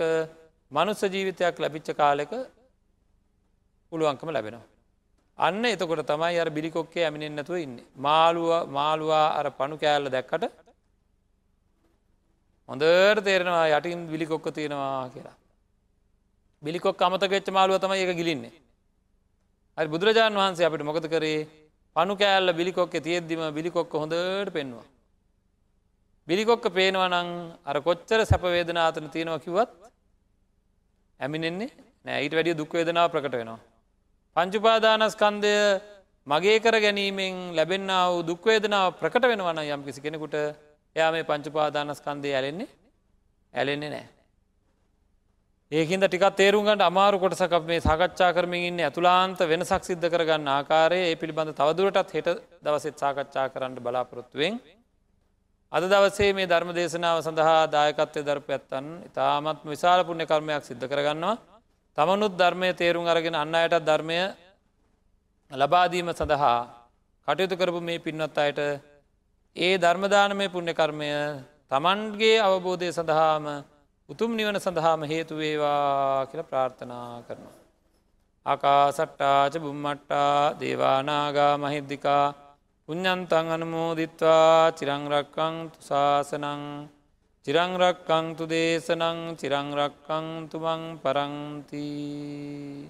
මනුස්ස 0.71 1.01
ජීවිතයක් 1.05 1.55
ලැබිච්ච 1.59 1.87
කාලෙක 1.93 2.31
පුළුවන්කම 3.91 4.29
ලැබෙනවා. 4.29 4.67
අන්න 5.39 5.63
එතකොට 5.65 6.03
තමයි 6.05 6.39
අර 6.39 6.49
බිලිකොක්කේ 6.49 7.05
ඇමිනෙන් 7.05 7.35
නැතුව 7.35 7.57
ඉන්න. 7.57 7.77
මාළුව 7.97 8.51
මාළුවා 8.69 9.27
අර 9.39 9.47
පණු 9.51 9.75
කෑල්ල 9.77 10.07
දැක්කට 10.09 10.43
හොඳට 12.69 13.23
තේරෙනවා 13.23 13.67
යටින් 13.69 13.99
විලිකොක්ක 14.11 14.45
තියෙනවා 14.53 15.09
කියලා. 15.09 15.35
බිලිකොක් 16.63 17.01
අමතකෙච්ච 17.01 17.47
මාළුව 17.49 17.79
තම 17.79 17.93
ඒක 17.93 18.13
ගිලින්නේ. 18.15 18.53
හරි 19.77 19.87
බුදුරජාණන් 19.87 20.39
වහන්සේ 20.39 20.65
අපිට 20.65 20.83
මොකද 20.83 21.05
කරේ 21.07 21.47
පණු 21.95 22.13
කෑල්ල 22.15 22.53
බිලිකොක්ක 22.53 22.93
තියෙද්දිම 22.99 23.41
බිලිකොක්ක 23.51 23.93
හොඳට 23.93 24.53
පෙන්වා. 24.53 24.85
බිලිකොක්ක 26.27 26.65
පේනවනං 26.71 27.29
අර 27.65 27.77
කොච්චර 27.81 28.19
සැපවේදනාතන 28.23 29.09
තියෙනවා 29.09 29.43
කිවත් 29.45 29.71
ඇමිනෙන්නේ 31.19 31.71
නෑ 32.05 32.21
ඊට 32.23 32.35
වැඩිය 32.37 32.55
දුක්වේදනාව 32.55 33.09
ප්‍රකට 33.09 33.35
වෙනවා. 33.35 33.59
පංචුපාදානස්කන්දය 34.35 35.55
මගේ 36.27 36.57
කර 36.59 36.75
ගැනීමෙන් 36.79 37.35
ලැබෙන්න්න 37.57 37.91
වූ 38.07 38.21
දුක්වේදනාව 38.23 38.93
ප්‍රකට 39.01 39.25
වෙනවන 39.25 39.59
යම් 39.65 39.81
කිසි 39.83 39.99
කෙනෙකුට 40.01 40.35
එයා 40.95 41.11
මේ 41.11 41.23
පංචුපාදානස්කන්දය 41.23 42.33
ඇලෙන්නේ 42.33 42.69
ඇලෙන්නේ 43.53 43.89
නෑ. 43.89 44.07
ඒකින්ද 45.71 46.03
ටිකත් 46.03 46.35
තේරුම්ගට 46.35 46.81
අමාරු 46.81 47.17
කොටසක 47.17 47.53
මේ 47.63 47.79
සාකච්ඡා 47.81 48.31
කරමින් 48.31 48.63
ඉන්න 48.65 48.81
ඇතුලාන්ත 48.81 49.39
වෙනසක් 49.45 49.83
සිද්ධ 49.83 50.07
කරගන්න 50.07 50.49
ආකාරය 50.49 50.99
ඒ 51.03 51.15
පිළිබඳ 51.15 51.53
තවදුරටත් 51.53 52.11
හෙට 52.11 52.29
දවසෙත් 52.61 52.97
සාකච්ඡා 52.97 53.47
කරන්න 53.49 53.79
බලාපොරොත්තුවෙන්. 53.79 54.59
අද 55.71 55.83
දවසේ 55.85 56.33
මේ 56.33 56.47
ධර්ම 56.47 56.71
දේශනාව 56.71 57.21
සඳහා 57.21 57.63
දායකත්වය 57.69 58.21
දරප 58.21 58.49
ඇත්තන් 58.49 58.91
ඉතාමත්ම 59.07 59.67
විශාල 59.69 60.03
පුුණ්‍ය 60.03 60.25
කර්මයක් 60.25 60.63
සිද්ධ 60.63 60.85
කරගන්නවා. 60.85 61.39
තමනුත් 61.97 62.33
ධර්මය 62.35 62.69
තේරුම් 62.73 63.07
අරගෙන 63.07 63.35
අන්න 63.35 63.55
අයටත් 63.55 63.81
ධර්මය 63.81 64.19
ලබාදීම 65.51 66.11
සඳහා 66.11 66.59
කටයුතු 67.27 67.55
කරපු 67.55 67.79
මේ 67.81 67.99
පින්වත් 67.99 68.37
අයට 68.37 68.59
ඒ 69.55 69.77
ධර්මදානමය 69.77 70.45
පුුණ්‍ය 70.47 70.73
කර්මය 70.73 71.09
තමන්ගේ 71.67 72.37
අවබෝධය 72.39 72.87
සඳහාම 72.89 73.45
උතුම් 74.09 74.31
නිවන 74.31 74.57
සඳහාම 74.57 75.01
හේතුවේවා 75.03 76.25
කියල 76.25 76.41
ප්‍රාර්ථනා 76.43 77.23
කරනවා. 77.23 77.57
ආකා 78.45 78.85
සට්ටාච 78.89 79.53
බුම්මට්ටා 79.57 80.55
දේවානාගා 80.55 81.53
මහිද්දිකා 81.57 82.25
පුඤ්ඥන්තන් 82.89 83.47
අනමෝදිත්වා 83.49 84.71
චිරංරක්කං 84.71 85.55
තුසාසනං 85.71 86.63
චිරංරක්කං 87.45 88.25
තු 88.37 88.43
දේශනං 88.45 89.19
චිරංරක්කං 89.35 90.27
තුමං 90.47 90.83
පරංතිී 91.03 92.89